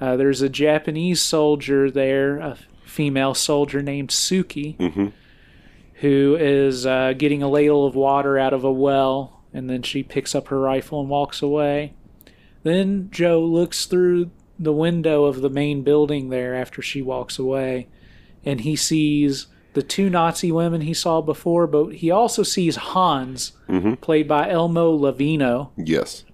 Uh, 0.00 0.16
there's 0.16 0.42
a 0.42 0.48
Japanese 0.48 1.22
soldier 1.22 1.88
there, 1.88 2.38
a 2.38 2.56
female 2.84 3.34
soldier 3.34 3.80
named 3.80 4.08
Suki, 4.08 4.76
Mhm. 4.76 5.12
who 6.00 6.36
is 6.40 6.84
uh, 6.84 7.12
getting 7.16 7.44
a 7.44 7.48
ladle 7.48 7.86
of 7.86 7.94
water 7.94 8.36
out 8.36 8.52
of 8.52 8.64
a 8.64 8.72
well, 8.72 9.40
and 9.54 9.70
then 9.70 9.82
she 9.82 10.02
picks 10.02 10.34
up 10.34 10.48
her 10.48 10.58
rifle 10.58 11.00
and 11.00 11.08
walks 11.08 11.40
away. 11.40 11.92
Then 12.64 13.08
Joe 13.12 13.40
looks 13.40 13.86
through 13.86 14.32
the 14.58 14.72
window 14.72 15.26
of 15.26 15.42
the 15.42 15.50
main 15.50 15.82
building 15.82 16.30
there 16.30 16.56
after 16.56 16.82
she 16.82 17.02
walks 17.02 17.38
away, 17.38 17.86
and 18.44 18.62
he 18.62 18.74
sees 18.74 19.46
the 19.78 19.82
two 19.84 20.10
Nazi 20.10 20.50
women 20.50 20.80
he 20.80 20.92
saw 20.92 21.20
before, 21.20 21.68
but 21.68 21.90
he 21.94 22.10
also 22.10 22.42
sees 22.42 22.74
Hans, 22.74 23.52
played 24.00 24.26
by 24.26 24.50
Elmo 24.50 24.98
Lavino. 24.98 25.70
Yes. 25.76 26.24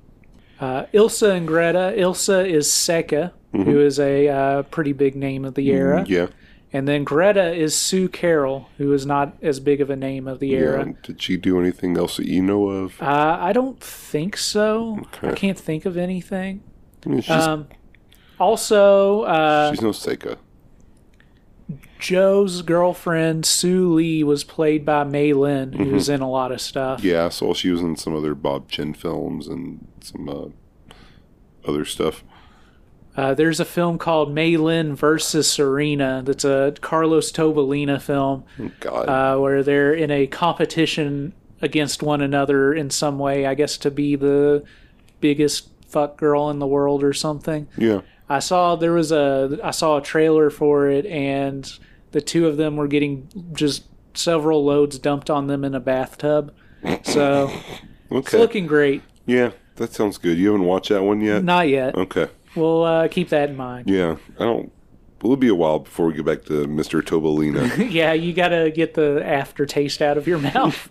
Uh, 0.59 0.87
Ilsa 0.94 1.37
and 1.37 1.46
Greta. 1.46 1.92
Ilsa 1.94 2.48
is 2.48 2.68
Seka, 2.68 3.33
who 3.52 3.80
is 3.80 4.00
a 4.00 4.28
uh, 4.28 4.62
pretty 4.62 4.94
big 4.94 5.14
name 5.14 5.44
of 5.44 5.57
the 5.57 5.68
era. 5.70 6.07
Yeah. 6.09 6.28
And 6.72 6.88
then 6.88 7.04
Greta 7.04 7.52
is 7.52 7.76
Sue 7.76 8.09
Carroll, 8.09 8.70
who 8.78 8.94
is 8.94 9.04
not 9.04 9.37
as 9.42 9.61
big 9.61 9.83
of 9.83 9.90
a 9.90 9.96
name 9.96 10.26
of 10.26 10.40
the 10.40 10.54
era. 10.54 10.94
Did 11.02 11.20
she 11.20 11.37
do 11.37 11.61
anything 11.61 11.98
else 11.98 12.16
that 12.16 12.26
you 12.26 12.40
know 12.40 12.68
of? 12.68 13.00
Uh, 13.02 13.37
I 13.38 13.52
don't 13.52 13.78
think 13.78 14.38
so. 14.38 14.98
I 15.22 15.33
can't 15.33 15.59
think 15.59 15.85
of 15.85 15.98
anything. 15.98 16.62
I 17.04 17.09
mean, 17.11 17.22
Um, 17.28 17.66
also, 18.40 19.22
uh, 19.24 19.70
she's 19.70 19.82
no 19.82 19.90
Seka. 19.90 20.38
Joe's 22.05 22.61
girlfriend 22.61 23.46
Sue 23.46 23.94
Lee 23.94 24.22
was 24.22 24.44
played 24.44 24.84
by 24.84 25.05
Mai 25.05 25.32
Lin, 25.32 25.72
who's 25.72 26.11
in 26.11 26.20
a 26.20 26.28
lot 26.28 26.52
of 26.52 26.61
stuff. 26.61 27.02
Yeah, 27.02 27.24
I 27.24 27.28
saw 27.30 27.55
she 27.55 27.70
was 27.70 27.80
in 27.80 27.96
some 27.96 28.14
other 28.14 28.34
Bob 28.34 28.68
Chinn 28.68 28.92
films 28.92 29.48
and 29.48 29.86
some 30.02 30.28
uh, 30.28 30.48
other 31.66 31.86
stuff. 31.86 32.22
Uh, 33.16 33.32
there's 33.32 33.59
a 33.59 33.64
film 33.64 33.96
called 33.96 34.34
Mai 34.34 34.57
Lin 34.57 34.94
versus 34.94 35.50
Serena. 35.50 36.20
That's 36.22 36.44
a 36.44 36.74
Carlos 36.82 37.32
Tobalina 37.32 37.98
film 38.02 38.44
Oh, 38.61 38.70
God. 38.80 39.09
uh, 39.09 39.40
where 39.40 39.62
they're 39.62 39.94
in 39.94 40.11
a 40.11 40.26
competition 40.26 41.32
against 41.62 42.02
one 42.02 42.20
another 42.20 42.74
in 42.74 42.90
some 42.90 43.18
way. 43.18 43.46
I 43.46 43.55
guess 43.55 43.78
to 43.78 43.90
be 43.90 44.14
the 44.14 44.62
biggest 45.20 45.70
fuck 45.86 46.18
girl 46.18 46.50
in 46.50 46.59
the 46.59 46.66
world 46.66 47.02
or 47.02 47.14
something. 47.14 47.66
yeah. 47.78 48.02
I 48.28 48.40
saw 48.40 48.76
there 48.76 48.92
was 48.92 49.11
a 49.11 49.59
I 49.64 49.70
saw 49.70 49.96
a 49.98 50.02
trailer 50.02 50.50
for 50.50 50.88
it, 50.90 51.05
and 51.07 51.70
the 52.14 52.20
two 52.20 52.46
of 52.46 52.56
them 52.56 52.76
were 52.76 52.86
getting 52.86 53.28
just 53.54 53.82
several 54.14 54.64
loads 54.64 55.00
dumped 55.00 55.28
on 55.28 55.48
them 55.48 55.64
in 55.64 55.74
a 55.74 55.80
bathtub. 55.80 56.54
So 57.02 57.50
it's 58.08 58.32
looking 58.32 58.68
great. 58.68 59.02
yeah, 59.26 59.50
that 59.76 59.92
sounds 59.92 60.16
good. 60.16 60.38
You 60.38 60.52
haven't 60.52 60.64
watched 60.64 60.90
that 60.90 61.02
one 61.02 61.20
yet? 61.20 61.42
Not 61.42 61.68
yet. 61.68 61.96
Okay. 61.96 62.28
We'll 62.54 62.84
uh, 62.84 63.08
keep 63.08 63.30
that 63.30 63.50
in 63.50 63.56
mind. 63.56 63.90
Yeah. 63.90 64.16
I 64.38 64.44
don't. 64.44 64.70
It'll 65.18 65.36
be 65.36 65.48
a 65.48 65.56
while 65.56 65.80
before 65.80 66.06
we 66.06 66.14
get 66.14 66.24
back 66.24 66.44
to 66.44 66.68
Mr. 66.68 67.02
Tobalina. 67.02 67.90
yeah, 67.90 68.12
you 68.12 68.32
got 68.32 68.48
to 68.50 68.70
get 68.70 68.94
the 68.94 69.20
aftertaste 69.26 70.00
out 70.00 70.16
of 70.16 70.28
your 70.28 70.38
mouth 70.54 70.88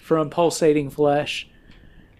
from 0.00 0.30
pulsating 0.30 0.88
flesh. 0.88 1.46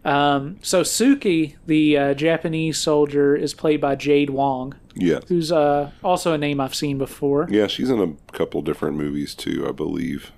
Um, 0.04 0.58
so 0.60 0.82
Suki, 0.82 1.54
the 1.64 1.96
uh, 1.96 2.14
Japanese 2.14 2.76
soldier, 2.76 3.34
is 3.34 3.54
played 3.54 3.80
by 3.80 3.94
Jade 3.94 4.28
Wong, 4.30 4.74
yeah. 4.94 5.20
who's 5.28 5.52
uh, 5.52 5.90
also 6.02 6.32
a 6.32 6.38
name 6.38 6.60
I've 6.60 6.74
seen 6.74 6.98
before. 6.98 7.46
Yeah, 7.50 7.66
she's 7.66 7.90
in 7.90 8.00
a 8.00 8.32
couple 8.32 8.62
different 8.62 8.96
movies 8.96 9.34
too, 9.34 9.66
I 9.68 9.72
believe. 9.72 10.32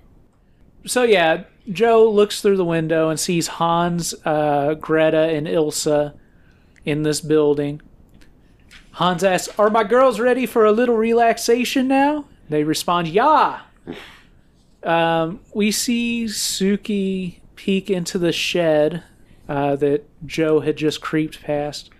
So 0.86 1.02
yeah, 1.02 1.44
Joe 1.70 2.09
looks 2.11 2.40
through 2.40 2.57
the 2.57 2.64
window 2.64 3.09
and 3.09 3.18
sees 3.18 3.46
Hans, 3.48 4.14
uh, 4.24 4.74
Greta, 4.74 5.28
and 5.30 5.46
Ilsa 5.46 6.14
in 6.84 7.02
this 7.02 7.20
building. 7.20 7.82
Hans 8.92 9.24
asks, 9.24 9.59
Are 9.59 9.68
my 9.68 9.84
girls 9.84 10.20
ready 10.20 10.46
for 10.46 10.64
a 10.64 10.72
little 10.72 10.96
relaxation 10.96 11.88
now? 11.88 12.26
They 12.48 12.64
respond, 12.64 13.09
Yeah. 13.09 13.61
Um, 14.82 15.40
we 15.52 15.72
see 15.72 16.26
Suki 16.26 17.40
peek 17.57 17.90
into 17.90 18.18
the 18.18 18.30
shed 18.30 19.02
uh, 19.48 19.74
that 19.76 20.04
Joe 20.24 20.61
had 20.61 20.76
just 20.76 21.00
creeped 21.00 21.42
past. 21.42 21.90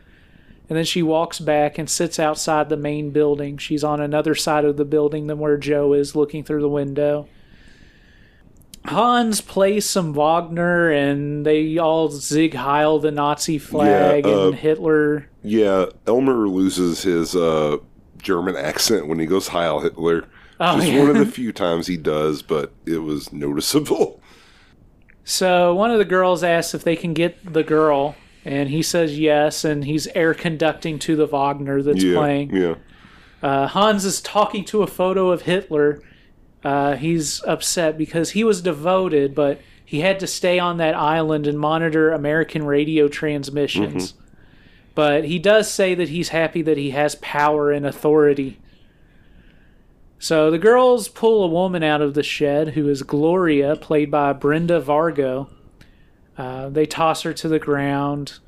And 0.69 0.77
then 0.77 0.85
she 0.85 1.03
walks 1.03 1.39
back 1.39 1.79
and 1.79 1.89
sits 1.89 2.19
outside 2.19 2.69
the 2.69 2.77
main 2.77 3.11
building. 3.11 3.57
She's 3.57 3.85
on 3.85 4.01
another 4.01 4.35
side 4.35 4.65
of 4.65 4.77
the 4.77 4.85
building 4.85 5.29
than 5.29 5.39
where 5.39 5.57
Joe 5.57 5.93
is, 5.93 6.17
looking 6.17 6.43
through 6.43 6.63
the 6.63 6.69
window. 6.69 7.29
Hans 8.85 9.41
plays 9.41 9.89
some 9.89 10.13
Wagner, 10.13 10.91
and 10.91 11.45
they 11.45 11.77
all 11.79 12.11
sieg 12.11 12.55
heil 12.55 12.99
the 12.99 13.11
Nazi 13.11 13.59
flag 13.59 14.25
Yeah, 14.25 14.33
uh, 14.33 14.47
and 14.49 14.55
Hitler. 14.55 15.29
Yeah, 15.43 15.87
Elmer 16.07 16.49
loses 16.49 17.03
his 17.03 17.35
uh, 17.35 17.79
German 18.19 18.57
accent 18.57 19.09
when 19.09 19.19
he 19.19 19.27
goes 19.27 19.49
Heil 19.49 19.81
Hitler. 19.81 20.29
Oh, 20.59 20.77
Just 20.77 20.93
yeah. 20.93 20.99
one 21.01 21.11
of 21.11 21.19
the 21.19 21.27
few 21.33 21.53
times 21.53 21.87
he 21.87 21.97
does, 21.97 22.43
but 22.43 22.73
it 22.87 22.99
was 22.99 23.33
noticeable. 23.33 24.21
So 25.25 25.75
one 25.75 25.91
of 25.91 25.99
the 25.99 26.05
girls 26.05 26.45
asks 26.45 26.73
if 26.75 26.85
they 26.85 26.95
can 26.97 27.13
get 27.13 27.53
the 27.53 27.65
girl, 27.65 28.15
and 28.47 28.69
he 28.69 28.81
says 28.81 29.19
yes, 29.19 29.65
and 29.65 29.85
he's 29.85 30.07
air 30.09 30.33
conducting 30.33 31.01
to 31.01 31.17
the 31.17 31.27
Wagner 31.27 31.83
that's 31.83 32.05
yeah, 32.05 32.15
playing. 32.17 32.55
yeah. 32.55 32.75
Uh, 33.43 33.67
Hans 33.67 34.05
is 34.05 34.21
talking 34.21 34.65
to 34.67 34.85
a 34.85 34.87
photo 34.87 35.31
of 35.31 35.43
Hitler. 35.43 36.01
Uh, 36.63 36.95
he's 36.95 37.43
upset 37.45 37.99
because 37.99 38.31
he 38.31 38.45
was 38.45 38.63
devoted, 38.63 39.35
but 39.35 39.61
he 39.85 40.01
had 40.01 40.21
to 40.21 40.29
stay 40.29 40.61
on 40.61 40.77
that 40.77 40.95
island 40.95 41.49
and 41.49 41.59
monitor 41.59 42.13
American 42.13 42.65
radio 42.65 43.09
transmissions. 43.09 44.15
But 44.95 45.25
he 45.25 45.41
does 45.41 45.71
say 45.71 45.97
that 45.97 46.09
he's 46.09 46.29
happy 46.29 46.63
that 46.63 46.79
he 46.79 46.91
has 46.91 47.17
power 47.17 47.73
and 47.73 47.85
authority. 47.85 48.59
So 50.19 50.53
the 50.53 50.59
girls 50.59 51.09
pull 51.09 51.45
a 51.45 51.49
woman 51.49 51.83
out 51.83 52.01
of 52.01 52.15
the 52.15 52.23
shed 52.23 52.71
who 52.71 52.89
is 52.89 53.03
Gloria, 53.03 53.77
played 53.77 54.11
by 54.11 54.33
Brenda 54.33 54.81
Vargo. 54.81 55.49
Uh, 56.39 56.69
they 56.69 56.87
toss 56.87 57.23
her 57.23 57.33
to 57.33 57.49
the 57.49 57.59
ground. 57.59 58.39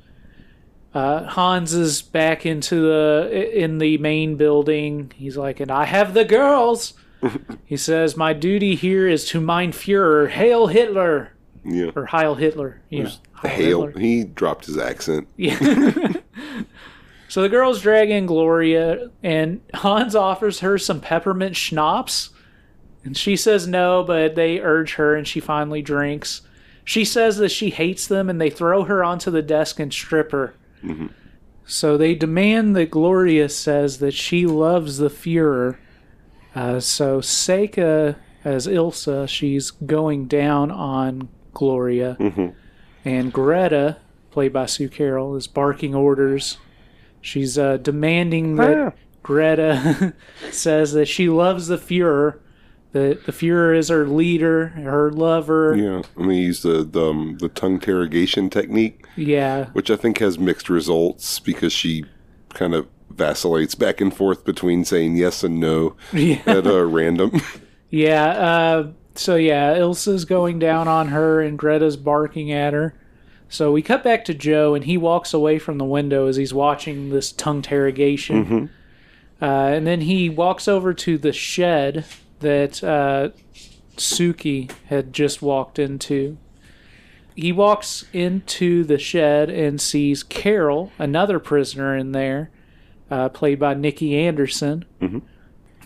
Uh, 0.93 1.23
Hans 1.25 1.73
is 1.73 2.01
back 2.01 2.45
into 2.45 2.81
the 2.81 3.51
in 3.53 3.77
the 3.77 3.97
main 3.99 4.35
building. 4.37 5.11
He's 5.15 5.37
like, 5.37 5.59
"And 5.59 5.71
I 5.71 5.85
have 5.85 6.13
the 6.13 6.25
girls." 6.25 6.93
he 7.65 7.77
says, 7.77 8.17
"My 8.17 8.33
duty 8.33 8.75
here 8.75 9.07
is 9.07 9.25
to 9.25 9.39
mind 9.41 9.73
Führer, 9.73 10.29
Hail 10.29 10.67
Hitler, 10.67 11.33
Yeah. 11.63 11.91
or 11.95 12.07
Heil 12.07 12.35
Hitler." 12.35 12.81
Yeah, 12.89 13.09
Heil 13.33 13.51
Hail. 13.51 13.85
Hitler. 13.87 13.99
He 14.01 14.23
dropped 14.23 14.65
his 14.65 14.77
accent. 14.77 15.27
Yeah. 15.37 15.57
so 17.27 17.41
the 17.43 17.49
girls 17.49 17.81
drag 17.81 18.09
in 18.09 18.25
Gloria, 18.25 19.09
and 19.21 19.61
Hans 19.75 20.15
offers 20.15 20.59
her 20.61 20.77
some 20.77 21.01
peppermint 21.01 21.55
schnapps. 21.55 22.29
And 23.03 23.15
she 23.15 23.35
says 23.35 23.65
no, 23.67 24.03
but 24.03 24.35
they 24.35 24.59
urge 24.59 24.95
her, 24.95 25.15
and 25.15 25.27
she 25.27 25.39
finally 25.39 25.81
drinks. 25.81 26.41
She 26.89 27.05
says 27.05 27.37
that 27.37 27.49
she 27.51 27.69
hates 27.69 28.07
them, 28.07 28.31
and 28.31 28.41
they 28.41 28.49
throw 28.49 28.83
her 28.85 29.03
onto 29.03 29.29
the 29.29 29.43
desk 29.43 29.79
and 29.79 29.93
strip 29.93 30.31
her. 30.31 30.55
So 31.63 31.97
they 31.97 32.15
demand 32.15 32.75
that 32.77 32.89
Gloria 32.89 33.47
says 33.49 33.99
that 33.99 34.15
she 34.15 34.47
loves 34.47 34.97
the 34.97 35.09
Fuhrer. 35.09 35.77
Uh, 36.55 36.79
so 36.79 37.19
Seka, 37.21 38.15
as 38.43 38.65
Ilsa, 38.65 39.29
she's 39.29 39.69
going 39.69 40.25
down 40.25 40.71
on 40.71 41.29
Gloria. 41.53 42.17
And 43.05 43.31
Greta, 43.31 43.97
played 44.31 44.51
by 44.51 44.65
Sue 44.65 44.89
Carroll, 44.89 45.35
is 45.35 45.45
barking 45.45 45.93
orders. 45.93 46.57
She's 47.21 47.55
uh, 47.55 47.77
demanding 47.77 48.55
that 48.55 48.95
Greta 49.21 50.15
says 50.51 50.93
that 50.93 51.05
she 51.07 51.29
loves 51.29 51.67
the 51.67 51.77
Fuhrer, 51.77 52.39
that 52.91 53.25
the 53.25 53.31
Fuhrer 53.31 53.77
is 53.77 53.89
her 53.89 54.05
leader, 54.07 54.67
her 54.69 55.11
lover. 55.11 55.75
Yeah. 55.75 56.01
Going 56.15 56.29
to 56.29 56.35
use 56.35 56.61
the, 56.63 56.83
the, 56.83 57.05
um, 57.09 57.37
the 57.39 57.49
tongue 57.49 57.73
interrogation 57.75 58.49
technique, 58.49 59.05
Yeah. 59.15 59.65
which 59.73 59.91
I 59.91 59.95
think 59.95 60.17
has 60.19 60.39
mixed 60.39 60.69
results 60.69 61.39
because 61.39 61.71
she 61.71 62.05
kind 62.53 62.73
of 62.73 62.87
vacillates 63.11 63.75
back 63.75 64.01
and 64.01 64.11
forth 64.15 64.43
between 64.45 64.85
saying 64.85 65.15
yes 65.17 65.43
and 65.43 65.59
no 65.59 65.95
Yeah. 66.13 66.41
at 66.45 66.65
uh, 66.67 66.85
random. 66.85 67.41
Yeah, 67.91 68.25
uh, 68.27 68.91
so 69.15 69.35
yeah, 69.35 69.73
Ilsa's 69.75 70.23
going 70.23 70.59
down 70.59 70.87
on 70.87 71.07
her 71.07 71.41
and 71.41 71.57
Greta's 71.57 71.97
barking 71.97 72.51
at 72.51 72.71
her. 72.73 72.93
So 73.49 73.71
we 73.71 73.81
cut 73.81 74.03
back 74.03 74.23
to 74.25 74.35
Joe 74.35 74.75
and 74.75 74.85
he 74.85 74.95
walks 74.95 75.33
away 75.33 75.57
from 75.57 75.79
the 75.79 75.85
window 75.85 76.27
as 76.27 76.35
he's 76.35 76.53
watching 76.53 77.09
this 77.09 77.31
tongue 77.31 77.57
interrogation. 77.57 78.69
Uh, 79.41 79.45
and 79.45 79.87
then 79.87 80.01
he 80.01 80.29
walks 80.29 80.67
over 80.67 80.93
to 80.93 81.17
the 81.17 81.33
shed 81.33 82.05
that 82.39 82.83
uh, 82.83 83.29
Suki 83.97 84.71
had 84.87 85.13
just 85.13 85.41
walked 85.41 85.79
into. 85.79 86.37
He 87.35 87.51
walks 87.51 88.05
into 88.11 88.83
the 88.83 88.97
shed 88.99 89.49
and 89.49 89.79
sees 89.79 90.23
Carol, 90.23 90.91
another 90.97 91.39
prisoner 91.39 91.95
in 91.95 92.11
there, 92.11 92.51
uh, 93.09 93.29
played 93.29 93.59
by 93.59 93.73
Nikki 93.73 94.17
Anderson 94.17 94.85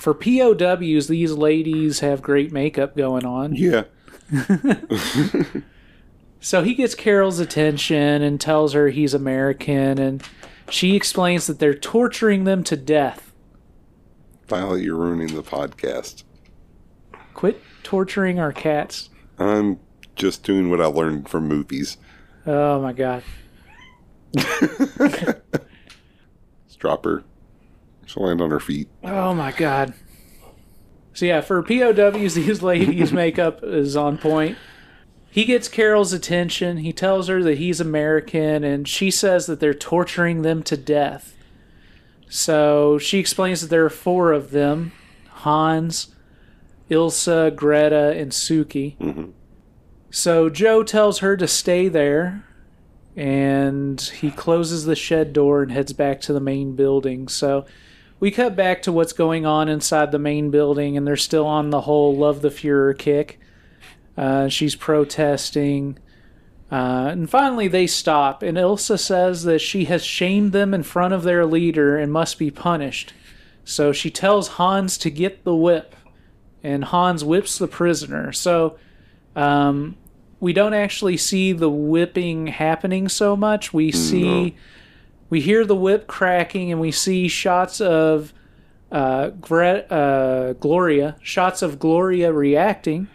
for 0.04 0.14
POWs, 0.14 1.08
these 1.08 1.32
ladies 1.32 2.02
have 2.02 2.22
great 2.22 2.52
makeup 2.52 2.98
going 2.98 3.26
on. 3.26 3.56
yeah. 3.56 3.84
So 6.46 6.62
he 6.62 6.74
gets 6.74 6.94
Carol's 6.94 7.40
attention 7.40 8.22
and 8.22 8.42
tells 8.42 8.74
her 8.74 8.90
he's 8.90 9.14
American, 9.14 9.98
and 9.98 10.22
she 10.70 10.94
explains 10.94 11.48
that 11.48 11.60
they're 11.60 11.74
torturing 11.74 12.44
them 12.44 12.66
to 12.66 12.76
death. 12.76 13.32
Violet, 14.50 14.82
you're 14.82 14.98
ruining 14.98 15.34
the 15.34 15.42
podcast. 15.42 16.24
Quit 17.44 17.62
torturing 17.84 18.40
our 18.40 18.54
cats. 18.54 19.10
I'm 19.38 19.78
just 20.16 20.44
doing 20.44 20.70
what 20.70 20.80
I 20.80 20.86
learned 20.86 21.28
from 21.28 21.46
movies. 21.46 21.98
Oh 22.48 22.80
my 22.80 22.94
god. 22.94 23.22
Let's 24.34 25.42
drop 26.80 27.04
her. 27.04 27.26
She'll 28.06 28.24
land 28.24 28.40
on 28.40 28.50
her 28.50 28.62
feet. 28.62 28.88
Oh 29.04 29.34
my 29.34 29.52
god. 29.52 29.94
So 31.12 31.26
yeah, 31.26 31.42
for 31.42 31.62
POWs, 31.62 32.34
these 32.36 32.64
ladies' 32.64 33.12
makeup 33.12 33.60
is 33.62 33.98
on 33.98 34.18
point. 34.18 34.58
He 35.30 35.44
gets 35.44 35.68
Carol's 35.68 36.14
attention. 36.14 36.78
He 36.78 36.94
tells 36.94 37.28
her 37.28 37.44
that 37.44 37.58
he's 37.58 37.82
American, 37.82 38.64
and 38.64 38.88
she 38.88 39.12
says 39.12 39.48
that 39.48 39.60
they're 39.60 39.74
torturing 39.74 40.44
them 40.44 40.64
to 40.64 40.78
death. 40.78 41.36
So 42.30 42.98
she 43.00 43.20
explains 43.20 43.60
that 43.60 43.70
there 43.70 43.84
are 43.84 43.90
four 43.90 44.32
of 44.32 44.52
them 44.52 44.94
Hans, 45.28 46.13
Ilsa, 46.90 47.56
Greta, 47.56 48.14
and 48.18 48.32
Suki. 48.32 48.96
So 50.12 50.50
Joe 50.50 50.84
tells 50.84 51.20
her 51.20 51.36
to 51.38 51.48
stay 51.48 51.88
there, 51.88 52.44
and 53.16 54.00
he 54.00 54.30
closes 54.32 54.86
the 54.86 54.96
shed 54.96 55.34
door 55.34 55.64
and 55.64 55.72
heads 55.72 55.94
back 55.94 56.22
to 56.22 56.34
the 56.34 56.40
main 56.40 56.76
building. 56.76 57.28
So 57.28 57.66
we 58.20 58.32
cut 58.32 58.56
back 58.56 58.82
to 58.84 58.92
what's 58.92 59.14
going 59.14 59.46
on 59.46 59.68
inside 59.70 60.12
the 60.12 60.20
main 60.20 60.52
building, 60.52 60.96
and 60.96 61.08
they're 61.08 61.18
still 61.18 61.46
on 61.46 61.72
the 61.72 61.82
whole 61.82 62.16
love 62.16 62.42
the 62.42 62.50
Fuhrer 62.50 62.98
kick. 62.98 63.40
Uh, 64.16 64.48
she's 64.48 64.76
protesting. 64.76 65.98
Uh, 66.72 67.10
and 67.12 67.30
finally, 67.30 67.68
they 67.68 67.86
stop, 67.86 68.42
and 68.42 68.58
Ilsa 68.58 69.00
says 69.00 69.44
that 69.44 69.60
she 69.60 69.86
has 69.86 70.04
shamed 70.04 70.54
them 70.54 70.74
in 70.74 70.84
front 70.84 71.14
of 71.14 71.24
their 71.24 71.46
leader 71.46 71.98
and 71.98 72.12
must 72.12 72.40
be 72.40 72.50
punished. 72.50 73.14
So 73.66 73.92
she 73.92 74.10
tells 74.10 74.48
Hans 74.50 74.98
to 75.00 75.10
get 75.10 75.44
the 75.44 75.56
whip, 75.56 75.96
and 76.64 76.86
Hans 76.86 77.24
whips 77.24 77.58
the 77.58 77.68
prisoner. 77.68 78.32
So 78.32 78.78
um, 79.36 79.98
we 80.40 80.54
don't 80.54 80.74
actually 80.74 81.18
see 81.18 81.52
the 81.52 81.70
whipping 81.70 82.48
happening 82.48 83.10
so 83.10 83.36
much. 83.36 83.74
We 83.74 83.92
see, 83.92 84.56
we 85.30 85.42
hear 85.42 85.66
the 85.66 85.76
whip 85.76 86.08
cracking, 86.08 86.72
and 86.72 86.80
we 86.80 86.92
see 86.92 87.28
shots 87.28 87.82
of 87.82 88.34
uh, 88.92 89.30
Gre- 89.30 89.86
uh, 89.90 90.54
Gloria, 90.54 91.18
shots 91.22 91.62
of 91.62 91.80
Gloria 91.80 92.32
reacting, 92.32 93.08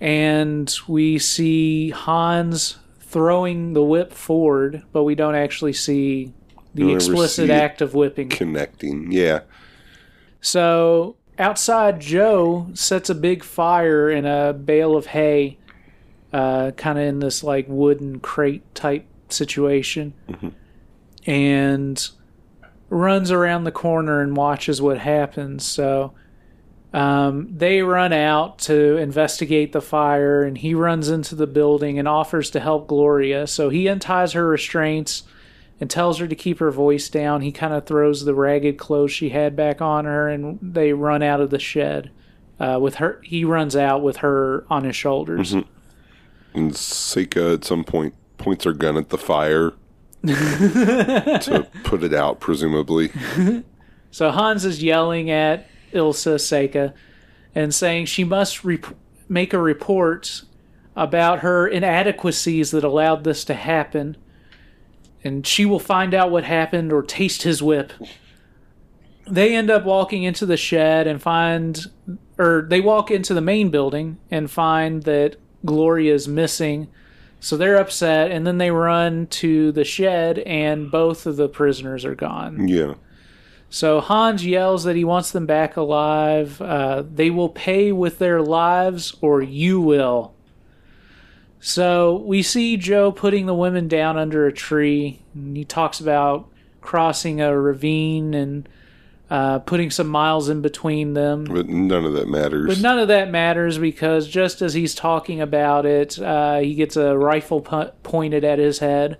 and 0.00 0.72
we 0.86 1.18
see 1.18 1.90
Hans 1.90 2.78
throwing 3.00 3.72
the 3.72 3.82
whip 3.82 4.12
forward, 4.12 4.82
but 4.92 5.04
we 5.04 5.14
don't 5.14 5.34
actually 5.34 5.72
see 5.72 6.32
the 6.74 6.92
explicit 6.92 7.50
act 7.50 7.80
of 7.80 7.94
whipping. 7.94 8.28
Connecting. 8.28 9.10
Yeah. 9.10 9.40
So 10.40 11.16
outside, 11.38 12.00
Joe 12.00 12.68
sets 12.74 13.10
a 13.10 13.14
big 13.14 13.44
fire 13.44 14.10
in 14.10 14.26
a 14.26 14.52
bale 14.52 14.96
of 14.96 15.06
hay, 15.06 15.58
uh, 16.32 16.72
kind 16.72 16.98
of 16.98 17.04
in 17.04 17.20
this 17.20 17.42
like 17.42 17.66
wooden 17.68 18.20
crate 18.20 18.74
type 18.74 19.06
situation, 19.28 20.14
and 21.26 22.08
runs 22.90 23.30
around 23.30 23.64
the 23.64 23.72
corner 23.72 24.20
and 24.20 24.36
watches 24.36 24.80
what 24.80 24.98
happens. 24.98 25.64
So 25.66 26.12
um, 26.92 27.48
they 27.54 27.82
run 27.82 28.12
out 28.12 28.58
to 28.60 28.96
investigate 28.96 29.72
the 29.72 29.82
fire, 29.82 30.42
and 30.42 30.56
he 30.56 30.74
runs 30.74 31.08
into 31.08 31.34
the 31.34 31.46
building 31.46 31.98
and 31.98 32.08
offers 32.08 32.50
to 32.50 32.60
help 32.60 32.88
Gloria. 32.88 33.46
So 33.46 33.68
he 33.68 33.88
unties 33.88 34.32
her 34.32 34.46
restraints 34.46 35.22
and 35.80 35.88
tells 35.88 36.18
her 36.18 36.26
to 36.26 36.34
keep 36.34 36.58
her 36.58 36.70
voice 36.70 37.08
down. 37.08 37.42
He 37.42 37.52
kind 37.52 37.72
of 37.72 37.86
throws 37.86 38.24
the 38.24 38.34
ragged 38.34 38.78
clothes 38.78 39.12
she 39.12 39.30
had 39.30 39.54
back 39.54 39.80
on 39.80 40.04
her, 40.04 40.28
and 40.28 40.58
they 40.60 40.92
run 40.92 41.22
out 41.22 41.40
of 41.40 41.50
the 41.50 41.58
shed. 41.58 42.10
Uh, 42.58 42.78
with 42.80 42.96
her, 42.96 43.20
he 43.22 43.44
runs 43.44 43.76
out 43.76 44.02
with 44.02 44.18
her 44.18 44.64
on 44.68 44.84
his 44.84 44.96
shoulders. 44.96 45.52
And 46.54 46.72
Seka 46.72 47.54
at 47.54 47.64
some 47.64 47.84
point 47.84 48.14
points 48.36 48.64
her 48.64 48.72
gun 48.72 48.96
at 48.96 49.10
the 49.10 49.18
fire 49.18 49.72
to 50.26 51.68
put 51.84 52.02
it 52.02 52.12
out, 52.12 52.40
presumably. 52.40 53.10
So 54.10 54.30
Hans 54.30 54.64
is 54.64 54.82
yelling 54.82 55.30
at 55.30 55.68
Ilsa 55.92 56.36
Seka 56.36 56.94
and 57.54 57.74
saying 57.74 58.06
she 58.06 58.24
must 58.24 58.64
rep- 58.64 58.96
make 59.28 59.52
a 59.52 59.60
report 59.60 60.42
about 60.96 61.40
her 61.40 61.68
inadequacies 61.68 62.70
that 62.70 62.84
allowed 62.84 63.24
this 63.24 63.44
to 63.44 63.54
happen. 63.54 64.16
And 65.24 65.46
she 65.46 65.66
will 65.66 65.80
find 65.80 66.14
out 66.14 66.30
what 66.30 66.44
happened 66.44 66.92
or 66.92 67.02
taste 67.02 67.42
his 67.42 67.62
whip. 67.62 67.92
They 69.26 69.54
end 69.54 69.70
up 69.70 69.84
walking 69.84 70.22
into 70.22 70.46
the 70.46 70.56
shed 70.56 71.06
and 71.06 71.20
find, 71.20 71.86
or 72.38 72.66
they 72.68 72.80
walk 72.80 73.10
into 73.10 73.34
the 73.34 73.40
main 73.40 73.70
building 73.70 74.18
and 74.30 74.50
find 74.50 75.02
that 75.02 75.36
Gloria 75.66 76.14
is 76.14 76.28
missing. 76.28 76.88
So 77.40 77.56
they're 77.56 77.76
upset, 77.76 78.30
and 78.30 78.46
then 78.46 78.58
they 78.58 78.70
run 78.70 79.26
to 79.28 79.70
the 79.70 79.84
shed, 79.84 80.40
and 80.40 80.90
both 80.90 81.26
of 81.26 81.36
the 81.36 81.48
prisoners 81.48 82.04
are 82.04 82.16
gone. 82.16 82.66
Yeah. 82.66 82.94
So 83.70 84.00
Hans 84.00 84.46
yells 84.46 84.84
that 84.84 84.96
he 84.96 85.04
wants 85.04 85.30
them 85.30 85.46
back 85.46 85.76
alive. 85.76 86.60
Uh, 86.60 87.02
they 87.02 87.30
will 87.30 87.50
pay 87.50 87.92
with 87.92 88.18
their 88.18 88.40
lives, 88.40 89.14
or 89.20 89.42
you 89.42 89.80
will. 89.80 90.34
So 91.60 92.16
we 92.16 92.42
see 92.42 92.76
Joe 92.76 93.10
putting 93.12 93.46
the 93.46 93.54
women 93.54 93.88
down 93.88 94.16
under 94.16 94.46
a 94.46 94.52
tree. 94.52 95.22
And 95.34 95.56
he 95.56 95.64
talks 95.64 96.00
about 96.00 96.48
crossing 96.80 97.40
a 97.40 97.58
ravine 97.58 98.34
and 98.34 98.68
uh, 99.30 99.58
putting 99.60 99.90
some 99.90 100.08
miles 100.08 100.48
in 100.48 100.62
between 100.62 101.14
them. 101.14 101.44
But 101.44 101.68
none 101.68 102.04
of 102.04 102.14
that 102.14 102.28
matters. 102.28 102.66
But 102.66 102.80
none 102.80 102.98
of 102.98 103.08
that 103.08 103.30
matters 103.30 103.78
because 103.78 104.26
just 104.26 104.62
as 104.62 104.74
he's 104.74 104.94
talking 104.94 105.40
about 105.40 105.84
it, 105.84 106.18
uh, 106.18 106.60
he 106.60 106.74
gets 106.74 106.96
a 106.96 107.16
rifle 107.16 107.60
pointed 108.02 108.44
at 108.44 108.58
his 108.58 108.78
head, 108.78 109.18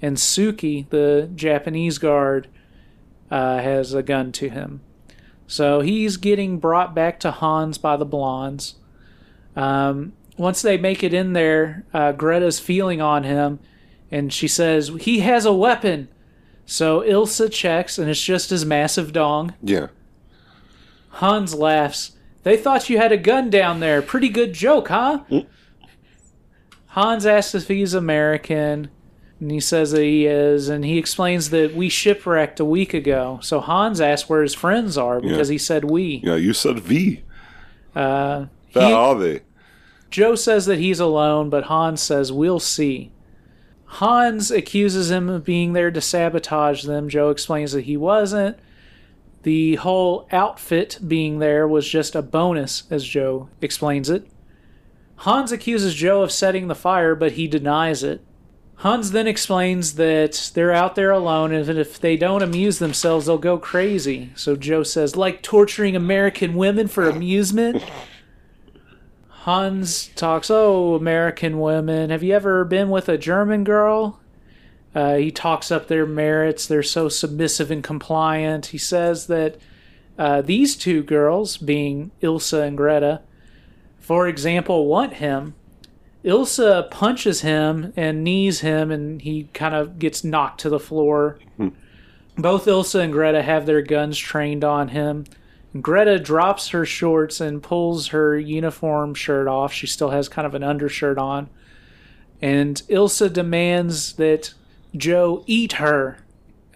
and 0.00 0.16
Suki, 0.16 0.88
the 0.88 1.30
Japanese 1.34 1.98
guard, 1.98 2.48
uh, 3.30 3.58
has 3.58 3.92
a 3.92 4.02
gun 4.02 4.32
to 4.32 4.48
him. 4.48 4.80
So 5.46 5.80
he's 5.80 6.16
getting 6.16 6.58
brought 6.58 6.94
back 6.94 7.20
to 7.20 7.30
Hans 7.30 7.76
by 7.76 7.96
the 7.96 8.06
blondes. 8.06 8.76
Um, 9.56 10.14
once 10.40 10.62
they 10.62 10.78
make 10.78 11.02
it 11.04 11.12
in 11.12 11.34
there, 11.34 11.84
uh, 11.92 12.12
Greta's 12.12 12.58
feeling 12.58 13.00
on 13.02 13.24
him, 13.24 13.58
and 14.10 14.32
she 14.32 14.48
says, 14.48 14.90
He 15.00 15.20
has 15.20 15.44
a 15.44 15.52
weapon. 15.52 16.08
So 16.64 17.00
Ilsa 17.02 17.52
checks, 17.52 17.98
and 17.98 18.08
it's 18.08 18.22
just 18.22 18.48
his 18.50 18.64
massive 18.64 19.12
dong. 19.12 19.54
yeah. 19.62 19.88
Hans 21.14 21.54
laughs. 21.54 22.12
They 22.44 22.56
thought 22.56 22.88
you 22.88 22.96
had 22.96 23.12
a 23.12 23.16
gun 23.18 23.50
down 23.50 23.80
there. 23.80 24.00
Pretty 24.00 24.28
good 24.30 24.52
joke, 24.54 24.88
huh? 24.88 25.20
Hans 26.88 27.26
asks 27.26 27.54
if 27.54 27.68
he's 27.68 27.94
American, 27.94 28.88
and 29.40 29.50
he 29.50 29.60
says 29.60 29.90
that 29.92 30.02
he 30.02 30.26
is, 30.26 30.68
and 30.68 30.84
he 30.84 30.96
explains 30.98 31.50
that 31.50 31.74
we 31.74 31.88
shipwrecked 31.88 32.60
a 32.60 32.64
week 32.64 32.94
ago. 32.94 33.38
So 33.42 33.60
Hans 33.60 34.00
asks 34.00 34.28
where 34.28 34.42
his 34.42 34.54
friends 34.54 34.96
are 34.96 35.20
because 35.20 35.48
Yeah. 35.50 35.54
he 35.54 35.58
said 35.58 35.84
we. 35.84 36.20
Yeah, 36.24 36.36
you 36.36 36.52
said 36.52 36.78
V. 36.80 37.22
Uh, 37.94 38.46
Where 38.72 38.86
he- 38.86 38.92
are 38.92 39.18
they? 39.18 39.40
Joe 40.10 40.34
says 40.34 40.66
that 40.66 40.78
he's 40.78 41.00
alone, 41.00 41.50
but 41.50 41.64
Hans 41.64 42.02
says 42.02 42.32
we'll 42.32 42.60
see. 42.60 43.12
Hans 43.84 44.50
accuses 44.50 45.10
him 45.10 45.28
of 45.28 45.44
being 45.44 45.72
there 45.72 45.90
to 45.90 46.00
sabotage 46.00 46.84
them. 46.84 47.08
Joe 47.08 47.30
explains 47.30 47.72
that 47.72 47.84
he 47.84 47.96
wasn't. 47.96 48.58
The 49.42 49.76
whole 49.76 50.28
outfit 50.30 50.98
being 51.06 51.38
there 51.38 51.66
was 51.66 51.88
just 51.88 52.14
a 52.14 52.22
bonus, 52.22 52.84
as 52.90 53.04
Joe 53.04 53.48
explains 53.60 54.10
it. 54.10 54.26
Hans 55.16 55.52
accuses 55.52 55.94
Joe 55.94 56.22
of 56.22 56.32
setting 56.32 56.68
the 56.68 56.74
fire, 56.74 57.14
but 57.14 57.32
he 57.32 57.48
denies 57.48 58.02
it. 58.02 58.22
Hans 58.76 59.10
then 59.10 59.26
explains 59.26 59.96
that 59.96 60.52
they're 60.54 60.72
out 60.72 60.94
there 60.94 61.10
alone, 61.10 61.52
and 61.52 61.78
if 61.78 62.00
they 62.00 62.16
don't 62.16 62.42
amuse 62.42 62.78
themselves, 62.78 63.26
they'll 63.26 63.38
go 63.38 63.58
crazy. 63.58 64.30
So 64.34 64.56
Joe 64.56 64.82
says, 64.82 65.16
like 65.16 65.42
torturing 65.42 65.94
American 65.94 66.54
women 66.54 66.88
for 66.88 67.08
amusement? 67.08 67.82
Hans 69.44 70.08
talks, 70.16 70.50
Oh, 70.50 70.94
American 70.94 71.60
women, 71.60 72.10
have 72.10 72.22
you 72.22 72.34
ever 72.34 72.62
been 72.62 72.90
with 72.90 73.08
a 73.08 73.16
German 73.16 73.64
girl? 73.64 74.20
Uh, 74.94 75.14
he 75.14 75.30
talks 75.30 75.70
up 75.70 75.88
their 75.88 76.04
merits. 76.04 76.66
They're 76.66 76.82
so 76.82 77.08
submissive 77.08 77.70
and 77.70 77.82
compliant. 77.82 78.66
He 78.66 78.76
says 78.78 79.28
that 79.28 79.56
uh, 80.18 80.42
these 80.42 80.76
two 80.76 81.02
girls, 81.02 81.56
being 81.56 82.10
Ilsa 82.20 82.66
and 82.66 82.76
Greta, 82.76 83.22
for 83.98 84.28
example, 84.28 84.86
want 84.86 85.14
him. 85.14 85.54
Ilsa 86.22 86.90
punches 86.90 87.40
him 87.40 87.94
and 87.96 88.22
knees 88.22 88.60
him, 88.60 88.90
and 88.90 89.22
he 89.22 89.44
kind 89.54 89.74
of 89.74 89.98
gets 89.98 90.22
knocked 90.22 90.60
to 90.60 90.68
the 90.68 90.78
floor. 90.78 91.38
Both 92.36 92.66
Ilsa 92.66 93.04
and 93.04 93.12
Greta 93.12 93.40
have 93.40 93.64
their 93.64 93.80
guns 93.80 94.18
trained 94.18 94.64
on 94.64 94.88
him. 94.88 95.24
Greta 95.78 96.18
drops 96.18 96.68
her 96.68 96.84
shorts 96.84 97.40
and 97.40 97.62
pulls 97.62 98.08
her 98.08 98.38
uniform 98.38 99.14
shirt 99.14 99.46
off. 99.46 99.72
She 99.72 99.86
still 99.86 100.10
has 100.10 100.28
kind 100.28 100.46
of 100.46 100.54
an 100.54 100.64
undershirt 100.64 101.18
on. 101.18 101.48
And 102.42 102.82
Ilsa 102.88 103.32
demands 103.32 104.14
that 104.14 104.54
Joe 104.96 105.44
eat 105.46 105.74
her 105.74 106.18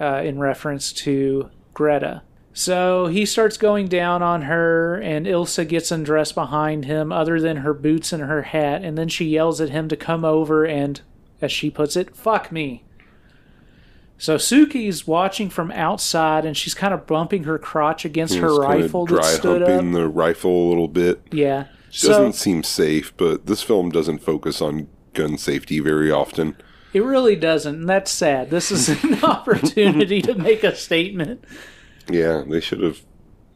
uh, 0.01 0.23
in 0.25 0.39
reference 0.39 0.93
to 0.93 1.51
Greta. 1.73 2.23
So 2.53 3.07
he 3.07 3.27
starts 3.27 3.57
going 3.57 3.89
down 3.89 4.23
on 4.23 4.43
her, 4.43 4.95
and 5.01 5.27
Ilsa 5.27 5.67
gets 5.67 5.91
undressed 5.91 6.37
behind 6.37 6.85
him, 6.85 7.11
other 7.11 7.41
than 7.41 7.59
her 7.59 7.75
boots 7.75 8.13
and 8.13 8.23
her 8.23 8.43
hat. 8.43 8.85
And 8.85 8.97
then 8.97 9.09
she 9.09 9.25
yells 9.25 9.61
at 9.61 9.71
him 9.71 9.89
to 9.89 9.97
come 9.97 10.25
over 10.25 10.65
and, 10.65 11.01
as 11.43 11.51
she 11.51 11.69
puts 11.69 11.97
it, 11.97 12.15
fuck 12.15 12.53
me. 12.53 12.84
So 14.25 14.37
Suki's 14.37 15.07
watching 15.07 15.51
from 15.51 15.71
outside, 15.73 16.47
and 16.47 16.57
she's 16.57 16.73
kind 16.73 16.95
of 16.95 17.07
bumping 17.07 17.45
her 17.45 17.59
crotch 17.59 18.07
against 18.07 18.37
her 18.37 18.55
rifle 18.59 19.05
that 19.05 19.15
dry 19.17 19.23
stood 19.23 19.61
up. 19.61 19.69
humping 19.69 19.93
the 19.93 20.09
rifle 20.09 20.51
a 20.51 20.67
little 20.71 20.89
bit. 20.89 21.21
Yeah. 21.31 21.67
She 21.91 22.07
So 22.07 22.09
doesn't 22.09 22.33
seem 22.33 22.63
safe, 22.63 23.15
but 23.19 23.45
this 23.45 23.63
film 23.63 23.91
doesn't 23.91 24.21
focus 24.21 24.63
on 24.63 24.89
gun 25.13 25.37
safety 25.37 25.79
very 25.79 26.11
often. 26.11 26.57
it 26.95 27.05
really 27.05 27.37
doesn't, 27.37 27.75
and 27.75 27.89
that's 27.89 28.11
sad. 28.11 28.49
This 28.49 28.71
is 28.71 28.89
an 29.05 29.23
opportunity 29.25 30.23
to 30.23 30.35
make 30.35 30.65
a 30.65 30.75
statement. 30.75 31.45
Yeah, 32.11 32.45
they 32.49 32.61
should 32.61 32.81
have 32.81 33.03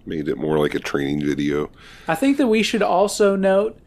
made 0.05 0.29
it 0.29 0.37
more 0.37 0.59
like 0.59 0.75
a 0.75 0.81
training 0.81 1.25
video. 1.25 1.71
I 2.07 2.15
think 2.15 2.37
that 2.37 2.49
we 2.49 2.63
should 2.63 2.83
also 2.83 3.37
note 3.37 3.79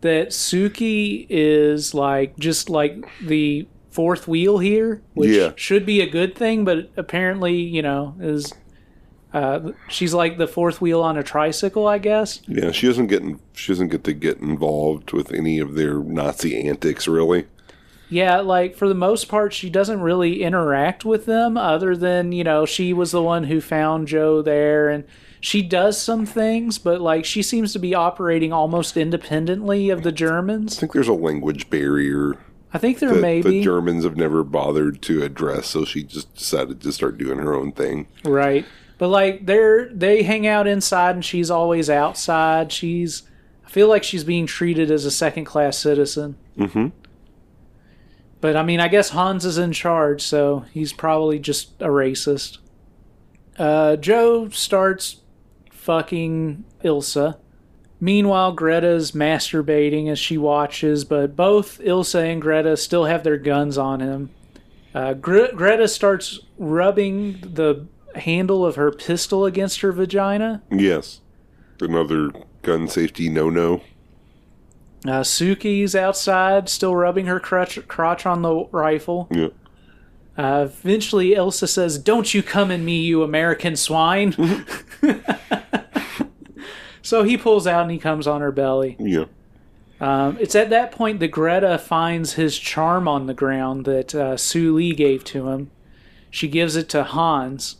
that 0.00 0.28
Suki 0.30 1.26
is 1.28 1.92
like 1.92 2.38
just 2.38 2.70
like 2.70 3.04
the 3.22 3.68
fourth 3.90 4.26
wheel 4.28 4.58
here, 4.58 5.02
which 5.14 5.30
Yeah. 5.30 5.52
should 5.56 5.84
be 5.84 6.00
a 6.00 6.08
good 6.08 6.34
thing, 6.34 6.64
but 6.64 6.90
apparently, 6.96 7.56
you 7.56 7.82
know, 7.82 8.14
is 8.20 8.52
uh, 9.32 9.70
she's 9.88 10.12
like 10.12 10.38
the 10.38 10.48
fourth 10.48 10.80
wheel 10.80 11.00
on 11.02 11.16
a 11.16 11.22
tricycle, 11.22 11.86
I 11.86 11.98
guess. 11.98 12.40
Yeah, 12.48 12.72
she 12.72 12.86
doesn't 12.88 13.06
get 13.06 13.22
in, 13.22 13.38
she 13.54 13.72
doesn't 13.72 13.88
get 13.88 14.02
to 14.04 14.12
get 14.12 14.38
involved 14.38 15.12
with 15.12 15.32
any 15.32 15.58
of 15.60 15.74
their 15.74 15.98
Nazi 15.98 16.66
antics 16.68 17.06
really. 17.06 17.46
Yeah, 18.08 18.40
like 18.40 18.74
for 18.74 18.88
the 18.88 18.94
most 18.94 19.28
part, 19.28 19.52
she 19.52 19.70
doesn't 19.70 20.00
really 20.00 20.42
interact 20.42 21.04
with 21.04 21.26
them 21.26 21.56
other 21.56 21.96
than, 21.96 22.32
you 22.32 22.42
know, 22.42 22.66
she 22.66 22.92
was 22.92 23.12
the 23.12 23.22
one 23.22 23.44
who 23.44 23.60
found 23.60 24.08
Joe 24.08 24.42
there 24.42 24.88
and 24.88 25.04
she 25.40 25.62
does 25.62 25.96
some 26.00 26.26
things, 26.26 26.78
but 26.78 27.00
like 27.00 27.24
she 27.24 27.40
seems 27.40 27.72
to 27.72 27.78
be 27.78 27.94
operating 27.94 28.52
almost 28.52 28.96
independently 28.96 29.90
of 29.90 30.02
the 30.02 30.10
Germans. 30.12 30.76
I 30.76 30.80
think 30.80 30.92
there's 30.92 31.06
a 31.06 31.12
language 31.12 31.70
barrier 31.70 32.36
I 32.72 32.78
think 32.78 32.98
there 33.00 33.14
that 33.14 33.20
may 33.20 33.42
the 33.42 33.50
be. 33.50 33.64
Germans 33.64 34.04
have 34.04 34.16
never 34.16 34.44
bothered 34.44 35.02
to 35.02 35.22
address, 35.22 35.66
so 35.66 35.84
she 35.84 36.04
just 36.04 36.34
decided 36.34 36.80
to 36.80 36.92
start 36.92 37.18
doing 37.18 37.38
her 37.38 37.54
own 37.54 37.72
thing. 37.72 38.06
Right. 38.24 38.64
But 38.98 39.08
like 39.08 39.46
they're 39.46 39.88
they 39.88 40.22
hang 40.22 40.46
out 40.46 40.66
inside 40.66 41.14
and 41.14 41.24
she's 41.24 41.50
always 41.50 41.88
outside. 41.88 42.70
She's 42.70 43.22
I 43.66 43.70
feel 43.70 43.88
like 43.88 44.04
she's 44.04 44.24
being 44.24 44.46
treated 44.46 44.90
as 44.90 45.04
a 45.04 45.10
second 45.10 45.46
class 45.46 45.78
citizen. 45.78 46.36
Mm-hmm. 46.56 46.88
But 48.40 48.56
I 48.56 48.62
mean 48.62 48.78
I 48.78 48.88
guess 48.88 49.10
Hans 49.10 49.44
is 49.44 49.58
in 49.58 49.72
charge, 49.72 50.22
so 50.22 50.66
he's 50.72 50.92
probably 50.92 51.38
just 51.38 51.80
a 51.80 51.86
racist. 51.86 52.58
Uh, 53.58 53.96
Joe 53.96 54.48
starts 54.50 55.22
fucking 55.70 56.64
Ilsa. 56.84 57.38
Meanwhile, 58.00 58.52
Greta's 58.52 59.12
masturbating 59.12 60.08
as 60.08 60.18
she 60.18 60.38
watches, 60.38 61.04
but 61.04 61.36
both 61.36 61.78
Ilsa 61.80 62.32
and 62.32 62.40
Greta 62.40 62.76
still 62.76 63.04
have 63.04 63.24
their 63.24 63.36
guns 63.36 63.76
on 63.76 64.00
him. 64.00 64.30
Uh, 64.94 65.12
Gre- 65.12 65.54
Greta 65.54 65.86
starts 65.86 66.40
rubbing 66.58 67.40
the 67.40 67.86
handle 68.16 68.64
of 68.64 68.76
her 68.76 68.90
pistol 68.90 69.44
against 69.44 69.82
her 69.82 69.92
vagina. 69.92 70.62
Yes. 70.70 71.20
Another 71.80 72.30
gun 72.62 72.88
safety 72.88 73.28
no 73.28 73.50
no. 73.50 73.82
Uh, 75.06 75.22
Suki's 75.22 75.94
outside, 75.94 76.68
still 76.68 76.94
rubbing 76.94 77.26
her 77.26 77.40
crotch, 77.40 77.78
crotch 77.88 78.26
on 78.26 78.42
the 78.42 78.66
rifle. 78.70 79.28
Yeah. 79.30 79.48
Uh, 80.36 80.68
eventually, 80.70 81.30
Ilsa 81.30 81.68
says, 81.68 81.98
Don't 81.98 82.32
you 82.34 82.42
come 82.42 82.70
in 82.70 82.84
me, 82.84 83.00
you 83.00 83.22
American 83.22 83.76
swine. 83.76 84.34
so 87.02 87.22
he 87.22 87.36
pulls 87.36 87.66
out 87.66 87.82
and 87.82 87.90
he 87.90 87.98
comes 87.98 88.26
on 88.26 88.40
her 88.40 88.52
belly. 88.52 88.96
Yeah. 88.98 89.26
Um, 90.00 90.38
it's 90.40 90.54
at 90.54 90.70
that 90.70 90.92
point 90.92 91.20
that 91.20 91.28
Greta 91.28 91.76
finds 91.78 92.32
his 92.34 92.58
charm 92.58 93.06
on 93.06 93.26
the 93.26 93.34
ground 93.34 93.84
that 93.84 94.14
uh, 94.14 94.36
Sue 94.36 94.74
Lee 94.74 94.94
gave 94.94 95.24
to 95.24 95.48
him. 95.48 95.70
She 96.30 96.48
gives 96.48 96.76
it 96.76 96.88
to 96.90 97.02
Hans. 97.02 97.76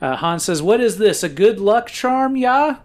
Uh, 0.00 0.16
Hans 0.16 0.44
says, 0.44 0.62
What 0.62 0.80
is 0.80 0.98
this? 0.98 1.22
A 1.22 1.28
good 1.28 1.58
luck 1.58 1.88
charm, 1.88 2.36
yeah? 2.36 2.78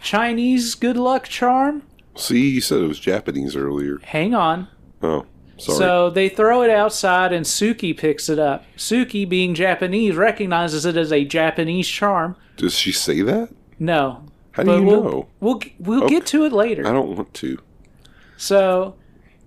Chinese 0.00 0.74
good 0.74 0.96
luck 0.96 1.24
charm? 1.28 1.82
See, 2.16 2.50
you 2.50 2.60
said 2.60 2.80
it 2.80 2.86
was 2.86 3.00
Japanese 3.00 3.56
earlier. 3.56 3.98
Hang 4.04 4.34
on. 4.34 4.68
Oh, 5.02 5.26
sorry. 5.58 5.78
So 5.78 6.10
they 6.10 6.28
throw 6.28 6.62
it 6.62 6.70
outside, 6.70 7.32
and 7.32 7.44
Suki 7.44 7.96
picks 7.96 8.28
it 8.28 8.38
up. 8.38 8.64
Suki, 8.76 9.28
being 9.28 9.54
Japanese, 9.54 10.14
recognizes 10.14 10.86
it 10.86 10.96
as 10.96 11.12
a 11.12 11.24
Japanese 11.24 11.88
charm. 11.88 12.36
Does 12.56 12.74
she 12.74 12.92
say 12.92 13.22
that? 13.22 13.48
No. 13.78 14.24
How 14.54 14.62
do 14.62 14.68
but 14.68 14.78
you 14.78 14.86
we'll, 14.86 15.04
know? 15.04 15.28
We'll 15.40 15.60
we'll 15.80 16.08
get 16.08 16.26
to 16.26 16.44
it 16.44 16.52
later. 16.52 16.86
I 16.86 16.92
don't 16.92 17.16
want 17.16 17.34
to. 17.34 17.58
So 18.36 18.94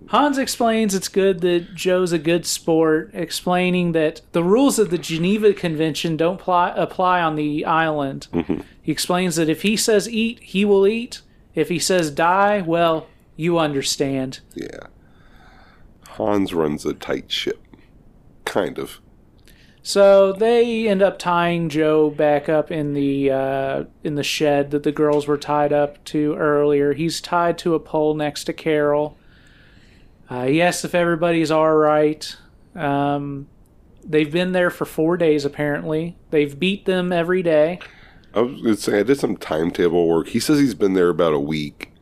Hans 0.08 0.36
explains 0.36 0.94
it's 0.94 1.08
good 1.08 1.40
that 1.40 1.74
Joe's 1.74 2.12
a 2.12 2.18
good 2.18 2.44
sport, 2.44 3.10
explaining 3.14 3.92
that 3.92 4.20
the 4.32 4.44
rules 4.44 4.78
of 4.78 4.90
the 4.90 4.98
Geneva 4.98 5.54
Convention 5.54 6.18
don't 6.18 6.38
ply, 6.38 6.74
apply 6.76 7.22
on 7.22 7.36
the 7.36 7.64
island. 7.64 8.28
Mm-hmm. 8.34 8.60
He 8.82 8.92
explains 8.92 9.36
that 9.36 9.48
if 9.48 9.62
he 9.62 9.78
says 9.78 10.08
eat, 10.10 10.40
he 10.40 10.66
will 10.66 10.86
eat. 10.86 11.22
If 11.54 11.70
he 11.70 11.78
says 11.78 12.10
die, 12.10 12.60
well, 12.60 13.06
you 13.34 13.58
understand. 13.58 14.40
Yeah. 14.54 14.88
Hans 16.06 16.52
runs 16.52 16.84
a 16.84 16.92
tight 16.92 17.32
ship. 17.32 17.64
Kind 18.44 18.78
of. 18.78 19.00
So 19.88 20.34
they 20.34 20.86
end 20.86 21.00
up 21.00 21.18
tying 21.18 21.70
Joe 21.70 22.10
back 22.10 22.50
up 22.50 22.70
in 22.70 22.92
the 22.92 23.30
uh, 23.30 23.84
in 24.04 24.16
the 24.16 24.22
shed 24.22 24.70
that 24.72 24.82
the 24.82 24.92
girls 24.92 25.26
were 25.26 25.38
tied 25.38 25.72
up 25.72 26.04
to 26.04 26.34
earlier. 26.34 26.92
He's 26.92 27.22
tied 27.22 27.56
to 27.60 27.74
a 27.74 27.80
pole 27.80 28.12
next 28.12 28.44
to 28.44 28.52
Carol. 28.52 29.16
Uh, 30.28 30.44
he 30.44 30.60
asks 30.60 30.84
if 30.84 30.94
everybody's 30.94 31.50
all 31.50 31.72
right. 31.72 32.36
Um, 32.74 33.48
they've 34.04 34.30
been 34.30 34.52
there 34.52 34.68
for 34.68 34.84
four 34.84 35.16
days 35.16 35.46
apparently. 35.46 36.18
They've 36.32 36.60
beat 36.60 36.84
them 36.84 37.10
every 37.10 37.42
day. 37.42 37.78
I 38.34 38.42
was 38.42 38.60
to 38.60 38.76
say, 38.76 39.00
I 39.00 39.04
did 39.04 39.18
some 39.18 39.38
timetable 39.38 40.06
work. 40.06 40.28
He 40.28 40.38
says 40.38 40.58
he's 40.58 40.74
been 40.74 40.92
there 40.92 41.08
about 41.08 41.32
a 41.32 41.40
week 41.40 41.92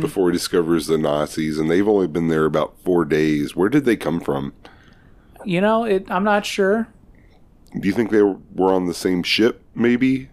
before 0.00 0.30
he 0.30 0.32
discovers 0.32 0.86
the 0.86 0.96
Nazis, 0.96 1.58
and 1.58 1.70
they've 1.70 1.86
only 1.86 2.06
been 2.06 2.28
there 2.28 2.46
about 2.46 2.78
four 2.86 3.04
days. 3.04 3.54
Where 3.54 3.68
did 3.68 3.84
they 3.84 3.96
come 3.96 4.20
from? 4.20 4.54
You 5.44 5.60
know, 5.60 5.84
it, 5.84 6.10
I'm 6.10 6.24
not 6.24 6.46
sure. 6.46 6.88
Do 7.78 7.88
you 7.88 7.94
think 7.94 8.10
they 8.10 8.22
were 8.22 8.72
on 8.72 8.86
the 8.86 8.94
same 8.94 9.22
ship, 9.22 9.62
maybe? 9.74 10.28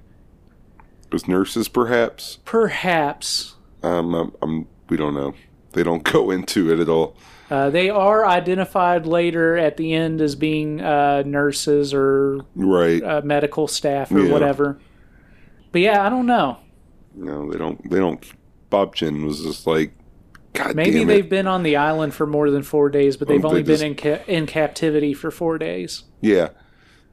As 1.14 1.28
nurses, 1.28 1.68
perhaps? 1.68 2.40
Perhaps 2.46 3.56
Um, 3.84 4.14
I'm, 4.14 4.32
I'm, 4.42 4.68
we 4.90 4.98
don't 4.98 5.14
know. 5.14 5.34
They 5.74 5.84
don't 5.84 6.04
go 6.12 6.32
into 6.32 6.72
it 6.72 6.80
at 6.80 6.88
all. 6.88 7.16
uh, 7.50 7.70
they 7.70 7.90
are 7.90 8.26
identified 8.26 9.06
later 9.06 9.58
at 9.58 9.76
the 9.78 9.94
end 9.94 10.22
as 10.22 10.36
being 10.36 10.80
uh, 10.82 11.24
nurses 11.26 11.94
or 11.94 12.42
Right. 12.56 13.04
uh, 13.04 13.22
medical 13.24 13.68
staff 13.68 14.12
or 14.12 14.22
Yeah. 14.22 14.32
whatever. 14.32 14.80
But 15.72 15.82
yeah, 15.82 16.06
I 16.06 16.10
don't 16.10 16.26
know. 16.28 16.58
no, 17.16 17.52
they 17.52 17.58
don't. 17.58 17.90
They 17.90 17.98
don't. 18.00 18.24
Bob 18.70 18.96
Chinn 18.96 19.26
was 19.26 19.42
just 19.44 19.66
like, 19.68 19.94
God 20.54 20.76
Maybe 20.76 21.04
they've 21.04 21.28
been 21.30 21.48
on 21.48 21.64
the 21.64 21.76
island 21.78 22.14
for 22.14 22.26
more 22.26 22.50
than 22.52 22.62
four 22.64 22.90
days, 22.90 23.18
but 23.18 23.28
they've 23.28 23.44
Oh, 23.44 23.50
only 23.50 23.64
they 23.64 23.74
just- 23.74 23.82
been 23.82 23.92
in 23.92 23.98
ca- 23.98 24.24
in 24.28 24.46
captivity 24.46 25.14
for 25.14 25.32
four 25.32 25.58
days. 25.58 26.04
Yeah, 26.22 26.50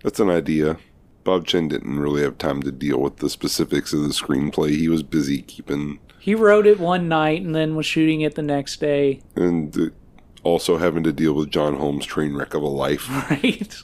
that's 0.02 0.20
an 0.20 0.30
idea. 0.30 0.78
Bob 1.24 1.46
Chinn 1.46 1.68
didn't 1.68 1.98
really 1.98 2.22
have 2.22 2.38
time 2.38 2.62
to 2.62 2.72
deal 2.72 2.98
with 3.00 3.16
the 3.16 3.28
specifics 3.28 3.92
of 3.92 4.00
the 4.02 4.08
screenplay. 4.08 4.70
He 4.70 4.88
was 4.88 5.02
busy 5.02 5.42
keeping 5.42 5.98
He 6.18 6.34
wrote 6.34 6.66
it 6.66 6.80
one 6.80 7.08
night 7.08 7.42
and 7.42 7.54
then 7.54 7.76
was 7.76 7.84
shooting 7.86 8.22
it 8.22 8.34
the 8.34 8.42
next 8.42 8.80
day. 8.80 9.20
and 9.36 9.76
uh, 9.78 9.86
also 10.42 10.78
having 10.78 11.02
to 11.02 11.12
deal 11.12 11.34
with 11.34 11.50
John 11.50 11.76
Holmes' 11.76 12.06
train 12.06 12.34
wreck 12.34 12.54
of 12.54 12.62
a 12.62 12.68
life. 12.68 13.08
Right. 13.30 13.76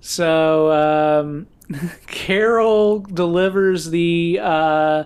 So 0.00 0.72
um, 0.72 1.46
Carol 2.06 3.00
delivers 3.00 3.90
the 3.90 4.38
uh, 4.42 5.04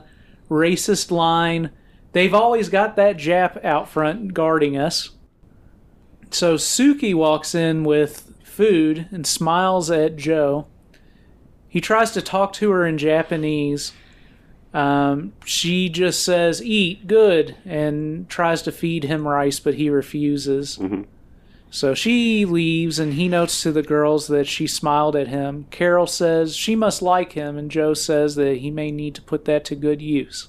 racist 0.49 1.11
line. 1.11 1.71
They've 2.13 2.33
always 2.35 2.69
got 2.69 2.97
that 2.97 3.17
Jap 3.17 3.63
out 3.65 3.89
front 3.89 4.33
guarding 4.33 4.77
us. 4.79 5.11
So 6.31 6.55
Suki 6.55 7.15
walks 7.15 7.55
in 7.55 7.85
with 7.85 8.26
food 8.57 9.07
and 9.11 9.27
smiles 9.27 9.91
at 9.91 10.17
Joe. 10.17 10.67
He 11.69 11.81
tries 11.81 12.11
to 12.13 12.23
talk 12.23 12.55
to 12.55 12.71
her 12.71 12.87
in 12.87 12.97
Japanese. 12.97 13.93
Um, 14.73 15.35
she 15.45 15.91
just 15.91 16.23
says, 16.23 16.63
Eat, 16.63 17.07
good, 17.07 17.57
and 17.67 18.29
tries 18.31 18.63
to 18.63 18.73
feed 18.73 19.05
him 19.05 19.29
rice, 19.29 19.61
but 19.61 19.75
he 19.75 19.91
refuses. 19.91 20.79
So 21.71 21.93
she 21.93 22.47
leaves, 22.47 22.99
and 22.99 23.15
he 23.15 23.29
notes 23.29 23.63
to 23.63 23.73
the 23.73 23.83
girls 23.83 24.29
that 24.29 24.47
she 24.47 24.67
smiled 24.67 25.17
at 25.17 25.29
him. 25.29 25.67
Carol 25.71 26.07
says 26.07 26.57
she 26.57 26.75
must 26.75 27.03
like 27.03 27.33
him, 27.33 27.59
and 27.59 27.71
Joe 27.71 27.93
says 27.93 28.37
that 28.37 28.59
he 28.59 28.71
may 28.71 28.91
need 28.91 29.15
to 29.17 29.23
put 29.23 29.45
that 29.45 29.65
to 29.67 29.75
good 29.75 30.01
use. 30.01 30.49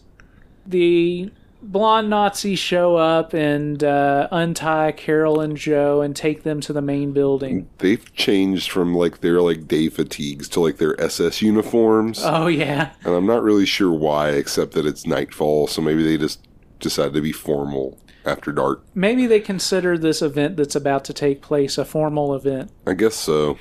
The 0.65 1.31
blonde 1.61 2.09
Nazis 2.09 2.59
show 2.59 2.95
up 2.95 3.33
and 3.33 3.83
uh, 3.83 4.27
untie 4.31 4.91
Carol 4.91 5.39
and 5.39 5.57
Joe 5.57 6.01
and 6.01 6.15
take 6.15 6.43
them 6.43 6.61
to 6.61 6.73
the 6.73 6.81
main 6.81 7.11
building. 7.13 7.69
They've 7.79 8.13
changed 8.13 8.71
from 8.71 8.95
like 8.95 9.21
their 9.21 9.41
like 9.41 9.67
day 9.67 9.89
fatigues 9.89 10.47
to 10.49 10.59
like 10.59 10.77
their 10.77 10.99
SS 11.01 11.41
uniforms, 11.41 12.21
Oh, 12.23 12.47
yeah. 12.47 12.91
and 13.03 13.13
I'm 13.13 13.25
not 13.25 13.43
really 13.43 13.65
sure 13.65 13.91
why, 13.91 14.29
except 14.29 14.73
that 14.73 14.85
it's 14.85 15.05
nightfall, 15.07 15.67
so 15.67 15.81
maybe 15.81 16.03
they 16.03 16.17
just 16.17 16.47
decided 16.79 17.13
to 17.13 17.21
be 17.21 17.31
formal 17.31 17.97
after 18.25 18.51
dark. 18.51 18.83
Maybe 18.93 19.25
they 19.25 19.39
consider 19.39 19.97
this 19.97 20.21
event 20.21 20.57
that's 20.57 20.75
about 20.75 21.05
to 21.05 21.13
take 21.13 21.41
place 21.41 21.77
a 21.77 21.85
formal 21.85 22.35
event. 22.35 22.71
I 22.85 22.93
guess 22.93 23.15
so. 23.15 23.57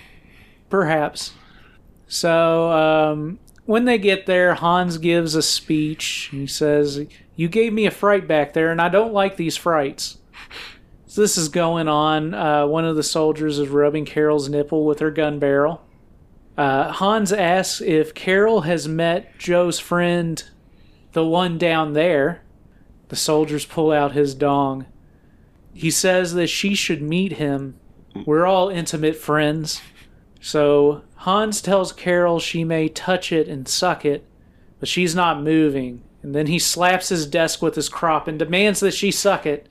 Perhaps. 0.69 1.33
So, 2.09 2.71
um, 2.73 3.39
when 3.65 3.85
they 3.85 3.99
get 3.99 4.27
there, 4.27 4.55
Hans 4.55 4.99
gives 4.99 5.35
a 5.35 5.43
speech. 5.43 6.29
He 6.31 6.47
says, 6.47 7.01
You 7.37 7.49
gave 7.49 7.73
me 7.73 7.87
a 7.87 7.91
fright 7.91 8.27
back 8.27 8.55
there, 8.55 8.73
and 8.73 8.81
I 8.81 8.89
don't 8.89 9.13
like 9.13 9.37
these 9.37 9.57
frights. 9.57 10.19
So 11.07 11.21
this 11.21 11.37
is 11.37 11.49
going 11.49 11.87
on. 11.87 12.35
Uh, 12.35 12.67
one 12.67 12.85
of 12.85 12.97
the 12.97 13.03
soldiers 13.03 13.59
is 13.59 13.69
rubbing 13.69 14.05
Carol's 14.05 14.49
nipple 14.49 14.85
with 14.85 14.99
her 14.99 15.11
gun 15.11 15.39
barrel. 15.39 15.83
Uh, 16.57 16.91
Hans 16.91 17.33
asks 17.33 17.81
if 17.83 18.15
Carol 18.15 18.63
has 18.63 18.89
met 18.89 19.39
Joe's 19.39 19.79
friend, 19.79 20.43
the 21.13 21.25
one 21.25 21.59
down 21.59 21.93
there. 21.93 22.43
The 23.09 23.17
soldiers 23.17 23.67
pull 23.67 23.93
out 23.93 24.13
his 24.13 24.35
dong. 24.35 24.87
He 25.75 25.91
says 25.91 26.35
that 26.35 26.49
she 26.49 26.75
should 26.75 27.03
meet 27.03 27.33
him. 27.33 27.79
We're 28.25 28.47
all 28.47 28.71
intimate 28.71 29.17
friends. 29.17 29.83
So 30.41 31.03
Hans 31.17 31.61
tells 31.61 31.93
Carol 31.93 32.41
she 32.41 32.65
may 32.65 32.89
touch 32.89 33.31
it 33.31 33.47
and 33.47 33.69
suck 33.69 34.05
it, 34.05 34.27
but 34.81 34.89
she's 34.89 35.15
not 35.15 35.43
moving. 35.43 36.03
And 36.27 36.35
then 36.35 36.49
he 36.49 36.59
slaps 36.59 37.11
his 37.11 37.25
desk 37.25 37.63
with 37.63 37.77
his 37.77 37.89
crop 37.89 38.27
and 38.27 38.37
demands 38.37 38.81
that 38.81 38.91
she 38.91 39.13
suck 39.13 39.47
it. 39.47 39.69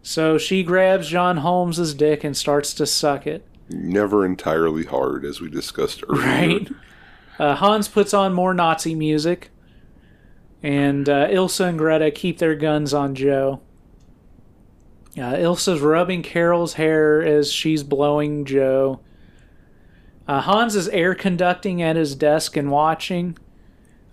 So 0.00 0.38
she 0.38 0.62
grabs 0.62 1.08
John 1.08 1.38
Holmes's 1.38 1.92
dick 1.92 2.22
and 2.22 2.36
starts 2.36 2.72
to 2.74 2.86
suck 2.86 3.26
it. 3.26 3.44
Never 3.68 4.24
entirely 4.24 4.84
hard, 4.84 5.24
as 5.24 5.40
we 5.40 5.50
discussed 5.50 6.04
earlier. 6.08 6.24
Right? 6.24 6.68
Uh, 7.36 7.56
Hans 7.56 7.88
puts 7.88 8.14
on 8.14 8.32
more 8.32 8.54
Nazi 8.54 8.94
music, 8.94 9.50
and 10.62 11.08
uh, 11.08 11.26
Ilsa 11.26 11.70
and 11.70 11.78
Greta 11.78 12.12
keep 12.12 12.38
their 12.38 12.54
guns 12.54 12.94
on 12.94 13.16
Joe. 13.16 13.60
Uh, 15.18 15.34
Ilsa's 15.34 15.80
rubbing 15.80 16.22
Carol's 16.22 16.74
hair 16.74 17.20
as 17.20 17.52
she's 17.52 17.82
blowing 17.82 18.44
Joe. 18.44 19.00
Uh, 20.28 20.42
Hans 20.42 20.76
is 20.76 20.86
air 20.90 21.16
conducting 21.16 21.82
at 21.82 21.96
his 21.96 22.14
desk 22.14 22.56
and 22.56 22.70
watching. 22.70 23.36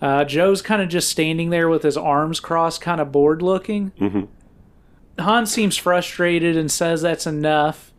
Uh, 0.02 0.24
Joe's 0.24 0.62
kind 0.62 0.82
of 0.82 0.88
just 0.90 1.10
standing 1.10 1.50
there 1.50 1.68
with 1.70 1.84
his 1.84 1.98
arms 1.98 2.40
crossed, 2.40 2.82
kind 2.82 3.02
of 3.02 3.12
bored 3.12 3.42
looking. 3.42 3.92
Mhm. 4.00 4.28
Hans 5.20 5.52
seems 5.52 5.76
frustrated 5.76 6.56
and 6.56 6.72
says 6.72 7.02
that's 7.02 7.28
enough. 7.28 7.92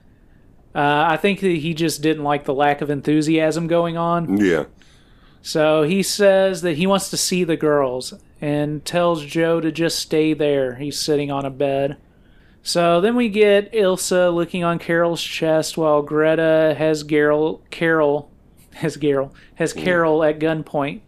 Uh, 0.74 1.06
I 1.10 1.16
think 1.16 1.40
that 1.40 1.48
he 1.56 1.74
just 1.74 2.00
didn't 2.00 2.24
like 2.24 2.44
the 2.44 2.54
lack 2.54 2.80
of 2.80 2.88
enthusiasm 2.90 3.66
going 3.66 3.96
on. 3.96 4.38
Yeah. 4.38 4.64
So 5.42 5.82
he 5.82 6.02
says 6.02 6.62
that 6.62 6.76
he 6.76 6.86
wants 6.86 7.10
to 7.10 7.16
see 7.16 7.44
the 7.44 7.56
girls 7.56 8.14
and 8.40 8.84
tells 8.84 9.24
Joe 9.24 9.60
to 9.60 9.72
just 9.72 9.98
stay 9.98 10.32
there. 10.32 10.76
He's 10.76 10.98
sitting 10.98 11.30
on 11.30 11.44
a 11.44 11.50
bed. 11.50 11.96
So 12.62 13.00
then 13.00 13.16
we 13.16 13.28
get 13.28 13.72
Ilsa 13.72 14.32
looking 14.34 14.64
on 14.64 14.78
Carol's 14.78 15.22
chest 15.22 15.76
while 15.78 16.02
Greta 16.02 16.74
has 16.78 17.02
Carol 17.02 17.62
Carol 17.70 18.30
has 18.74 18.96
Carol 18.96 19.34
has 19.56 19.72
Carol 19.72 20.22
at 20.24 20.38
gunpoint. 20.38 21.00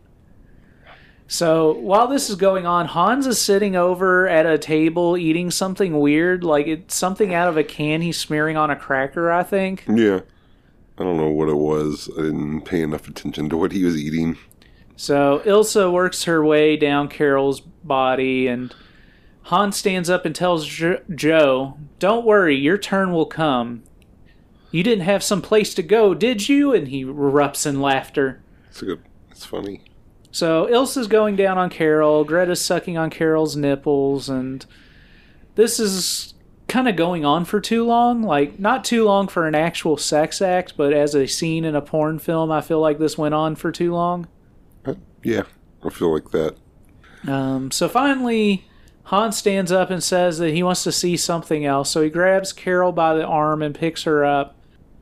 So 1.32 1.72
while 1.72 2.08
this 2.08 2.28
is 2.28 2.36
going 2.36 2.66
on, 2.66 2.84
Hans 2.84 3.26
is 3.26 3.40
sitting 3.40 3.74
over 3.74 4.28
at 4.28 4.44
a 4.44 4.58
table 4.58 5.16
eating 5.16 5.50
something 5.50 5.98
weird, 5.98 6.44
like 6.44 6.66
it's 6.66 6.94
something 6.94 7.32
out 7.32 7.48
of 7.48 7.56
a 7.56 7.64
can 7.64 8.02
he's 8.02 8.18
smearing 8.18 8.58
on 8.58 8.70
a 8.70 8.76
cracker, 8.76 9.32
I 9.32 9.42
think. 9.42 9.86
Yeah. 9.88 10.20
I 10.98 11.02
don't 11.02 11.16
know 11.16 11.30
what 11.30 11.48
it 11.48 11.56
was. 11.56 12.10
I 12.18 12.20
didn't 12.24 12.66
pay 12.66 12.82
enough 12.82 13.08
attention 13.08 13.48
to 13.48 13.56
what 13.56 13.72
he 13.72 13.82
was 13.82 13.96
eating. 13.96 14.36
So 14.94 15.40
Ilsa 15.46 15.90
works 15.90 16.24
her 16.24 16.44
way 16.44 16.76
down 16.76 17.08
Carol's 17.08 17.60
body, 17.60 18.46
and 18.46 18.74
Hans 19.44 19.78
stands 19.78 20.10
up 20.10 20.26
and 20.26 20.34
tells 20.34 20.66
jo- 20.66 21.00
Joe, 21.14 21.78
Don't 21.98 22.26
worry, 22.26 22.58
your 22.58 22.76
turn 22.76 23.10
will 23.10 23.24
come. 23.24 23.84
You 24.70 24.82
didn't 24.82 25.04
have 25.04 25.22
some 25.22 25.40
place 25.40 25.72
to 25.76 25.82
go, 25.82 26.12
did 26.12 26.50
you? 26.50 26.74
And 26.74 26.88
he 26.88 27.06
erupts 27.06 27.64
in 27.64 27.80
laughter. 27.80 28.42
It's 28.68 28.82
a 28.82 28.84
good. 28.84 29.02
It's 29.30 29.46
funny. 29.46 29.80
So 30.32 30.66
Ilsa's 30.66 31.06
going 31.06 31.36
down 31.36 31.58
on 31.58 31.68
Carol, 31.68 32.24
Greta's 32.24 32.64
sucking 32.64 32.96
on 32.96 33.10
Carol's 33.10 33.54
nipples, 33.54 34.30
and 34.30 34.64
this 35.54 35.78
is 35.78 36.32
kind 36.68 36.88
of 36.88 36.96
going 36.96 37.22
on 37.22 37.44
for 37.44 37.60
too 37.60 37.84
long. 37.84 38.22
Like, 38.22 38.58
not 38.58 38.82
too 38.82 39.04
long 39.04 39.28
for 39.28 39.46
an 39.46 39.54
actual 39.54 39.98
sex 39.98 40.40
act, 40.40 40.74
but 40.74 40.94
as 40.94 41.14
a 41.14 41.26
scene 41.26 41.66
in 41.66 41.76
a 41.76 41.82
porn 41.82 42.18
film, 42.18 42.50
I 42.50 42.62
feel 42.62 42.80
like 42.80 42.98
this 42.98 43.18
went 43.18 43.34
on 43.34 43.56
for 43.56 43.70
too 43.70 43.92
long. 43.92 44.26
Uh, 44.86 44.94
yeah, 45.22 45.42
I 45.84 45.90
feel 45.90 46.10
like 46.10 46.30
that. 46.30 46.56
Um, 47.28 47.70
so 47.70 47.86
finally, 47.86 48.64
Han 49.04 49.32
stands 49.32 49.70
up 49.70 49.90
and 49.90 50.02
says 50.02 50.38
that 50.38 50.54
he 50.54 50.62
wants 50.62 50.82
to 50.84 50.92
see 50.92 51.18
something 51.18 51.66
else. 51.66 51.90
So 51.90 52.00
he 52.00 52.08
grabs 52.08 52.54
Carol 52.54 52.92
by 52.92 53.14
the 53.14 53.26
arm 53.26 53.60
and 53.60 53.74
picks 53.74 54.04
her 54.04 54.24
up. 54.24 54.56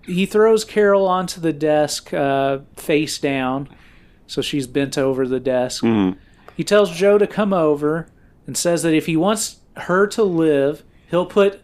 He 0.04 0.26
throws 0.26 0.64
Carol 0.64 1.06
onto 1.06 1.40
the 1.40 1.52
desk, 1.52 2.12
uh, 2.12 2.58
face 2.76 3.18
down. 3.18 3.68
So 4.30 4.42
she's 4.42 4.68
bent 4.68 4.96
over 4.96 5.26
the 5.26 5.40
desk. 5.40 5.84
He 6.56 6.62
tells 6.62 6.92
Joe 6.92 7.18
to 7.18 7.26
come 7.26 7.52
over 7.52 8.06
and 8.46 8.56
says 8.56 8.84
that 8.84 8.94
if 8.94 9.06
he 9.06 9.16
wants 9.16 9.56
her 9.76 10.06
to 10.06 10.22
live, 10.22 10.84
he'll 11.10 11.26
put 11.26 11.62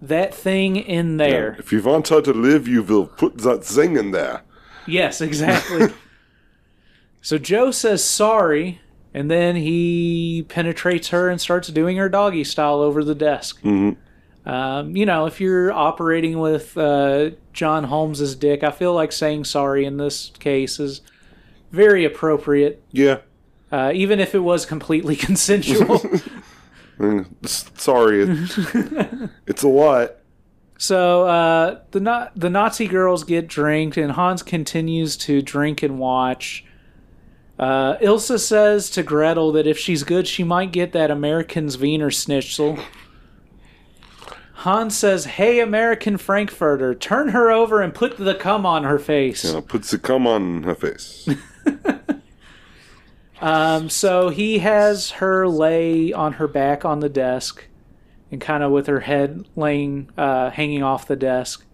that 0.00 0.32
thing 0.32 0.76
in 0.76 1.16
there. 1.16 1.56
If 1.58 1.72
you 1.72 1.82
want 1.82 2.06
her 2.08 2.20
to 2.20 2.32
live, 2.32 2.68
you 2.68 2.84
will 2.84 3.06
put 3.06 3.38
that 3.38 3.64
thing 3.64 3.96
in 3.96 4.12
there. 4.12 4.42
Yes, 4.86 5.20
exactly. 5.22 5.88
so 7.20 7.38
Joe 7.38 7.72
says 7.72 8.04
sorry, 8.04 8.80
and 9.12 9.28
then 9.28 9.56
he 9.56 10.44
penetrates 10.48 11.08
her 11.08 11.28
and 11.28 11.40
starts 11.40 11.68
doing 11.68 11.96
her 11.96 12.08
doggy 12.08 12.44
style 12.44 12.80
over 12.80 13.02
the 13.02 13.16
desk. 13.16 13.60
Mm-hmm. 13.62 14.48
Um, 14.48 14.96
you 14.96 15.06
know, 15.06 15.26
if 15.26 15.40
you're 15.40 15.72
operating 15.72 16.38
with 16.38 16.78
uh, 16.78 17.30
John 17.52 17.82
Holmes's 17.84 18.36
dick, 18.36 18.62
I 18.62 18.70
feel 18.70 18.94
like 18.94 19.10
saying 19.10 19.42
sorry 19.42 19.84
in 19.84 19.96
this 19.96 20.30
case 20.38 20.78
is 20.78 21.00
very 21.72 22.04
appropriate, 22.04 22.82
Yeah. 22.92 23.18
uh, 23.72 23.92
even 23.94 24.20
if 24.20 24.34
it 24.34 24.40
was 24.40 24.66
completely 24.66 25.16
consensual. 25.26 26.00
Mm, 26.98 27.26
Sorry, 27.78 28.22
it, 28.22 29.30
it's 29.46 29.62
a 29.62 29.68
lot. 29.68 30.12
So 30.78 31.26
uh, 31.26 31.80
the 31.90 32.00
Na- 32.00 32.28
the 32.34 32.48
Nazi 32.48 32.86
girls 32.86 33.22
get 33.22 33.48
drinked, 33.48 33.98
and 33.98 34.12
Hans 34.12 34.42
continues 34.42 35.18
to 35.18 35.42
drink 35.42 35.82
and 35.82 35.98
watch. 35.98 36.64
Uh, 37.58 37.98
Ilsa 37.98 38.40
says 38.40 38.88
to 38.90 39.02
Gretel 39.02 39.52
that 39.52 39.66
if 39.66 39.78
she's 39.78 40.04
good, 40.04 40.26
she 40.26 40.42
might 40.42 40.72
get 40.72 40.92
that 40.92 41.10
American's 41.10 41.76
Wiener 41.76 42.10
Schnitzel. 42.10 42.78
Hans 44.60 44.96
says, 44.96 45.24
"Hey, 45.24 45.60
American 45.60 46.16
Frankfurter, 46.16 46.94
turn 46.94 47.28
her 47.28 47.50
over 47.50 47.82
and 47.82 47.94
put 47.94 48.16
the 48.16 48.34
cum 48.34 48.64
on 48.64 48.84
her 48.84 48.98
face." 48.98 49.44
Know, 49.44 49.60
puts 49.60 49.90
the 49.90 49.98
cum 49.98 50.26
on 50.26 50.62
her 50.64 50.74
face. 50.74 51.28
Um, 53.40 53.90
so 53.90 54.30
he 54.30 54.60
has 54.60 55.10
her 55.12 55.46
lay 55.46 56.12
on 56.12 56.34
her 56.34 56.48
back 56.48 56.84
on 56.84 57.00
the 57.00 57.08
desk, 57.08 57.64
and 58.30 58.40
kind 58.40 58.62
of 58.62 58.72
with 58.72 58.86
her 58.86 59.00
head 59.00 59.46
laying, 59.54 60.10
uh, 60.16 60.50
hanging 60.50 60.82
off 60.82 61.06
the 61.06 61.16
desk. 61.16 61.64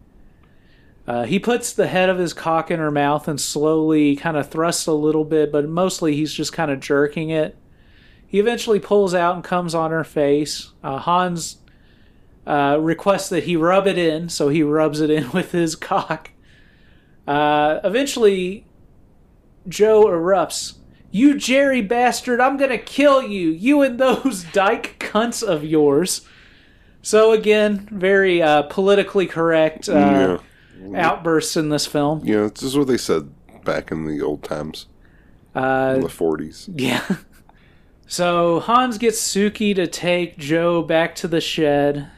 Uh, 1.07 1.25
he 1.25 1.39
puts 1.39 1.73
the 1.73 1.87
head 1.87 2.09
of 2.09 2.19
his 2.19 2.33
cock 2.33 2.71
in 2.71 2.79
her 2.79 2.91
mouth 2.91 3.27
and 3.27 3.41
slowly 3.41 4.15
kind 4.17 4.37
of 4.37 4.49
thrusts 4.49 4.87
a 4.87 4.93
little 4.93 5.25
bit, 5.25 5.51
but 5.51 5.69
mostly 5.69 6.15
he's 6.15 6.33
just 6.33 6.53
kind 6.53 6.71
of 6.71 6.81
jerking 6.81 7.31
it. 7.31 7.57
He 8.27 8.39
eventually 8.39 8.81
pulls 8.81 9.15
out 9.15 9.35
and 9.35 9.45
comes 9.45 9.75
on 9.75 9.91
her 9.91 10.05
face. 10.05 10.73
Uh, 10.83 10.99
Hans 10.99 11.59
uh, 12.47 12.79
requests 12.81 13.29
that 13.29 13.45
he 13.45 13.57
rub 13.57 13.87
it 13.87 13.99
in, 13.99 14.29
so 14.29 14.49
he 14.49 14.63
rubs 14.63 15.01
it 15.01 15.11
in 15.11 15.31
with 15.33 15.53
his 15.53 15.77
cock. 15.77 16.31
Uh, 17.27 17.81
eventually, 17.85 18.67
Joe 19.69 20.07
erupts. 20.07 20.75
You 21.11 21.37
Jerry 21.37 21.83
bastard, 21.83 22.41
I'm 22.41 22.57
gonna 22.57 22.79
kill 22.79 23.23
you. 23.23 23.51
You 23.51 23.83
and 23.83 23.99
those 23.99 24.45
dyke 24.53 24.97
cunts 24.99 25.43
of 25.43 25.63
yours. 25.65 26.23
So 27.03 27.33
again, 27.33 27.87
very 27.91 28.41
uh, 28.41 28.63
politically 28.63 29.27
correct 29.27 29.89
uh, 29.89 30.39
yeah. 30.81 31.01
outbursts 31.09 31.57
in 31.57 31.69
this 31.69 31.87
film. 31.87 32.23
Yeah, 32.25 32.49
this 32.49 32.63
is 32.63 32.79
what 32.79 32.87
they 32.87 32.97
said 32.97 33.29
back 33.65 33.93
in 33.93 34.07
the 34.07 34.21
old 34.23 34.43
times, 34.43 34.87
Uh, 35.55 35.95
in 35.97 36.03
the 36.03 36.09
40s. 36.09 36.69
yeah. 36.75 37.05
So 38.07 38.61
Hans 38.61 38.99
gets 38.99 39.19
Suki 39.21 39.75
to 39.75 39.87
take 39.87 40.37
Joe 40.37 40.83
back 40.83 41.15
to 41.15 41.29
the 41.29 41.41
shed. 41.41 42.11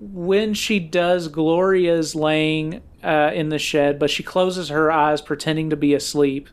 When 0.00 0.54
she 0.54 0.78
does, 0.78 1.28
Gloria's 1.28 2.14
laying 2.14 2.82
uh, 3.02 3.32
in 3.34 3.48
the 3.48 3.58
shed, 3.58 3.98
but 3.98 4.10
she 4.10 4.22
closes 4.22 4.68
her 4.68 4.90
eyes, 4.90 5.20
pretending 5.20 5.70
to 5.70 5.76
be 5.76 5.94
asleep. 5.94 6.48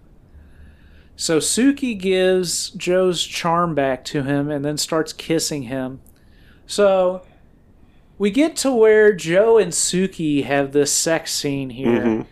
So 1.15 1.39
Suki 1.39 1.97
gives 1.97 2.71
Joe's 2.71 3.23
charm 3.23 3.75
back 3.75 4.03
to 4.05 4.23
him 4.23 4.49
and 4.49 4.65
then 4.65 4.77
starts 4.77 5.13
kissing 5.13 5.63
him. 5.63 6.01
So 6.65 7.21
we 8.17 8.31
get 8.31 8.55
to 8.57 8.71
where 8.71 9.13
Joe 9.13 9.57
and 9.57 9.71
Suki 9.71 10.43
have 10.43 10.71
this 10.71 10.91
sex 10.91 11.31
scene 11.31 11.69
here. 11.69 12.25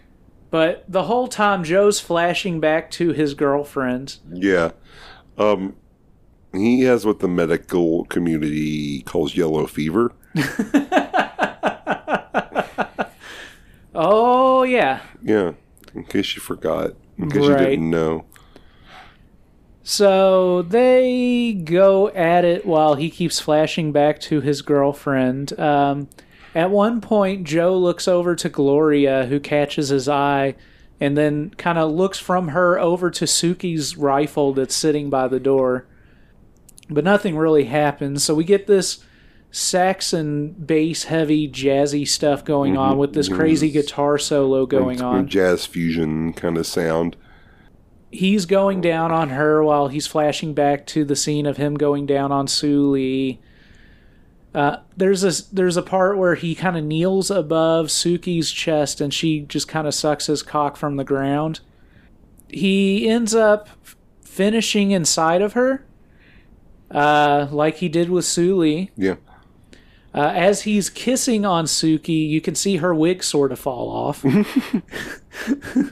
But 0.49 0.85
the 0.87 1.03
whole 1.03 1.27
time, 1.27 1.63
Joe's 1.63 1.99
flashing 1.99 2.59
back 2.59 2.91
to 2.91 3.11
his 3.11 3.33
girlfriend. 3.33 4.17
Yeah. 4.31 4.71
Um, 5.37 5.75
he 6.51 6.81
has 6.81 7.05
what 7.05 7.19
the 7.19 7.27
medical 7.27 8.05
community 8.05 9.01
calls 9.01 9.35
yellow 9.35 9.65
fever. 9.65 10.13
Oh, 13.95 14.63
yeah. 14.63 15.01
Yeah, 15.21 15.53
in 15.93 16.03
case 16.05 16.35
you 16.35 16.41
forgot, 16.41 16.91
in 17.17 17.29
case 17.29 17.47
Right. 17.47 17.59
you 17.61 17.65
didn't 17.67 17.89
know. 17.91 18.25
So 19.83 20.61
they 20.63 21.53
go 21.63 22.09
at 22.09 22.43
it 22.45 22.65
while 22.65 22.95
he 22.95 23.09
keeps 23.09 23.39
flashing 23.39 23.91
back 23.91 24.19
to 24.21 24.41
his 24.41 24.61
girlfriend. 24.61 25.57
Um, 25.59 26.07
at 26.55 26.71
one 26.71 27.01
point, 27.01 27.43
Joe 27.43 27.77
looks 27.77 28.07
over 28.07 28.35
to 28.35 28.49
Gloria, 28.49 29.25
who 29.27 29.39
catches 29.39 29.89
his 29.89 30.07
eye, 30.09 30.55
and 30.99 31.15
then 31.17 31.51
kind 31.57 31.77
of 31.77 31.91
looks 31.91 32.17
from 32.17 32.49
her 32.49 32.79
over 32.79 33.11
to 33.11 33.25
Suki's 33.25 33.97
rifle 33.97 34.53
that's 34.53 34.75
sitting 34.75 35.09
by 35.09 35.27
the 35.27 35.39
door. 35.39 35.85
But 36.89 37.03
nothing 37.03 37.37
really 37.37 37.65
happens. 37.65 38.23
So 38.23 38.33
we 38.33 38.43
get 38.43 38.67
this 38.67 39.03
sax 39.55 40.11
and 40.13 40.65
bass 40.65 41.03
heavy 41.03 41.47
jazzy 41.47 42.07
stuff 42.07 42.43
going 42.43 42.75
on 42.75 42.97
with 42.97 43.13
this 43.13 43.29
crazy 43.29 43.69
guitar 43.69 44.17
solo 44.17 44.65
going 44.65 44.99
on. 44.99 45.27
Jazz 45.27 45.65
fusion 45.67 46.33
kind 46.33 46.57
of 46.57 46.65
sound. 46.65 47.15
he's 48.09 48.45
going 48.47 48.81
down 48.81 49.11
on 49.11 49.29
her 49.29 49.63
while 49.63 49.87
he's 49.89 50.07
flashing 50.07 50.53
back 50.55 50.85
to 50.87 51.05
the 51.05 51.15
scene 51.15 51.45
of 51.45 51.57
him 51.57 51.75
going 51.75 52.05
down 52.07 52.31
on 52.31 52.47
Sue 52.47 52.89
Lee. 52.91 53.39
Uh, 54.55 54.77
there's 54.97 55.23
a 55.23 55.53
there's 55.53 55.77
a 55.77 55.81
part 55.83 56.17
where 56.17 56.35
he 56.35 56.53
kind 56.55 56.75
of 56.77 56.83
kneels 56.83 57.29
above 57.31 57.87
Suki's 57.87 58.51
chest 58.51 59.01
and 59.01 59.13
she 59.13 59.41
just 59.41 59.67
kind 59.67 59.87
of 59.87 59.93
sucks 59.93 60.25
his 60.27 60.41
cock 60.43 60.77
from 60.77 60.95
the 60.97 61.03
ground. 61.03 61.59
He 62.49 63.07
ends 63.07 63.33
up 63.35 63.67
finishing 64.23 64.91
inside 64.91 65.41
of 65.43 65.53
her, 65.53 65.85
uh, 66.91 67.47
like 67.51 67.77
he 67.77 67.89
did 67.89 68.09
with 68.09 68.25
Sue 68.25 68.57
Lee. 68.57 68.91
Yeah. 68.97 69.15
Uh, 70.15 70.31
as 70.35 70.61
he's 70.61 70.91
kissing 70.91 71.43
on 71.45 71.65
Suki, 71.65 72.29
you 72.29 72.39
can 72.39 72.53
see 72.53 72.77
her 72.77 72.93
wig 72.93 73.23
sort 73.23 73.51
of 73.51 73.57
fall 73.59 73.89
off. 73.89 74.23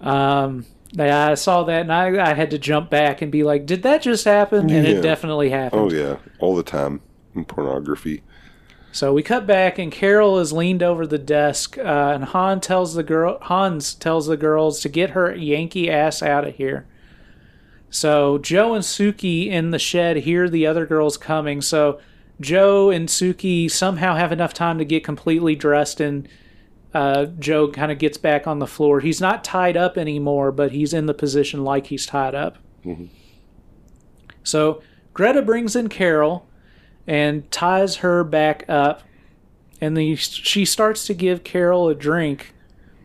um, 0.00 0.66
I 0.98 1.34
saw 1.34 1.62
that 1.64 1.82
and 1.82 1.92
I, 1.92 2.30
I 2.30 2.34
had 2.34 2.50
to 2.50 2.58
jump 2.58 2.90
back 2.90 3.22
and 3.22 3.32
be 3.32 3.42
like, 3.42 3.66
did 3.66 3.82
that 3.82 4.02
just 4.02 4.24
happen? 4.24 4.70
And 4.70 4.86
Yeah. 4.86 4.94
it 4.94 5.02
definitely 5.02 5.50
happened. 5.50 5.82
Oh 5.82 5.90
yeah, 5.90 6.16
all 6.38 6.54
the 6.54 6.62
time 6.62 7.00
in 7.34 7.44
pornography. 7.44 8.22
So 8.92 9.14
we 9.14 9.22
cut 9.22 9.46
back 9.46 9.78
and 9.78 9.90
Carol 9.90 10.38
is 10.38 10.52
leaned 10.52 10.82
over 10.82 11.06
the 11.06 11.18
desk 11.18 11.78
uh, 11.78 12.12
and 12.14 12.24
Han 12.24 12.60
tells 12.60 12.94
the 12.94 13.02
girl 13.02 13.38
Hans 13.40 13.94
tells 13.94 14.26
the 14.26 14.36
girls 14.36 14.80
to 14.80 14.88
get 14.90 15.10
her 15.10 15.34
Yankee 15.34 15.90
ass 15.90 16.22
out 16.22 16.46
of 16.46 16.56
here. 16.56 16.86
So 17.88 18.36
Joe 18.38 18.74
and 18.74 18.84
Suki 18.84 19.48
in 19.48 19.70
the 19.70 19.78
shed 19.78 20.18
hear 20.18 20.48
the 20.48 20.66
other 20.66 20.84
girls 20.84 21.16
coming. 21.16 21.62
So 21.62 22.00
Joe 22.42 22.90
and 22.90 23.08
Suki 23.08 23.70
somehow 23.70 24.16
have 24.16 24.32
enough 24.32 24.52
time 24.52 24.78
to 24.78 24.84
get 24.84 25.04
completely 25.04 25.54
dressed 25.54 26.00
and 26.00 26.28
uh, 26.94 27.26
Joe 27.38 27.68
kind 27.68 27.90
of 27.90 27.98
gets 27.98 28.18
back 28.18 28.46
on 28.46 28.58
the 28.58 28.66
floor. 28.66 29.00
He's 29.00 29.20
not 29.20 29.44
tied 29.44 29.76
up 29.76 29.96
anymore, 29.96 30.52
but 30.52 30.72
he's 30.72 30.92
in 30.92 31.06
the 31.06 31.14
position 31.14 31.64
like 31.64 31.86
he's 31.86 32.04
tied 32.04 32.34
up. 32.34 32.58
So 34.42 34.82
Greta 35.14 35.42
brings 35.42 35.74
in 35.76 35.88
Carol 35.88 36.46
and 37.06 37.50
ties 37.50 37.96
her 37.96 38.24
back 38.24 38.64
up, 38.68 39.02
and 39.80 39.96
then 39.96 40.16
she 40.16 40.64
starts 40.64 41.06
to 41.06 41.14
give 41.14 41.44
Carol 41.44 41.88
a 41.88 41.94
drink 41.94 42.54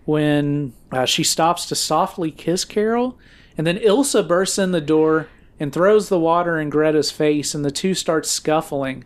when 0.05 0.73
uh, 0.91 1.05
she 1.05 1.23
stops 1.23 1.65
to 1.67 1.75
softly 1.75 2.31
kiss 2.31 2.65
Carol, 2.65 3.17
and 3.57 3.65
then 3.65 3.77
Ilsa 3.77 4.27
bursts 4.27 4.57
in 4.57 4.71
the 4.71 4.81
door 4.81 5.27
and 5.59 5.73
throws 5.73 6.09
the 6.09 6.19
water 6.19 6.59
in 6.59 6.69
Greta's 6.69 7.11
face, 7.11 7.55
and 7.55 7.63
the 7.63 7.71
two 7.71 7.93
start 7.93 8.25
scuffling. 8.25 9.05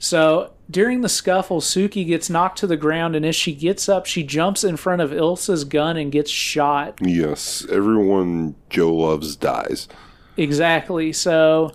So 0.00 0.54
during 0.70 1.02
the 1.02 1.08
scuffle, 1.08 1.60
Suki 1.60 2.06
gets 2.06 2.28
knocked 2.28 2.58
to 2.58 2.66
the 2.66 2.76
ground, 2.76 3.14
and 3.14 3.24
as 3.24 3.36
she 3.36 3.54
gets 3.54 3.88
up, 3.88 4.06
she 4.06 4.24
jumps 4.24 4.64
in 4.64 4.76
front 4.76 5.02
of 5.02 5.10
Ilsa's 5.10 5.64
gun 5.64 5.96
and 5.96 6.10
gets 6.10 6.30
shot. 6.30 6.98
Yes, 7.02 7.66
everyone 7.70 8.56
Joe 8.70 8.94
loves 8.94 9.36
dies. 9.36 9.88
Exactly. 10.36 11.12
So 11.12 11.74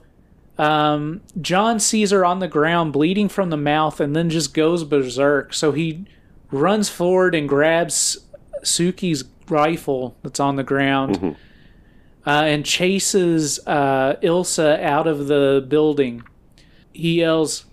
um, 0.58 1.22
John 1.40 1.80
sees 1.80 2.12
her 2.12 2.26
on 2.26 2.40
the 2.40 2.48
ground, 2.48 2.94
bleeding 2.94 3.30
from 3.30 3.52
the 3.52 3.58
mouth, 3.58 4.00
and 4.00 4.16
then 4.16 4.30
just 4.30 4.54
goes 4.54 4.84
berserk. 4.84 5.54
So 5.54 5.72
he 5.72 6.06
runs 6.52 6.90
forward 6.90 7.36
and 7.36 7.48
grabs 7.48 8.18
Suki's 8.64 9.24
rifle 9.48 10.18
that's 10.24 10.40
on 10.40 10.56
the 10.56 10.64
ground 10.64 11.38
uh, 12.26 12.30
and 12.30 12.66
chases 12.66 13.60
uh, 13.68 14.16
Ilsa 14.24 14.82
out 14.82 15.06
of 15.06 15.28
the 15.28 15.64
building. 15.68 16.24
He 16.92 17.20
yells, 17.20 17.66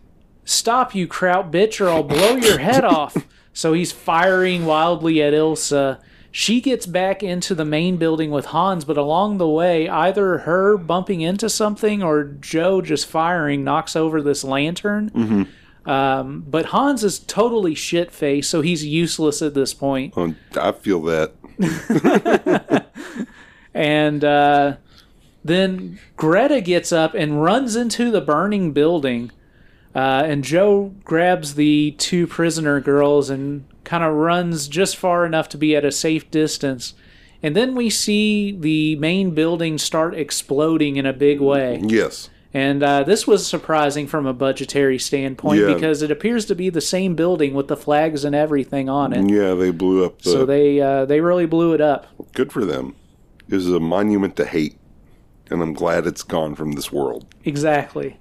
Stop, 0.45 0.95
you 0.95 1.07
kraut 1.07 1.51
bitch, 1.51 1.81
or 1.81 1.89
I'll 1.89 2.03
blow 2.03 2.37
your 2.37 2.59
head 2.59 2.85
off. 2.99 3.17
So 3.53 3.73
he's 3.73 3.93
firing 3.93 4.65
wildly 4.67 5.23
at 5.23 5.33
Ilsa. 5.33 6.01
She 6.31 6.61
gets 6.63 6.87
back 6.87 7.23
into 7.23 7.55
the 7.55 7.65
main 7.67 7.99
building 7.99 8.31
with 8.31 8.47
Hans, 8.47 8.87
but 8.87 8.97
along 8.97 9.37
the 9.37 9.49
way, 9.49 9.89
either 9.89 10.39
her 10.39 10.79
bumping 10.79 11.21
into 11.21 11.51
something 11.51 12.03
or 12.03 12.25
Joe 12.25 12.81
just 12.81 13.07
firing 13.07 13.63
knocks 13.65 13.95
over 13.95 14.23
this 14.23 14.43
lantern. 14.43 15.47
Um, 15.85 16.45
but 16.49 16.67
Hans 16.67 17.05
is 17.05 17.19
totally 17.19 17.75
shit 17.75 18.11
faced, 18.11 18.49
so 18.49 18.63
he's 18.63 18.83
useless 18.85 19.43
at 19.43 19.53
this 19.53 19.75
point. 19.75 20.17
Um, 20.17 20.37
I 20.57 20.73
feel 20.73 21.03
that. 21.03 21.33
And 23.75 24.25
uh, 24.25 24.77
then 25.45 25.99
Greta 26.17 26.61
gets 26.61 26.93
up 26.93 27.15
and 27.15 27.43
runs 27.43 27.77
into 27.77 28.11
the 28.11 28.21
burning 28.21 28.73
building. 28.73 29.31
Uh, 29.95 30.23
and 30.27 30.43
Joe 30.43 30.95
grabs 31.05 31.55
the 31.55 31.93
two 31.99 32.27
prisoner 32.27 32.81
girls 32.81 33.29
and 33.31 33.65
kind 33.85 34.03
of 34.03 34.15
runs 34.15 34.69
just 34.69 34.97
far 34.97 35.27
enough 35.27 35.49
to 35.51 35.59
be 35.59 35.77
at 35.77 35.85
a 35.85 35.93
safe 35.93 36.31
distance. 36.31 36.95
And 37.43 37.55
then 37.57 37.75
we 37.75 37.91
see 37.91 38.53
the 38.53 38.97
main 38.97 39.33
building 39.33 39.77
start 39.77 40.15
exploding 40.15 40.97
in 40.97 41.05
a 41.07 41.13
big 41.13 41.41
way. 41.41 41.81
Yes. 41.85 42.31
And 42.55 42.83
uh, 42.83 43.03
this 43.03 43.27
was 43.27 43.47
surprising 43.47 44.07
from 44.07 44.27
a 44.27 44.33
budgetary 44.35 44.99
standpoint 44.99 45.61
Yeah. 45.61 45.73
because 45.75 46.03
it 46.03 46.11
appears 46.11 46.45
to 46.47 46.55
be 46.55 46.69
the 46.71 46.81
same 46.83 47.15
building 47.15 47.55
with 47.55 47.69
the 47.69 47.77
flags 47.77 48.25
and 48.25 48.35
everything 48.35 48.89
on 48.89 49.13
it. 49.13 49.29
Yeah, 49.31 49.55
they 49.55 49.71
blew 49.71 50.05
up 50.05 50.21
the. 50.23 50.31
So 50.31 50.47
they 50.47 50.81
uh, 50.81 51.07
they 51.07 51.21
really 51.21 51.47
blew 51.47 51.73
it 51.73 51.81
up. 51.81 52.07
good 52.35 52.53
for 52.53 52.65
them. 52.65 52.95
It 53.49 53.55
was 53.55 53.69
a 53.71 53.81
monument 53.81 54.37
to 54.37 54.45
hate, 54.45 54.77
and 55.51 55.63
I'm 55.63 55.73
glad 55.73 56.07
it's 56.07 56.23
gone 56.23 56.55
from 56.55 56.73
this 56.73 56.93
world. 56.93 57.27
Exactly. 57.45 58.19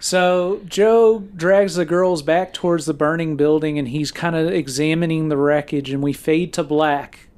So 0.00 0.60
Joe 0.66 1.20
drags 1.34 1.74
the 1.74 1.84
girls 1.84 2.22
back 2.22 2.52
towards 2.52 2.86
the 2.86 2.94
burning 2.94 3.36
building 3.36 3.78
and 3.78 3.88
he's 3.88 4.12
kind 4.12 4.36
of 4.36 4.48
examining 4.48 5.28
the 5.28 5.36
wreckage 5.36 5.90
and 5.90 6.02
we 6.02 6.12
fade 6.12 6.52
to 6.54 6.62
black. 6.62 7.28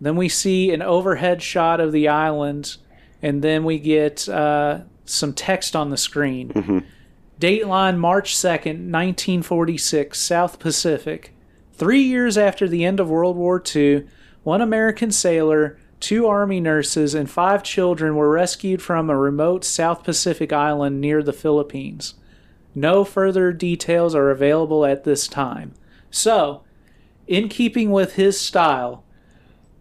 Then 0.00 0.16
we 0.16 0.28
see 0.28 0.70
an 0.72 0.82
overhead 0.82 1.42
shot 1.42 1.80
of 1.80 1.92
the 1.92 2.08
island 2.08 2.76
and 3.22 3.42
then 3.42 3.64
we 3.64 3.78
get 3.78 4.28
uh, 4.28 4.80
some 5.06 5.32
text 5.32 5.74
on 5.74 5.88
the 5.88 5.96
screen. 5.96 6.84
Dateline 7.40 7.96
March 7.96 8.34
2nd, 8.36 8.90
1946, 8.90 10.18
South 10.20 10.58
Pacific. 10.58 11.34
Three 11.72 12.02
years 12.02 12.38
after 12.38 12.68
the 12.68 12.84
end 12.84 13.00
of 13.00 13.08
World 13.08 13.36
War 13.36 13.62
II, 13.74 14.06
one 14.42 14.60
American 14.60 15.10
sailor, 15.10 15.78
two 16.04 16.26
Army 16.26 16.60
nurses, 16.60 17.14
and 17.14 17.30
five 17.30 17.62
children 17.62 18.14
were 18.14 18.30
rescued 18.30 18.82
from 18.82 19.08
a 19.08 19.16
remote 19.16 19.64
South 19.64 20.04
Pacific 20.04 20.52
island 20.52 21.00
near 21.00 21.22
the 21.22 21.32
Philippines. 21.32 22.14
No 22.74 23.04
further 23.04 23.52
details 23.52 24.14
are 24.14 24.30
available 24.30 24.84
at 24.84 25.04
this 25.04 25.26
time. 25.26 25.72
So, 26.10 26.62
in 27.26 27.48
keeping 27.48 27.90
with 27.90 28.16
his 28.16 28.38
style, 28.38 29.02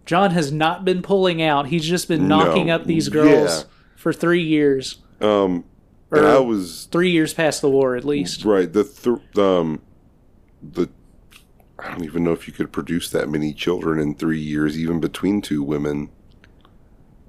John 0.05 0.31
has 0.31 0.49
not 0.51 0.85
been 0.85 1.01
pulling 1.01 1.41
out. 1.41 1.67
He's 1.67 1.85
just 1.85 2.07
been 2.07 2.27
knocking 2.27 2.67
No. 2.67 2.75
up 2.75 2.85
these 2.85 3.09
girls 3.09 3.59
Yeah. 3.59 3.63
for 3.97 4.13
three 4.13 4.43
years. 4.43 4.99
Um, 5.19 5.65
Or 6.09 6.19
and 6.19 6.27
I 6.27 6.39
was 6.39 6.87
three 6.91 7.09
years 7.11 7.33
past 7.33 7.61
the 7.61 7.69
war, 7.69 7.95
at 7.97 8.05
least. 8.05 8.45
right. 8.45 8.71
The 8.71 8.83
th- 8.85 9.37
um, 9.37 9.81
the 10.61 10.87
I 11.79 11.89
don't 11.91 12.03
even 12.03 12.23
know 12.23 12.31
if 12.33 12.47
you 12.47 12.53
could 12.53 12.71
produce 12.71 13.09
that 13.09 13.29
many 13.29 13.53
children 13.53 13.99
in 13.99 14.15
three 14.15 14.39
years, 14.39 14.77
even 14.77 14.99
between 14.99 15.41
two 15.41 15.63
women. 15.63 16.09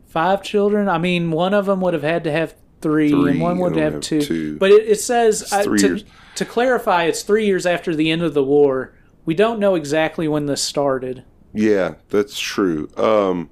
Five 0.07 0.43
children. 0.43 0.89
I 0.89 0.99
mean, 0.99 1.31
one 1.31 1.55
of 1.55 1.67
them 1.67 1.81
would 1.81 1.95
have 1.95 2.03
had 2.03 2.25
to 2.25 2.31
have 2.33 2.55
three, 2.81 3.11
Three, 3.11 3.33
and 3.33 3.41
one 3.41 3.59
would 3.59 3.77
have 3.77 3.95
have 3.95 4.03
two. 4.03 4.21
two. 4.21 4.59
But 4.59 4.71
it, 4.71 4.89
it 4.89 5.01
says 5.01 5.43
three 5.65 5.79
to, 5.81 6.05
to 6.37 6.45
clarify, 6.45 7.05
it's 7.05 7.23
three 7.23 7.47
years 7.47 7.65
after 7.67 7.95
the 7.97 8.11
end 8.11 8.23
of 8.23 8.35
the 8.35 8.45
war. 8.45 8.95
We 9.25 9.35
don't 9.35 9.59
know 9.59 9.75
exactly 9.75 10.29
when 10.29 10.47
this 10.47 10.63
started. 10.63 11.25
Yeah, 11.55 11.95
that's 12.11 12.39
true. 12.39 12.91
Um, 12.97 13.49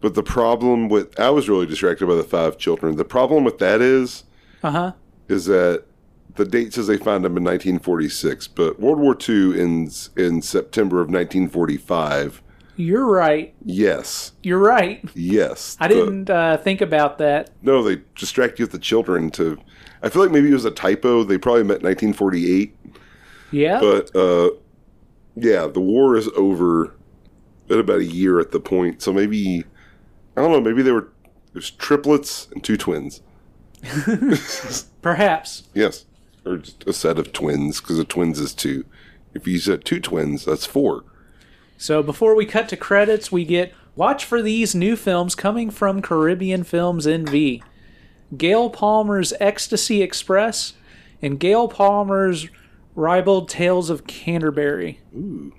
but 0.00 0.14
the 0.14 0.22
problem 0.22 0.88
with 0.88 1.18
I 1.18 1.30
was 1.30 1.48
really 1.48 1.66
distracted 1.66 2.06
by 2.06 2.14
the 2.14 2.22
five 2.22 2.58
children. 2.58 2.96
The 2.96 3.04
problem 3.04 3.42
with 3.42 3.58
that 3.58 3.80
is 3.80 4.22
Uh 4.62 4.70
huh. 4.70 4.92
is 5.26 5.46
that 5.46 5.84
the 6.38 6.44
date 6.46 6.72
says 6.72 6.86
they 6.86 6.96
found 6.96 7.24
them 7.24 7.36
in 7.36 7.44
1946, 7.44 8.48
but 8.48 8.80
World 8.80 8.98
War 8.98 9.16
II 9.28 9.60
ends 9.60 10.10
in 10.16 10.40
September 10.40 10.96
of 11.02 11.08
1945. 11.10 12.42
You're 12.76 13.06
right. 13.06 13.52
Yes, 13.64 14.32
You're 14.44 14.60
right. 14.60 15.04
yes. 15.14 15.76
I 15.80 15.88
The- 15.88 15.94
didn't 15.94 16.30
uh, 16.30 16.56
think 16.58 16.80
about 16.80 17.18
that. 17.18 17.50
no, 17.60 17.82
they 17.82 18.00
distract 18.16 18.58
you 18.58 18.62
with 18.64 18.72
the 18.72 18.78
children 18.78 19.30
to. 19.32 19.58
I 20.02 20.08
feel 20.08 20.22
like 20.22 20.30
maybe 20.30 20.48
it 20.48 20.52
was 20.54 20.64
a 20.64 20.70
typo. 20.70 21.24
They 21.24 21.38
probably 21.38 21.64
meant 21.64 21.82
1948, 21.82 22.76
Yeah. 23.50 23.80
but 23.80 24.14
uh, 24.14 24.50
yeah, 25.34 25.66
the 25.66 25.80
war 25.80 26.16
is 26.16 26.28
over 26.36 26.94
at 27.68 27.78
about 27.78 27.98
a 27.98 28.04
year 28.04 28.38
at 28.38 28.52
the 28.52 28.60
point. 28.60 29.02
So 29.02 29.12
maybe 29.12 29.64
I 30.36 30.40
don't 30.42 30.52
know. 30.52 30.60
Maybe 30.60 30.82
they 30.82 30.92
were 30.92 31.08
there's 31.52 31.72
triplets 31.72 32.46
and 32.52 32.62
two 32.62 32.76
twins. 32.76 33.22
Perhaps. 35.02 35.64
Yes, 35.74 36.04
or 36.48 36.62
a 36.86 36.92
set 36.92 37.18
of 37.18 37.32
twins 37.32 37.80
because 37.80 37.98
a 37.98 38.04
twins 38.04 38.38
is 38.40 38.54
two. 38.54 38.84
If 39.34 39.46
you 39.46 39.58
said 39.58 39.84
two 39.84 40.00
twins, 40.00 40.44
that's 40.44 40.66
four. 40.66 41.04
So 41.76 42.02
before 42.02 42.34
we 42.34 42.46
cut 42.46 42.68
to 42.70 42.76
credits, 42.76 43.30
we 43.30 43.44
get 43.44 43.72
watch 43.94 44.24
for 44.24 44.42
these 44.42 44.74
new 44.74 44.96
films 44.96 45.34
coming 45.34 45.70
from 45.70 46.02
Caribbean 46.02 46.64
Films 46.64 47.06
NV. 47.06 47.62
Gail 48.36 48.70
Palmer's 48.70 49.32
Ecstasy 49.40 50.02
Express 50.02 50.74
and 51.22 51.40
Gail 51.40 51.68
Palmer's 51.68 52.48
Ribald 52.94 53.48
Tales 53.48 53.90
of 53.90 54.06
Canterbury. 54.06 55.00
Ooh. 55.14 55.52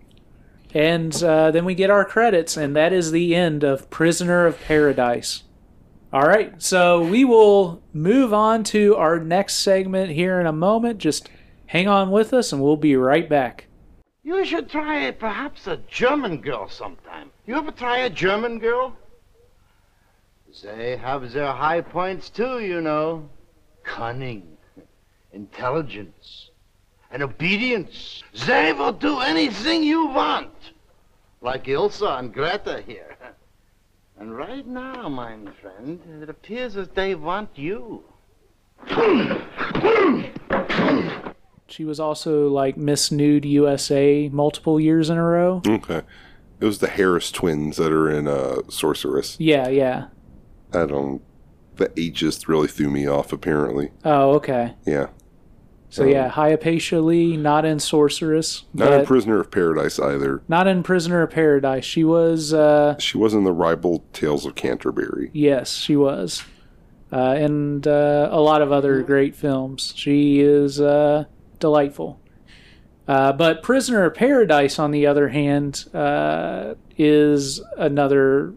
And 0.74 1.24
uh, 1.24 1.52
then 1.52 1.66
we 1.66 1.74
get 1.74 1.90
our 1.90 2.06
credits, 2.06 2.56
and 2.58 2.76
that 2.76 2.94
is 2.94 3.12
the 3.12 3.34
end 3.34 3.64
of 3.64 3.90
Prisoner 3.90 4.46
of 4.46 4.62
Paradise. 4.62 5.44
All 6.12 6.24
right, 6.26 6.60
so 6.60 7.02
we 7.02 7.24
will 7.24 7.84
move 7.94 8.34
on 8.34 8.64
to 8.66 8.96
our 8.96 9.20
next 9.20 9.58
segment 9.58 10.10
here 10.10 10.40
in 10.40 10.48
a 10.48 10.52
moment. 10.52 10.98
Just 10.98 11.30
hang 11.68 11.88
on 11.88 12.10
with 12.10 12.34
us, 12.34 12.52
and 12.52 12.60
we'll 12.60 12.78
be 12.78 12.96
right 12.96 13.30
back. 13.30 13.68
You 14.24 14.44
should 14.44 14.72
try 14.72 15.12
perhaps 15.12 15.68
a 15.68 15.78
German 15.88 16.42
girl 16.42 16.68
sometime. 16.68 17.30
You 17.46 17.58
ever 17.58 17.70
try 17.70 18.00
a 18.00 18.10
German 18.10 18.58
girl? 18.58 18.98
They 20.64 20.98
have 20.98 21.32
their 21.32 21.52
high 21.52 21.82
points 21.82 22.32
too, 22.32 22.60
you 22.60 22.82
know. 22.82 23.30
Cunning, 23.84 24.58
intelligence, 25.32 26.50
and 27.12 27.22
obedience. 27.22 28.24
They 28.48 28.74
will 28.74 28.94
do 28.94 29.20
anything 29.20 29.84
you 29.84 30.08
want. 30.08 30.74
Like 31.42 31.66
Ilsa 31.66 32.18
and 32.18 32.34
Greta 32.34 32.84
here. 32.86 33.09
And 34.20 34.36
right 34.36 34.68
now, 34.68 35.08
my 35.08 35.38
friend, 35.62 36.00
it 36.22 36.30
appears 36.30 36.76
as 36.76 36.90
they 36.90 37.16
want 37.16 37.50
you. 37.56 38.04
She 41.68 41.86
was 41.86 42.00
also 42.00 42.50
like 42.50 42.76
Miss 42.78 43.12
Nude 43.12 43.46
USA 43.46 44.28
multiple 44.30 44.80
years 44.80 45.10
in 45.10 45.18
a 45.18 45.24
row. 45.24 45.62
Okay, 45.68 46.02
it 46.60 46.66
was 46.66 46.80
the 46.80 46.88
Harris 46.88 47.32
twins 47.32 47.78
that 47.78 47.92
are 47.94 48.10
in 48.10 48.28
uh, 48.28 48.62
Sorceress. 48.70 49.38
Yeah, 49.40 49.68
yeah. 49.70 50.08
I 50.74 50.86
don't. 50.86 51.22
The 51.76 51.88
ageist 51.90 52.48
really 52.48 52.68
threw 52.68 52.90
me 52.90 53.08
off. 53.08 53.32
Apparently, 53.32 53.92
Oh, 54.04 54.32
okay. 54.36 54.76
yeah. 54.86 55.08
So 55.92 56.06
yeah, 56.06 56.30
Hypatia 56.30 57.02
Lee, 57.02 57.36
not 57.36 57.66
in 57.66 57.80
Sorceress, 57.80 58.64
Not 58.76 58.94
in 58.94 59.06
prisoner 59.08 59.40
of 59.40 59.50
paradise 59.50 59.98
either. 60.00 60.42
not 60.48 60.68
in 60.68 60.84
Prisoner 60.84 61.24
of 61.24 61.32
Paradise. 61.32 61.84
She 61.84 62.04
was, 62.04 62.54
uh, 62.54 62.96
She 63.00 63.18
was 63.18 63.34
in 63.34 63.44
the 63.44 63.52
Ribald 63.52 64.04
Tales 64.14 64.46
of 64.46 64.54
Canterbury. 64.56 65.32
yes, 65.34 65.74
she 65.74 65.96
was, 65.96 66.44
uh, 67.12 67.32
and 67.32 67.88
uh, 67.88 68.30
a 68.32 68.40
lot 68.40 68.62
of 68.62 68.72
other 68.72 69.02
great 69.02 69.36
films. 69.36 69.94
She 69.96 70.42
is 70.42 70.80
uh, 70.80 71.26
delightful. 71.60 72.20
Uh, 73.08 73.34
but 73.34 73.64
Prisoner 73.64 74.04
of 74.06 74.14
Paradise, 74.14 74.78
on 74.78 74.92
the 74.92 75.08
other 75.08 75.30
hand, 75.30 75.86
uh, 75.96 76.76
is 77.00 77.60
another 77.78 78.54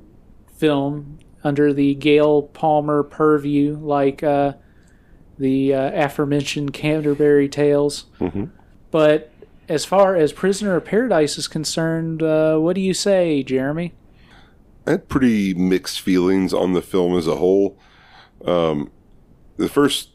film 0.54 1.18
under 1.42 1.72
the 1.72 1.94
Gail 1.94 2.42
Palmer 2.42 3.02
purview, 3.02 3.78
like 3.80 4.22
uh, 4.22 4.52
the 5.42 5.74
uh, 5.74 5.90
aforementioned 6.04 6.72
Canterbury 6.72 7.48
Tales. 7.48 8.04
But 8.90 9.32
as 9.68 9.84
far 9.84 10.14
as 10.16 10.32
Prisoner 10.32 10.76
of 10.76 10.84
Paradise 10.84 11.36
is 11.36 11.48
concerned, 11.48 12.22
uh, 12.22 12.58
what 12.58 12.74
do 12.76 12.80
you 12.80 12.94
say, 12.94 13.42
Jeremy? 13.42 13.92
I 14.86 14.92
had 14.92 15.08
pretty 15.08 15.52
mixed 15.54 16.00
feelings 16.00 16.52
on 16.54 16.72
the 16.72 16.82
film 16.82 17.16
as 17.16 17.26
a 17.26 17.36
whole. 17.36 17.76
Um, 18.44 18.90
the 19.56 19.68
first 19.68 20.10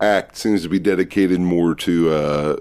act 0.00 0.36
seems 0.36 0.62
to 0.62 0.68
be 0.68 0.78
dedicated 0.78 1.40
more 1.40 1.74
to 1.74 2.10
uh, 2.10 2.56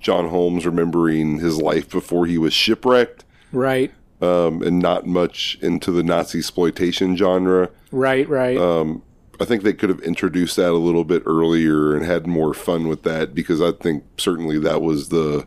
John 0.00 0.28
Holmes 0.28 0.64
remembering 0.66 1.38
his 1.40 1.60
life 1.60 1.88
before 1.90 2.26
he 2.26 2.38
was 2.38 2.52
shipwrecked, 2.52 3.24
Right, 3.52 3.92
um, 4.20 4.62
and 4.62 4.78
not 4.78 5.06
much 5.06 5.58
into 5.60 5.90
the 5.90 6.02
Nazi 6.02 6.38
exploitation 6.38 7.16
genre. 7.16 7.70
right, 7.90 8.28
right. 8.28 8.56
Um, 8.56 9.02
I 9.40 9.44
think 9.44 9.62
they 9.62 9.72
could 9.72 9.88
have 9.88 10.00
introduced 10.00 10.56
that 10.56 10.70
a 10.70 10.74
little 10.74 11.04
bit 11.04 11.22
earlier 11.24 11.94
and 11.94 12.04
had 12.04 12.26
more 12.26 12.54
fun 12.54 12.88
with 12.88 13.04
that 13.04 13.34
because 13.34 13.60
I 13.60 13.72
think 13.72 14.04
certainly 14.16 14.58
that 14.58 14.82
was 14.82 15.10
the 15.10 15.46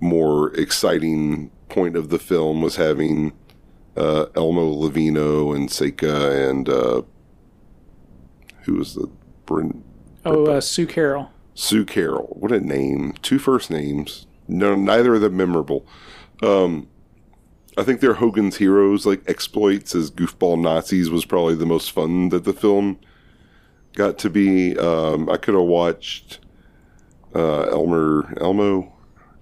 more 0.00 0.54
exciting 0.54 1.50
point 1.68 1.96
of 1.96 2.10
the 2.10 2.18
film 2.18 2.60
was 2.60 2.76
having 2.76 3.32
uh, 3.96 4.26
Elmo 4.34 4.68
Levino 4.68 5.54
and 5.54 5.68
Seka 5.68 6.50
and 6.50 6.68
uh, 6.68 7.02
who 8.62 8.74
was 8.74 8.94
the 8.94 9.08
Bryn- 9.46 9.84
oh, 10.24 10.46
uh, 10.46 10.60
Sue 10.60 10.86
Carroll. 10.86 11.30
Sue 11.54 11.84
Carroll. 11.84 12.36
What 12.38 12.52
a 12.52 12.60
name! 12.60 13.14
Two 13.22 13.38
first 13.38 13.70
names. 13.70 14.26
No, 14.48 14.74
neither 14.74 15.14
of 15.14 15.20
them 15.20 15.36
memorable. 15.36 15.86
Um, 16.42 16.88
I 17.76 17.84
think 17.84 18.00
their 18.00 18.14
Hogan's 18.14 18.56
Heroes 18.56 19.06
like 19.06 19.22
exploits 19.28 19.94
as 19.94 20.10
goofball 20.10 20.60
Nazis 20.60 21.10
was 21.10 21.24
probably 21.24 21.54
the 21.54 21.66
most 21.66 21.90
fun 21.90 22.28
that 22.28 22.44
the 22.44 22.52
film 22.52 22.98
got 23.94 24.18
to 24.18 24.30
be. 24.30 24.76
Um, 24.78 25.30
I 25.30 25.36
could 25.36 25.54
have 25.54 25.64
watched 25.64 26.40
uh, 27.34 27.62
Elmer 27.70 28.34
Elmo 28.40 28.92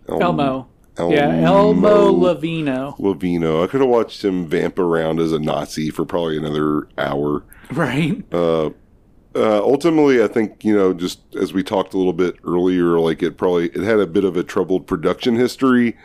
Elmo. 0.08 0.68
Yeah, 0.98 1.34
Elmo 1.46 2.12
Levino. 2.12 2.94
Levino. 2.98 3.64
I 3.64 3.66
could 3.68 3.80
have 3.80 3.88
watched 3.88 4.24
him 4.24 4.46
vamp 4.46 4.78
around 4.78 5.18
as 5.18 5.32
a 5.32 5.38
Nazi 5.38 5.90
for 5.90 6.04
probably 6.04 6.36
another 6.36 6.88
hour. 6.98 7.42
Right. 7.72 8.22
Uh, 8.34 8.70
ultimately, 9.34 10.22
I 10.22 10.26
think 10.26 10.64
you 10.64 10.74
know, 10.76 10.92
just 10.92 11.20
as 11.36 11.52
we 11.52 11.62
talked 11.62 11.94
a 11.94 11.98
little 11.98 12.12
bit 12.12 12.36
earlier, 12.44 12.98
like 12.98 13.22
it 13.22 13.38
probably 13.38 13.68
it 13.68 13.82
had 13.82 14.00
a 14.00 14.06
bit 14.06 14.24
of 14.24 14.36
a 14.36 14.42
troubled 14.42 14.86
production 14.86 15.36
history, 15.36 15.96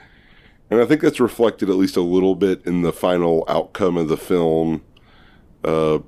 and 0.69 0.79
I 0.81 0.85
think 0.85 1.01
that's 1.01 1.19
reflected 1.19 1.69
at 1.69 1.75
least 1.75 1.95
a 1.97 2.01
little 2.01 2.35
bit 2.35 2.61
in 2.65 2.81
the 2.81 2.93
final 2.93 3.43
outcome 3.47 3.97
of 3.97 4.07
the 4.07 4.17
film. 4.17 4.83
Uh, 5.63 5.99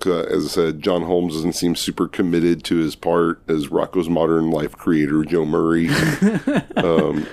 'cause, 0.00 0.26
as 0.26 0.44
I 0.44 0.48
said, 0.48 0.82
John 0.82 1.02
Holmes 1.02 1.34
doesn't 1.34 1.54
seem 1.54 1.74
super 1.74 2.06
committed 2.08 2.62
to 2.64 2.76
his 2.76 2.94
part 2.94 3.40
as 3.48 3.68
Rocko's 3.68 4.08
Modern 4.10 4.50
Life 4.50 4.72
creator, 4.76 5.24
Joe 5.24 5.44
Murray. 5.46 5.88
um, 6.76 7.26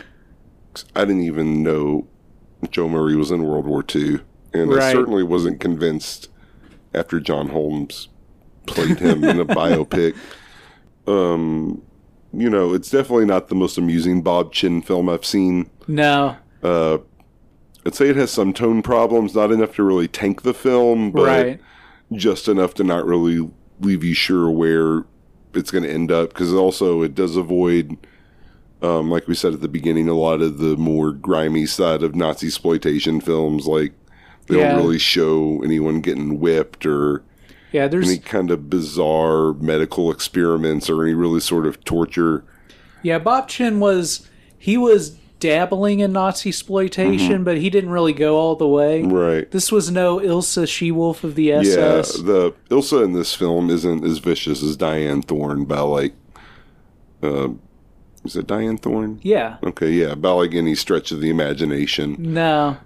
I 0.95 1.01
didn't 1.05 1.23
even 1.23 1.61
know 1.63 2.07
Joe 2.71 2.87
Murray 2.87 3.15
was 3.17 3.31
in 3.31 3.43
World 3.43 3.65
War 3.65 3.83
II, 3.93 4.19
and 4.53 4.71
I 4.73 4.75
certainly 4.93 5.23
wasn't 5.23 5.59
convinced 5.59 6.29
after 6.93 7.19
John 7.19 7.49
Holmes 7.49 8.07
played 8.65 8.99
him 8.99 9.23
in 9.25 9.39
a 9.41 9.45
biopic. 9.45 10.15
Um, 11.05 11.81
you 12.33 12.49
know, 12.49 12.73
it's 12.73 12.89
definitely 12.89 13.25
not 13.25 13.47
the 13.47 13.55
most 13.55 13.77
amusing 13.77 14.21
Bob 14.21 14.51
Chinn 14.51 14.81
film 14.81 15.07
I've 15.07 15.25
seen. 15.25 15.69
No. 15.87 16.35
Uh, 16.63 16.97
I'd 17.85 17.95
say 17.95 18.09
it 18.09 18.15
has 18.15 18.31
some 18.31 18.53
tone 18.53 18.81
problems, 18.81 19.35
not 19.35 19.51
enough 19.51 19.75
to 19.75 19.83
really 19.83 20.07
tank 20.07 20.41
the 20.41 20.53
film, 20.53 21.11
but 21.11 21.25
right. 21.25 21.61
just 22.13 22.47
enough 22.47 22.73
to 22.75 22.83
not 22.83 23.05
really 23.05 23.49
leave 23.81 24.03
you 24.03 24.13
sure 24.13 24.49
where 24.49 25.05
it's 25.53 25.69
going 25.69 25.83
to 25.83 25.91
end 25.91 26.11
up. 26.11 26.29
Because 26.29 26.53
also, 26.53 27.01
it 27.03 27.13
does 27.13 27.35
avoid, 27.35 27.97
um, 28.81 29.11
like 29.11 29.27
we 29.27 29.35
said 29.35 29.53
at 29.53 29.61
the 29.61 29.67
beginning, 29.67 30.07
a 30.07 30.13
lot 30.13 30.41
of 30.41 30.57
the 30.57 30.77
more 30.77 31.11
grimy 31.11 31.65
side 31.65 32.03
of 32.03 32.15
Nazi 32.15 32.47
exploitation 32.47 33.19
films. 33.21 33.67
Like 33.67 33.93
they 34.47 34.57
Yeah. 34.57 34.69
don't 34.69 34.85
really 34.85 34.99
show 34.99 35.61
anyone 35.63 36.01
getting 36.01 36.39
whipped 36.39 36.85
or 36.85 37.23
Yeah, 37.73 37.87
there's 37.87 38.07
any 38.07 38.19
kind 38.19 38.51
of 38.51 38.69
bizarre 38.69 39.53
medical 39.53 40.11
experiments 40.11 40.89
or 40.89 41.03
any 41.03 41.13
really 41.13 41.39
sort 41.41 41.65
of 41.65 41.83
torture. 41.83 42.45
Yeah, 43.01 43.19
Bob 43.19 43.49
Chinn 43.49 43.79
was 43.79 44.29
he 44.57 44.77
was 44.77 45.17
dabbling 45.39 45.99
in 45.99 46.13
Nazi 46.13 46.49
exploitation, 46.49 47.43
but 47.43 47.57
he 47.57 47.69
didn't 47.69 47.89
really 47.89 48.13
go 48.13 48.37
all 48.37 48.55
the 48.55 48.67
way. 48.67 49.01
Right. 49.01 49.51
This 49.51 49.73
was 49.73 49.91
no 49.91 50.19
Ilsa 50.19 50.65
She-Wolf 50.65 51.25
of 51.25 51.35
the 51.35 51.51
SS. 51.51 52.17
Yeah, 52.17 52.23
the 52.23 52.55
Ilsa 52.69 53.03
in 53.03 53.11
this 53.11 53.35
film 53.35 53.69
isn't 53.69 54.05
as 54.05 54.19
vicious 54.19 54.63
as 54.63 54.77
Dyanne 54.77 55.25
Thorne 55.25 55.65
by 55.65 55.81
like, 55.81 56.13
uh, 57.21 57.49
is 58.23 58.37
it 58.37 58.47
Dyanne 58.47 58.79
Thorne? 58.79 59.19
Yeah. 59.21 59.57
Okay, 59.63 59.91
yeah, 59.91 60.15
by 60.15 60.29
like 60.29 60.53
any 60.53 60.75
stretch 60.75 61.11
of 61.11 61.19
the 61.19 61.29
imagination. 61.29 62.15
No. 62.19 62.77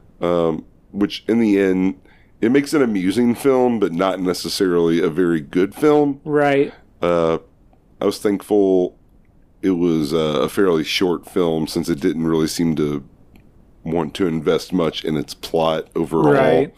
Which 0.91 1.25
in 1.27 1.39
the 1.39 1.59
end, 1.59 1.99
it 2.41 2.51
makes 2.51 2.73
an 2.73 2.81
amusing 2.81 3.35
film, 3.35 3.79
but 3.79 3.91
not 3.91 4.19
necessarily 4.19 5.01
a 5.01 5.09
very 5.09 5.41
good 5.41 5.73
film. 5.73 6.21
Right. 6.23 6.73
I 7.99 8.05
was 8.05 8.19
thankful 8.19 8.97
it 9.61 9.71
was 9.71 10.13
uh, 10.13 10.41
a 10.41 10.49
fairly 10.49 10.83
short 10.83 11.27
film 11.27 11.67
since 11.67 11.89
it 11.89 11.99
didn't 11.99 12.27
really 12.27 12.47
seem 12.47 12.75
to 12.75 13.07
want 13.83 14.13
to 14.15 14.27
invest 14.27 14.71
much 14.71 15.03
in 15.03 15.17
its 15.17 15.33
plot 15.33 15.87
overall. 15.95 16.33
Right. 16.33 16.73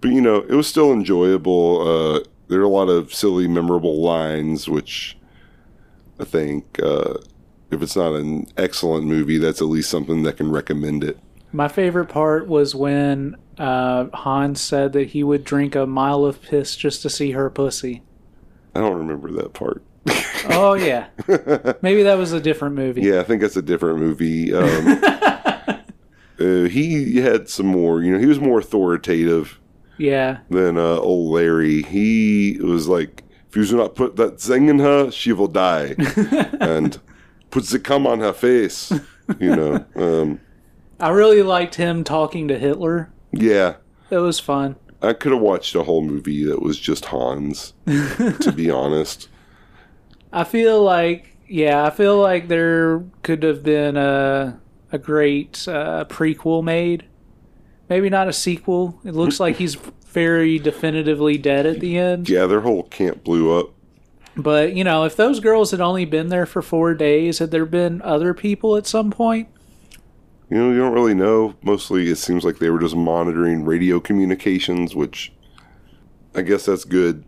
but 0.00 0.10
you 0.10 0.20
know, 0.20 0.36
it 0.36 0.54
was 0.54 0.66
still 0.66 0.92
enjoyable. 0.92 1.80
Uh, 2.16 2.20
there 2.48 2.60
are 2.60 2.64
a 2.64 2.68
lot 2.68 2.88
of 2.88 3.12
silly, 3.12 3.46
memorable 3.46 4.00
lines, 4.00 4.68
which 4.68 5.16
I 6.18 6.24
think, 6.24 6.80
uh, 6.82 7.14
if 7.70 7.82
it's 7.82 7.96
not 7.96 8.14
an 8.14 8.46
excellent 8.56 9.06
movie, 9.06 9.38
that's 9.38 9.60
at 9.60 9.68
least 9.68 9.90
something 9.90 10.22
that 10.22 10.38
can 10.38 10.50
recommend 10.50 11.04
it. 11.04 11.18
My 11.52 11.68
favorite 11.68 12.06
part 12.06 12.46
was 12.46 12.74
when 12.74 13.36
uh, 13.58 14.06
Hans 14.12 14.60
said 14.60 14.92
that 14.92 15.08
he 15.08 15.22
would 15.22 15.44
drink 15.44 15.74
a 15.74 15.86
mile 15.86 16.24
of 16.24 16.42
piss 16.42 16.76
just 16.76 17.02
to 17.02 17.10
see 17.10 17.30
her 17.32 17.48
pussy. 17.50 18.02
I 18.74 18.80
don't 18.80 18.98
remember 18.98 19.30
that 19.32 19.54
part. 19.54 19.82
Oh 20.50 20.74
yeah. 20.74 21.08
Maybe 21.82 22.02
that 22.04 22.16
was 22.18 22.32
a 22.32 22.40
different 22.40 22.74
movie. 22.74 23.02
Yeah, 23.02 23.20
I 23.20 23.22
think 23.24 23.40
that's 23.42 23.56
a 23.56 23.62
different 23.62 23.98
movie. 23.98 24.54
Um, 24.54 25.02
uh, 26.40 26.64
he 26.64 27.16
had 27.18 27.48
some 27.48 27.66
more, 27.66 28.02
you 28.02 28.12
know, 28.12 28.18
he 28.18 28.26
was 28.26 28.40
more 28.40 28.58
authoritative 28.58 29.58
Yeah. 29.98 30.38
than 30.50 30.76
uh, 30.78 30.96
old 30.98 31.32
Larry. 31.32 31.82
He 31.82 32.58
was 32.62 32.88
like, 32.88 33.24
if 33.48 33.56
you 33.56 33.64
do 33.66 33.76
not 33.76 33.94
put 33.94 34.16
that 34.16 34.40
thing 34.40 34.68
in 34.68 34.78
her, 34.78 35.10
she 35.10 35.32
will 35.32 35.48
die. 35.48 35.94
and 36.60 36.98
puts 37.50 37.70
the 37.70 37.78
cum 37.78 38.06
on 38.06 38.20
her 38.20 38.32
face, 38.34 38.92
you 39.40 39.56
know. 39.56 39.84
Um, 39.96 40.40
I 41.00 41.10
really 41.10 41.42
liked 41.42 41.76
him 41.76 42.04
talking 42.04 42.48
to 42.48 42.58
Hitler. 42.58 43.10
yeah, 43.32 43.76
It 44.10 44.18
was 44.18 44.40
fun. 44.40 44.76
I 45.00 45.12
could 45.12 45.30
have 45.32 45.40
watched 45.40 45.74
a 45.76 45.84
whole 45.84 46.02
movie 46.02 46.44
that 46.44 46.60
was 46.60 46.78
just 46.78 47.06
Hans, 47.06 47.72
to 47.86 48.52
be 48.54 48.68
honest. 48.70 49.28
I 50.32 50.44
feel 50.44 50.82
like 50.82 51.36
yeah, 51.46 51.84
I 51.84 51.90
feel 51.90 52.18
like 52.20 52.48
there 52.48 53.04
could 53.22 53.42
have 53.42 53.62
been 53.62 53.96
a 53.96 54.60
a 54.90 54.98
great 54.98 55.66
uh, 55.68 56.04
prequel 56.08 56.62
made. 56.64 57.04
Maybe 57.88 58.10
not 58.10 58.28
a 58.28 58.32
sequel. 58.32 59.00
It 59.04 59.14
looks 59.14 59.40
like 59.40 59.56
he's 59.56 59.76
very 60.08 60.58
definitively 60.58 61.38
dead 61.38 61.64
at 61.64 61.80
the 61.80 61.96
end. 61.96 62.28
Yeah, 62.28 62.46
their 62.46 62.60
whole 62.60 62.82
camp 62.82 63.24
blew 63.24 63.56
up. 63.58 63.70
But 64.36 64.74
you 64.74 64.84
know, 64.84 65.04
if 65.04 65.16
those 65.16 65.40
girls 65.40 65.70
had 65.70 65.80
only 65.80 66.04
been 66.04 66.28
there 66.28 66.46
for 66.46 66.60
four 66.60 66.94
days, 66.94 67.38
had 67.38 67.50
there 67.50 67.66
been 67.66 68.02
other 68.02 68.34
people 68.34 68.76
at 68.76 68.86
some 68.86 69.10
point? 69.10 69.48
You 70.50 70.56
know, 70.56 70.70
you 70.70 70.78
don't 70.78 70.94
really 70.94 71.14
know. 71.14 71.54
Mostly, 71.62 72.08
it 72.08 72.16
seems 72.16 72.44
like 72.44 72.58
they 72.58 72.70
were 72.70 72.78
just 72.78 72.96
monitoring 72.96 73.64
radio 73.64 74.00
communications, 74.00 74.94
which 74.94 75.32
I 76.34 76.42
guess 76.42 76.66
that's 76.66 76.84
good 76.84 77.24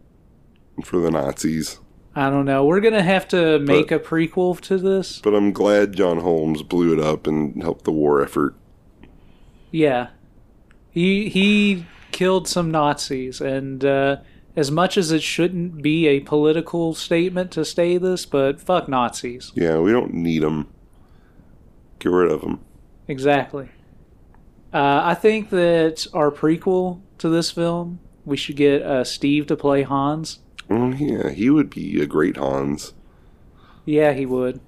for 0.85 1.01
the 1.01 1.11
Nazis. 1.11 1.81
I 2.15 2.31
don't 2.31 2.45
know. 2.45 2.65
We're 2.65 2.81
gonna 2.81 3.03
have 3.03 3.29
to 3.29 3.59
make 3.61 3.93
a 3.93 3.99
prequel 3.99 4.59
to 4.63 4.79
this. 4.79 5.21
But 5.21 5.35
I'm 5.35 5.53
glad 5.53 5.95
John 5.95 6.19
Holmes 6.19 6.63
blew 6.63 6.93
it 6.93 6.99
up 6.99 7.27
and 7.27 7.63
helped 7.63 7.85
the 7.85 7.93
war 7.93 8.23
effort. 8.23 8.55
Yeah, 9.71 10.09
he 10.91 11.29
he 11.29 11.87
killed 12.11 12.49
some 12.49 12.71
Nazis, 12.71 13.41
and 13.41 13.85
uh, 13.85 14.17
as 14.57 14.71
much 14.71 14.97
as 14.97 15.13
it 15.13 15.23
shouldn't 15.23 15.83
be 15.83 16.07
a 16.09 16.21
political 16.21 16.95
statement 16.95 17.53
to 17.53 17.65
say 17.65 17.97
this, 17.97 18.27
but 18.27 18.61
fuck 18.61 18.89
Nazis. 18.89 19.53
Yeah, 19.55 19.79
we 19.79 19.93
don't 19.93 20.13
need 20.13 20.43
them. 20.43 20.69
Get 22.01 22.11
rid 22.11 22.33
of 22.33 22.41
them. 22.41 22.61
Exactly. 23.11 23.69
Uh, 24.73 25.01
I 25.05 25.15
think 25.15 25.51
that 25.51 26.07
our 26.15 26.31
prequel 26.31 27.01
to 27.19 27.29
this 27.29 27.51
film, 27.51 27.99
we 28.25 28.37
should 28.37 28.55
get 28.57 28.83
uh, 28.83 29.03
Steve 29.05 29.47
to 29.49 29.57
play 29.57 29.83
Hans. 29.83 30.39
Oh, 30.71 30.93
yeah, 30.93 31.31
he 31.31 31.51
would 31.51 31.71
be 31.71 32.01
a 32.01 32.07
great 32.07 32.37
Hans. 32.37 32.95
Yeah, 33.85 34.13
he 34.13 34.25
would. 34.27 34.61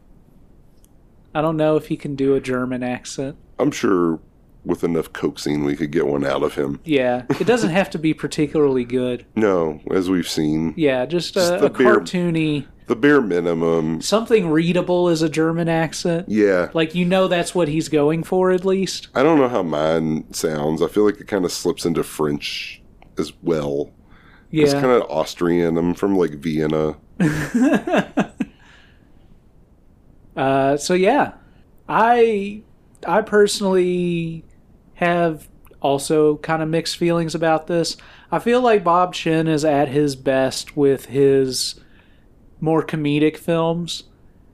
I 1.35 1.41
don't 1.41 1.57
know 1.57 1.77
if 1.77 1.87
he 1.87 1.97
can 1.97 2.17
do 2.17 2.35
a 2.35 2.41
German 2.41 2.83
accent. 2.83 3.37
I'm 3.61 3.71
sure 3.71 4.19
with 4.65 4.83
enough 4.85 5.13
coaxing 5.13 5.65
we 5.65 5.77
could 5.77 5.93
get 5.93 6.07
one 6.07 6.25
out 6.25 6.43
of 6.43 6.57
him. 6.57 6.81
Yeah, 6.85 7.25
it 7.41 7.47
doesn't 7.47 7.71
have 7.71 7.91
to 7.91 7.99
be 7.99 8.13
particularly 8.13 8.85
good. 8.85 9.25
No, 9.37 9.81
as 9.91 10.11
we've 10.11 10.29
seen, 10.29 10.75
Yeah, 10.77 11.07
just, 11.07 11.35
Just 11.35 11.53
a, 11.53 11.67
a 11.67 11.71
bare- 11.71 12.01
cartoony, 12.01 12.67
the 12.87 12.97
bare 12.97 13.21
minimum. 13.21 14.01
something 14.01 14.49
readable 14.51 15.09
as 15.09 15.23
a 15.23 15.29
German 15.29 15.69
accent. 15.69 16.29
Yeah. 16.29 16.71
Like 16.75 16.95
you 16.95 17.05
know 17.05 17.29
that's 17.29 17.55
what 17.55 17.69
he's 17.69 17.89
going 17.89 18.23
for 18.25 18.51
at 18.51 18.65
least. 18.65 19.09
I 19.15 19.23
don't 19.23 19.39
know 19.39 19.49
how 19.49 19.63
mine 19.63 20.33
sounds. 20.33 20.83
I 20.83 20.89
feel 20.89 21.05
like 21.05 21.21
it 21.21 21.29
kind 21.29 21.45
of 21.45 21.53
slips 21.53 21.85
into 21.85 22.03
French 22.03 22.83
as 23.19 23.33
well. 23.43 23.93
Yeah. 24.51 24.65
It's 24.65 24.73
kind 24.75 24.87
of 24.87 25.03
Austrian. 25.11 25.77
I'm 25.79 25.95
from 25.95 26.17
like 26.17 26.33
Vienna. 26.33 26.97
Uh, 30.37 30.77
so 30.77 30.95
yeah, 30.95 31.33
I 31.89 32.63
I 33.07 33.23
personally 33.23 34.45
have 34.95 35.49
also 35.81 36.37
kind 36.39 36.63
of 36.63 36.69
mixed 36.69 36.97
feelings 36.97 37.35
about 37.35 37.67
this. 37.67 37.97
I 38.31 38.39
feel 38.39 38.61
like 38.61 38.85
Bob 38.85 39.15
Chinn 39.15 39.49
is 39.49 39.65
at 39.65 39.89
his 39.89 40.17
best 40.17 40.77
with 40.77 41.07
his 41.07 41.75
more 42.63 42.83
comedic 42.83 43.37
films. 43.37 44.05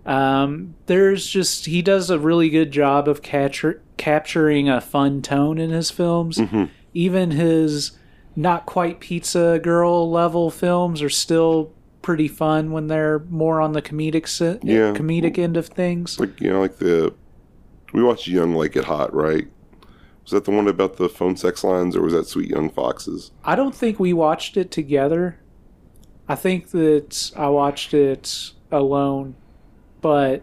Um, 0.07 0.75
there's 0.87 1.27
just 1.27 1.67
he 1.67 1.83
does 1.83 2.09
a 2.11 2.19
really 2.19 2.49
good 2.49 2.71
job 2.73 3.07
of 3.07 3.21
capture, 3.23 3.83
capturing 3.99 4.69
a 4.69 4.81
fun 4.81 5.21
tone 5.23 5.59
in 5.59 5.71
his 5.71 5.91
films. 5.91 6.41
Even 6.95 7.31
his 7.33 7.93
not 8.35 8.65
quite 8.67 8.99
pizza 9.01 9.61
girl 9.63 10.11
level 10.11 10.51
films 10.51 11.03
are 11.03 11.11
still 11.11 11.73
pretty 12.01 12.29
fun 12.29 12.73
when 12.73 12.87
they're 12.87 13.19
more 13.29 13.61
on 13.61 13.73
the 13.73 13.83
comedic 13.83 14.27
se- 14.27 14.61
Yeah. 14.63 14.95
comedic 14.95 15.37
end 15.39 15.57
of 15.59 15.67
things. 15.67 16.19
Like 16.19 16.41
you 16.41 16.51
know, 16.51 16.61
like 16.61 16.79
the 16.79 17.13
we 17.93 18.03
watched 18.03 18.27
Young 18.27 18.55
Like 18.55 18.77
It 18.77 18.85
Hot, 18.85 19.13
right? 19.15 19.47
Was 20.23 20.33
that 20.33 20.45
the 20.45 20.51
one 20.51 20.69
about 20.69 20.97
the 20.97 21.09
phone 21.09 21.37
sex 21.37 21.63
lines, 21.65 21.97
or 21.97 22.03
was 22.03 22.13
that 22.15 22.27
Sweet 22.27 22.49
Young 22.51 22.71
Foxes? 22.71 23.31
I 23.45 23.55
don't 23.57 23.75
think 23.75 23.99
we 24.01 24.13
watched 24.15 24.57
it 24.57 24.71
together. 24.71 25.39
I 26.29 26.35
think 26.35 26.71
that 26.71 27.33
I 27.37 27.49
watched 27.49 27.95
it 27.95 28.53
alone, 28.71 29.35
but 30.01 30.43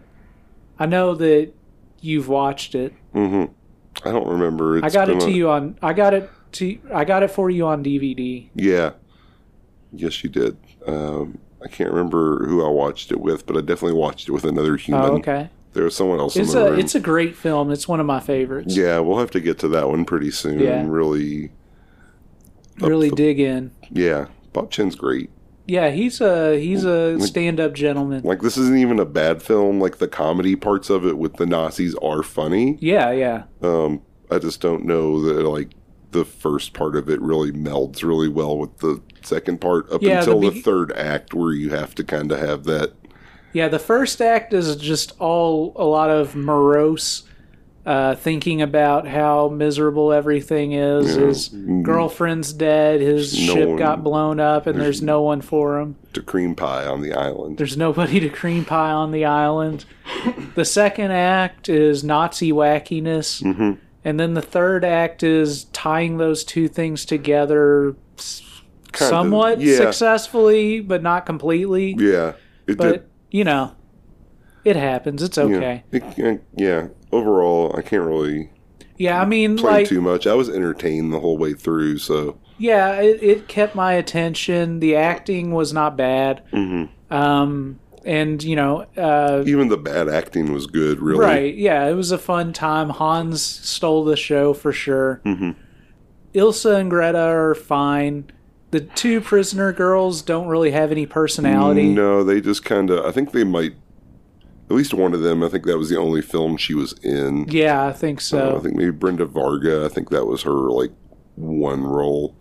I 0.78 0.86
know 0.86 1.14
that 1.14 1.52
you've 2.00 2.28
watched 2.28 2.74
it. 2.74 2.92
Mm-hmm. 3.14 3.52
I 4.08 4.12
don't 4.12 4.26
remember. 4.28 4.84
I 4.84 4.90
got 4.90 5.08
it 5.08 5.20
to 5.20 5.26
a- 5.26 5.30
you 5.30 5.48
on. 5.50 5.78
I 5.82 5.92
got 5.92 6.12
it 6.14 6.28
to. 6.52 6.78
I 6.92 7.04
got 7.04 7.22
it 7.22 7.30
for 7.30 7.48
you 7.50 7.66
on 7.66 7.82
DVD. 7.84 8.48
Yeah. 8.54 8.92
Yes, 9.92 10.22
you 10.24 10.28
did. 10.30 10.56
Um, 10.86 11.38
I 11.64 11.68
can't 11.68 11.90
remember 11.90 12.46
who 12.46 12.64
I 12.64 12.68
watched 12.68 13.10
it 13.12 13.20
with, 13.20 13.46
but 13.46 13.56
I 13.56 13.60
definitely 13.60 13.98
watched 13.98 14.28
it 14.28 14.32
with 14.32 14.44
another 14.44 14.76
human. 14.76 15.04
Oh, 15.04 15.14
okay. 15.16 15.48
There 15.72 15.84
was 15.84 15.94
someone 15.96 16.18
else 16.18 16.36
It's 16.36 16.52
in 16.52 16.58
the 16.60 16.66
a 16.66 16.70
room. 16.72 16.80
it's 16.80 16.94
a 16.94 17.00
great 17.00 17.36
film. 17.36 17.70
It's 17.70 17.86
one 17.86 18.00
of 18.00 18.06
my 18.06 18.20
favorites. 18.20 18.76
yeah, 18.76 18.98
we'll 18.98 19.18
have 19.18 19.30
to 19.32 19.40
get 19.40 19.58
to 19.60 19.68
that 19.68 19.88
one 19.88 20.04
pretty 20.04 20.30
soon. 20.30 20.58
Yeah. 20.58 20.84
Really, 20.86 21.50
really 22.80 23.10
the- 23.10 23.16
dig 23.16 23.40
in. 23.40 23.70
yeah. 23.90 24.26
Bob 24.52 24.70
Chinn's 24.70 24.94
great. 24.96 25.30
Yeah, 25.66 25.90
he's 25.90 26.20
a 26.20 26.60
he's 26.60 26.84
a 26.84 27.18
stand 27.20 27.58
up 27.58 27.72
gentleman. 27.74 28.22
Like 28.22 28.40
this 28.40 28.56
isn't 28.56 28.78
even 28.78 29.00
a 29.00 29.04
bad 29.04 29.42
film. 29.42 29.80
Like 29.80 29.98
the 29.98 30.08
comedy 30.08 30.54
parts 30.54 30.90
of 30.90 31.04
it 31.06 31.18
with 31.18 31.34
the 31.36 31.46
Nazis 31.46 31.94
are 31.96 32.22
funny. 32.22 32.78
Yeah, 32.80 33.10
yeah. 33.10 33.44
Um, 33.62 34.02
I 34.30 34.38
just 34.38 34.60
don't 34.60 34.84
know 34.84 35.20
that 35.22 35.42
like 35.48 35.70
the 36.12 36.24
first 36.24 36.72
part 36.72 36.94
of 36.96 37.10
it 37.10 37.20
really 37.20 37.50
melds 37.50 38.02
really 38.04 38.28
well 38.28 38.56
with 38.56 38.78
the 38.78 39.02
second 39.22 39.60
part 39.60 39.90
up 39.92 40.02
Yeah, 40.02 40.20
until 40.20 40.40
the, 40.40 40.50
be- 40.50 40.62
third 40.62 40.92
act 40.92 41.34
where 41.34 41.52
you 41.52 41.70
have 41.70 41.94
to 41.96 42.04
kind 42.04 42.30
of 42.30 42.38
have 42.38 42.64
that. 42.64 42.92
Yeah, 43.52 43.68
the 43.68 43.78
first 43.78 44.20
act 44.22 44.52
is 44.52 44.76
just 44.76 45.14
all 45.18 45.72
a 45.76 45.84
lot 45.84 46.10
of 46.10 46.36
morose 46.36 47.25
uh, 47.86 48.16
thinking 48.16 48.60
about 48.60 49.06
how 49.06 49.48
miserable 49.48 50.12
everything 50.12 50.72
is. 50.72 51.16
Yeah. 51.16 51.26
His 51.26 51.48
girlfriend's 51.84 52.52
dead. 52.52 53.00
His 53.00 53.32
There's 53.32 53.46
no 53.46 53.54
ship 53.54 53.68
one- 53.68 53.78
got 53.78 54.02
blown 54.02 54.40
up, 54.40 54.66
and 54.66 54.78
there's, 54.80 55.00
no 55.00 55.22
one 55.22 55.40
for 55.40 55.78
him. 55.78 55.94
to 56.12 56.20
cream 56.20 56.54
pie 56.56 56.84
on 56.84 57.00
the 57.00 57.12
island. 57.14 57.58
There's 57.58 57.76
nobody 57.76 58.18
to 58.20 58.28
cream 58.28 58.64
pie 58.64 58.90
on 58.90 59.12
the 59.12 59.24
island. 59.24 59.84
The 60.56 60.64
second 60.64 61.12
act 61.12 61.68
is 61.68 62.02
Nazi 62.02 62.50
wackiness, 62.52 63.40
Mm-hmm. 63.42 63.72
and 64.04 64.18
then 64.20 64.34
the 64.34 64.42
third 64.42 64.84
act 64.84 65.22
is 65.22 65.64
tying 65.66 66.16
those 66.18 66.42
two 66.42 66.66
things 66.68 67.04
together 67.04 67.94
Kind 68.92 69.02
of, 69.02 69.08
somewhat 69.08 69.60
yeah. 69.60 69.76
successfully, 69.76 70.80
but 70.80 71.02
not 71.02 71.24
completely. 71.26 71.94
Yeah, 71.98 72.32
it 72.66 72.78
But 72.78 72.92
did. 72.92 73.02
you 73.30 73.44
know, 73.44 73.72
it 74.66 74.74
happens. 74.76 75.22
It's 75.22 75.38
okay. 75.38 75.84
Yeah, 75.92 75.98
it- 75.98 76.18
yeah, 76.18 76.36
yeah. 76.56 76.88
Overall, 77.12 77.72
I 77.78 77.82
can't 77.82 78.02
really 78.04 78.50
Yeah, 78.98 79.22
I 79.22 79.24
mean, 79.24 79.56
play 79.56 79.72
like, 79.72 79.86
too 79.86 80.00
much. 80.00 80.26
I 80.26 80.34
was 80.34 80.48
entertained 80.50 81.12
the 81.12 81.20
whole 81.20 81.38
way 81.38 81.54
through, 81.54 81.98
so 81.98 82.38
yeah, 82.58 82.94
it, 83.00 83.22
it 83.22 83.48
kept 83.48 83.74
my 83.74 83.92
attention. 83.92 84.80
The 84.80 84.96
acting 84.96 85.52
was 85.52 85.72
not 85.72 85.96
bad. 85.96 86.42
Mm-hmm. 86.52 87.14
Um, 87.14 87.78
and 88.04 88.42
you 88.42 88.56
know, 88.56 88.86
uh, 88.96 89.44
even 89.46 89.68
the 89.68 89.76
bad 89.76 90.08
acting 90.08 90.52
was 90.52 90.66
good. 90.66 91.00
Really, 91.00 91.20
right? 91.24 91.54
Yeah, 91.54 91.86
it 91.86 91.94
was 91.94 92.10
a 92.10 92.18
fun 92.18 92.52
time. 92.52 92.90
Hans 92.90 93.42
stole 93.42 94.04
the 94.04 94.16
show 94.16 94.52
for 94.52 94.72
sure. 94.72 95.20
Mm-hmm. 95.24 95.50
Ilsa 96.34 96.80
and 96.80 96.90
Greta 96.90 97.18
are 97.18 97.54
fine. 97.54 98.30
The 98.72 98.80
two 98.80 99.20
prisoner 99.20 99.72
girls 99.72 100.22
don't 100.22 100.48
really 100.48 100.72
have 100.72 100.90
any 100.90 101.06
personality. 101.06 101.94
No, 101.94 102.24
they 102.24 102.40
just 102.40 102.64
kind 102.64 102.90
of. 102.90 103.04
I 103.04 103.12
think 103.12 103.30
they 103.32 103.44
might. 103.44 103.74
At 104.68 104.74
least 104.76 104.92
one 104.94 105.14
of 105.14 105.20
them. 105.20 105.42
I 105.44 105.48
think 105.48 105.64
that 105.66 105.78
was 105.78 105.90
the 105.90 105.98
only 105.98 106.22
film 106.22 106.56
she 106.56 106.74
was 106.74 106.92
in. 107.04 107.46
Yeah, 107.48 107.86
I 107.86 107.92
think 107.92 108.18
Uh, 108.18 108.22
so. 108.22 108.56
I 108.56 108.60
think 108.60 108.74
maybe 108.76 108.90
Brenda 108.90 109.24
Varga. 109.26 109.84
I 109.84 109.88
think 109.88 110.10
that 110.10 110.26
was 110.26 110.42
her 110.42 110.70
like 110.70 110.90
one 111.36 111.84
role. 111.84 112.34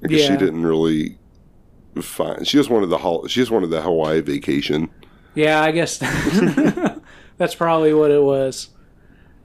Because 0.00 0.22
she 0.22 0.36
didn't 0.36 0.64
really. 0.64 1.18
Find, 2.00 2.46
she 2.46 2.56
just 2.56 2.70
wanted 2.70 2.90
the 2.90 3.26
she 3.26 3.40
just 3.40 3.50
wanted 3.50 3.70
the 3.70 3.82
Hawaii 3.82 4.20
vacation. 4.20 4.88
Yeah, 5.34 5.60
I 5.62 5.72
guess 5.72 5.98
that's 7.38 7.54
probably 7.56 7.92
what 7.92 8.12
it 8.12 8.22
was. 8.22 8.68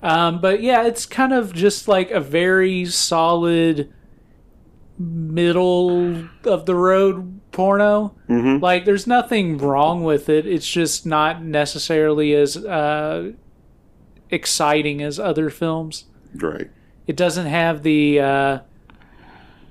Um, 0.04 0.40
but 0.40 0.62
yeah, 0.62 0.86
it's 0.86 1.08
kind 1.08 1.34
of 1.34 1.54
just 1.54 1.88
like 1.88 2.12
a 2.12 2.20
very 2.20 2.86
solid 2.86 3.92
middle 5.00 6.28
of 6.44 6.66
the 6.66 6.76
road 6.76 7.40
porno. 7.54 8.16
Mm-hmm. 8.28 8.62
Like, 8.62 8.84
there's 8.84 9.08
nothing 9.08 9.58
wrong 9.58 10.04
with 10.04 10.28
it. 10.28 10.46
It's 10.46 10.68
just 10.68 11.06
not 11.06 11.42
necessarily 11.42 12.34
as 12.34 12.58
uh, 12.58 13.32
exciting 14.30 15.02
as 15.02 15.20
other 15.20 15.50
films. 15.50 16.06
Right. 16.36 16.70
It 17.08 17.16
doesn't 17.16 17.46
have 17.46 17.84
the 17.84 18.20
uh, 18.20 18.60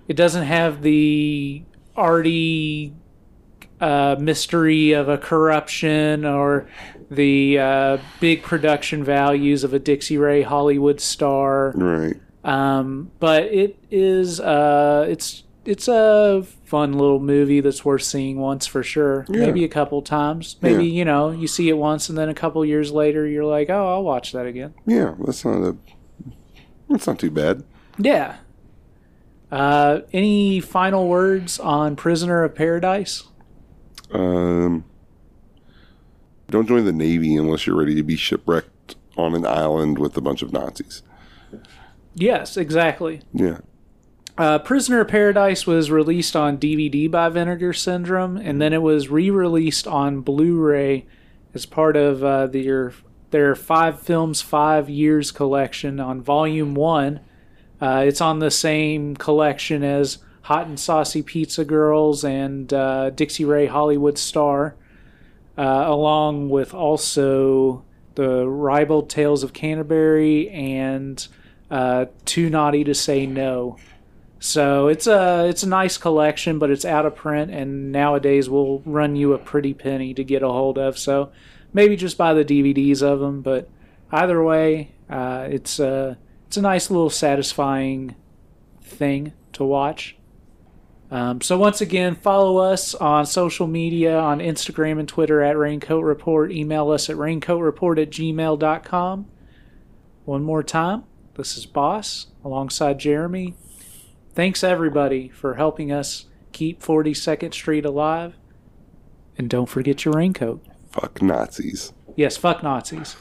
it 0.09 0.15
doesn't 0.15 0.45
have 0.45 0.83
the 0.83 1.63
arty 1.97 2.95
uh, 3.81 4.17
mystery 4.19 4.93
of 4.93 5.09
a 5.09 5.19
corruption 5.19 6.25
or 6.25 6.69
the 7.11 7.59
uh, 7.59 7.99
big 8.21 8.43
production 8.43 9.05
values 9.05 9.65
of 9.65 9.75
a 9.75 9.79
Dixie 9.79 10.19
Ray 10.19 10.43
Hollywood 10.43 11.01
star. 11.01 11.73
Right. 11.75 12.17
Um, 12.45 13.11
but 13.19 13.45
it 13.45 13.79
is 13.91 14.41
uh, 14.41 15.07
it's 15.09 15.45
it's 15.64 15.89
a 15.89 16.44
fun 16.64 16.94
little 16.94 17.20
movie 17.20 17.60
that's 17.60 17.84
worth 17.84 18.02
seeing 18.02 18.39
once 18.39 18.66
for 18.66 18.82
sure. 18.82 19.24
Yeah. 19.28 19.40
Maybe 19.47 19.64
a 19.64 19.68
couple 19.68 20.02
times. 20.02 20.56
Maybe 20.62 20.84
Yeah. 20.86 20.93
you 20.98 21.05
know 21.05 21.30
you 21.30 21.47
see 21.47 21.68
it 21.68 21.76
once 21.76 22.09
and 22.09 22.16
then 22.18 22.28
a 22.28 22.34
couple 22.34 22.64
years 22.64 22.90
later 22.90 23.26
you're 23.26 23.44
like, 23.44 23.70
oh, 23.70 23.89
I'll 23.94 24.02
watch 24.02 24.32
that 24.32 24.47
again. 24.47 24.74
Yeah, 24.86 25.14
that's 25.24 25.44
not 25.44 25.62
a. 25.62 25.76
That's 26.90 27.06
not 27.06 27.18
too 27.18 27.30
bad. 27.30 27.64
Yeah. 27.98 28.36
Uh, 29.51 30.01
any 30.12 30.60
final 30.60 31.09
words 31.09 31.59
on 31.60 31.94
Prisoner 31.97 32.43
of 32.43 32.55
Paradise? 32.55 33.24
Um, 34.12 34.84
don't 36.48 36.66
join 36.66 36.84
the 36.84 36.93
Navy 36.93 37.34
unless 37.36 37.66
you're 37.66 37.76
ready 37.78 37.94
to 37.94 38.02
be 38.02 38.16
shipwrecked 38.16 38.97
on 39.16 39.34
an 39.34 39.44
island 39.47 39.98
with 39.98 40.16
a 40.16 40.20
bunch 40.20 40.43
of 40.43 40.52
Nazis. 40.52 41.02
Yes, 42.14 42.56
exactly. 42.56 43.20
Yeah. 43.32 43.59
Uh, 44.39 44.59
Prisoner 44.59 45.01
of 45.01 45.09
Paradise 45.09 45.67
was 45.67 45.91
released 45.91 46.35
on 46.35 46.57
DVD 46.57 47.11
by 47.11 47.29
Vinegar 47.29 47.75
Syndrome, 47.75 48.39
and 48.39 48.63
then 48.63 48.73
it 48.73 48.81
was 48.81 49.11
re-released 49.11 49.87
on 49.87 50.23
Blu-ray 50.23 51.07
as 51.53 51.67
part 51.67 51.97
of 51.97 52.25
uh, 52.25 52.47
their 52.47 52.95
their 53.31 53.55
five 53.55 54.01
films, 54.01 54.43
five 54.43 54.91
years 54.91 55.31
collection 55.31 55.99
on 56.01 56.21
Volume 56.21 56.75
One. 56.75 57.21
Uh, 57.81 58.05
it's 58.07 58.21
on 58.21 58.39
the 58.39 58.51
same 58.51 59.17
collection 59.17 59.83
as 59.83 60.19
Hot 60.43 60.67
and 60.67 60.79
Saucy 60.79 61.23
Pizza 61.23 61.65
Girls 61.65 62.25
and 62.25 62.73
uh, 62.73 63.11
Dixie 63.11 63.45
Ray 63.45 63.67
Hollywood 63.67 64.19
Star, 64.19 64.77
uh, 65.57 65.85
along 65.87 66.51
with 66.51 66.75
also 66.75 67.85
the 68.15 68.47
Ribald 68.47 69.09
Tales 69.09 69.43
of 69.43 69.53
Canterbury 69.53 70.49
and 70.51 71.27
uh, 71.71 72.07
Too 72.25 72.51
Naughty 72.51 72.85
to 72.85 72.95
Say 72.95 73.27
No. 73.27 73.79
So 74.43 74.89
it's 74.89 75.06
a 75.06 75.47
it's 75.47 75.62
a 75.62 75.69
nice 75.69 75.97
collection, 75.97 76.59
but 76.59 76.69
it's 76.69 76.85
out 76.85 77.06
of 77.06 77.14
print, 77.14 77.52
and 77.52 77.93
nowadays 77.93 78.51
will 78.51 78.81
run 78.81 79.14
you 79.14 79.35
a 79.35 79.39
pretty 79.39 79.73
penny 79.73 80.14
to 80.14 80.24
get 80.24 80.43
a 80.43 80.48
hold 80.48 80.78
of. 80.78 80.98
So 80.98 81.31
maybe 81.73 81.94
just 81.94 82.19
buy 82.19 82.35
the 82.35 82.44
DVDs 82.44 83.05
of 83.05 83.20
them. 83.20 83.40
But 83.40 83.70
either 84.10 84.43
way, 84.43 84.97
uh, 85.09 85.47
it's 85.48 85.78
a 85.78 86.19
it's 86.48 86.56
a 86.56 86.60
nice 86.60 86.90
little 86.90 87.09
satisfying 87.09 88.16
thing 88.82 89.32
to 89.52 89.62
watch. 89.62 90.16
Um, 91.12 91.40
so 91.40 91.56
once 91.56 91.81
again, 91.81 92.16
follow 92.16 92.56
us 92.56 92.97
on 92.97 93.27
social 93.27 93.69
media 93.69 94.19
on 94.19 94.40
Instagram 94.40 94.98
and 94.98 95.09
Twitter 95.09 95.40
at 95.40 95.56
Raincoat 95.56 96.02
Report. 96.02 96.51
Email 96.51 96.90
us 96.90 97.09
at 97.09 97.14
raincoatreport 97.14 98.02
at 98.02 98.10
gmail.com. 98.10 99.27
One 100.24 100.43
more 100.43 100.64
time, 100.64 101.05
this 101.36 101.56
is 101.56 101.64
Boss 101.64 102.27
alongside 102.43 102.98
Jeremy. 102.98 103.55
Thanks 104.35 104.65
everybody 104.65 105.29
for 105.29 105.55
helping 105.55 105.93
us 105.93 106.27
keep 106.53 106.83
42nd 106.83 107.53
Street 107.53 107.85
alive. 107.85 108.35
And 109.37 109.51
don't 109.51 109.67
forget 109.67 110.05
your 110.05 110.15
raincoat. 110.15 110.65
Fuck 110.91 111.21
Nazis. 111.21 111.93
Yes, 112.17 112.37
fuck 112.37 112.63
Nazis. 112.63 113.17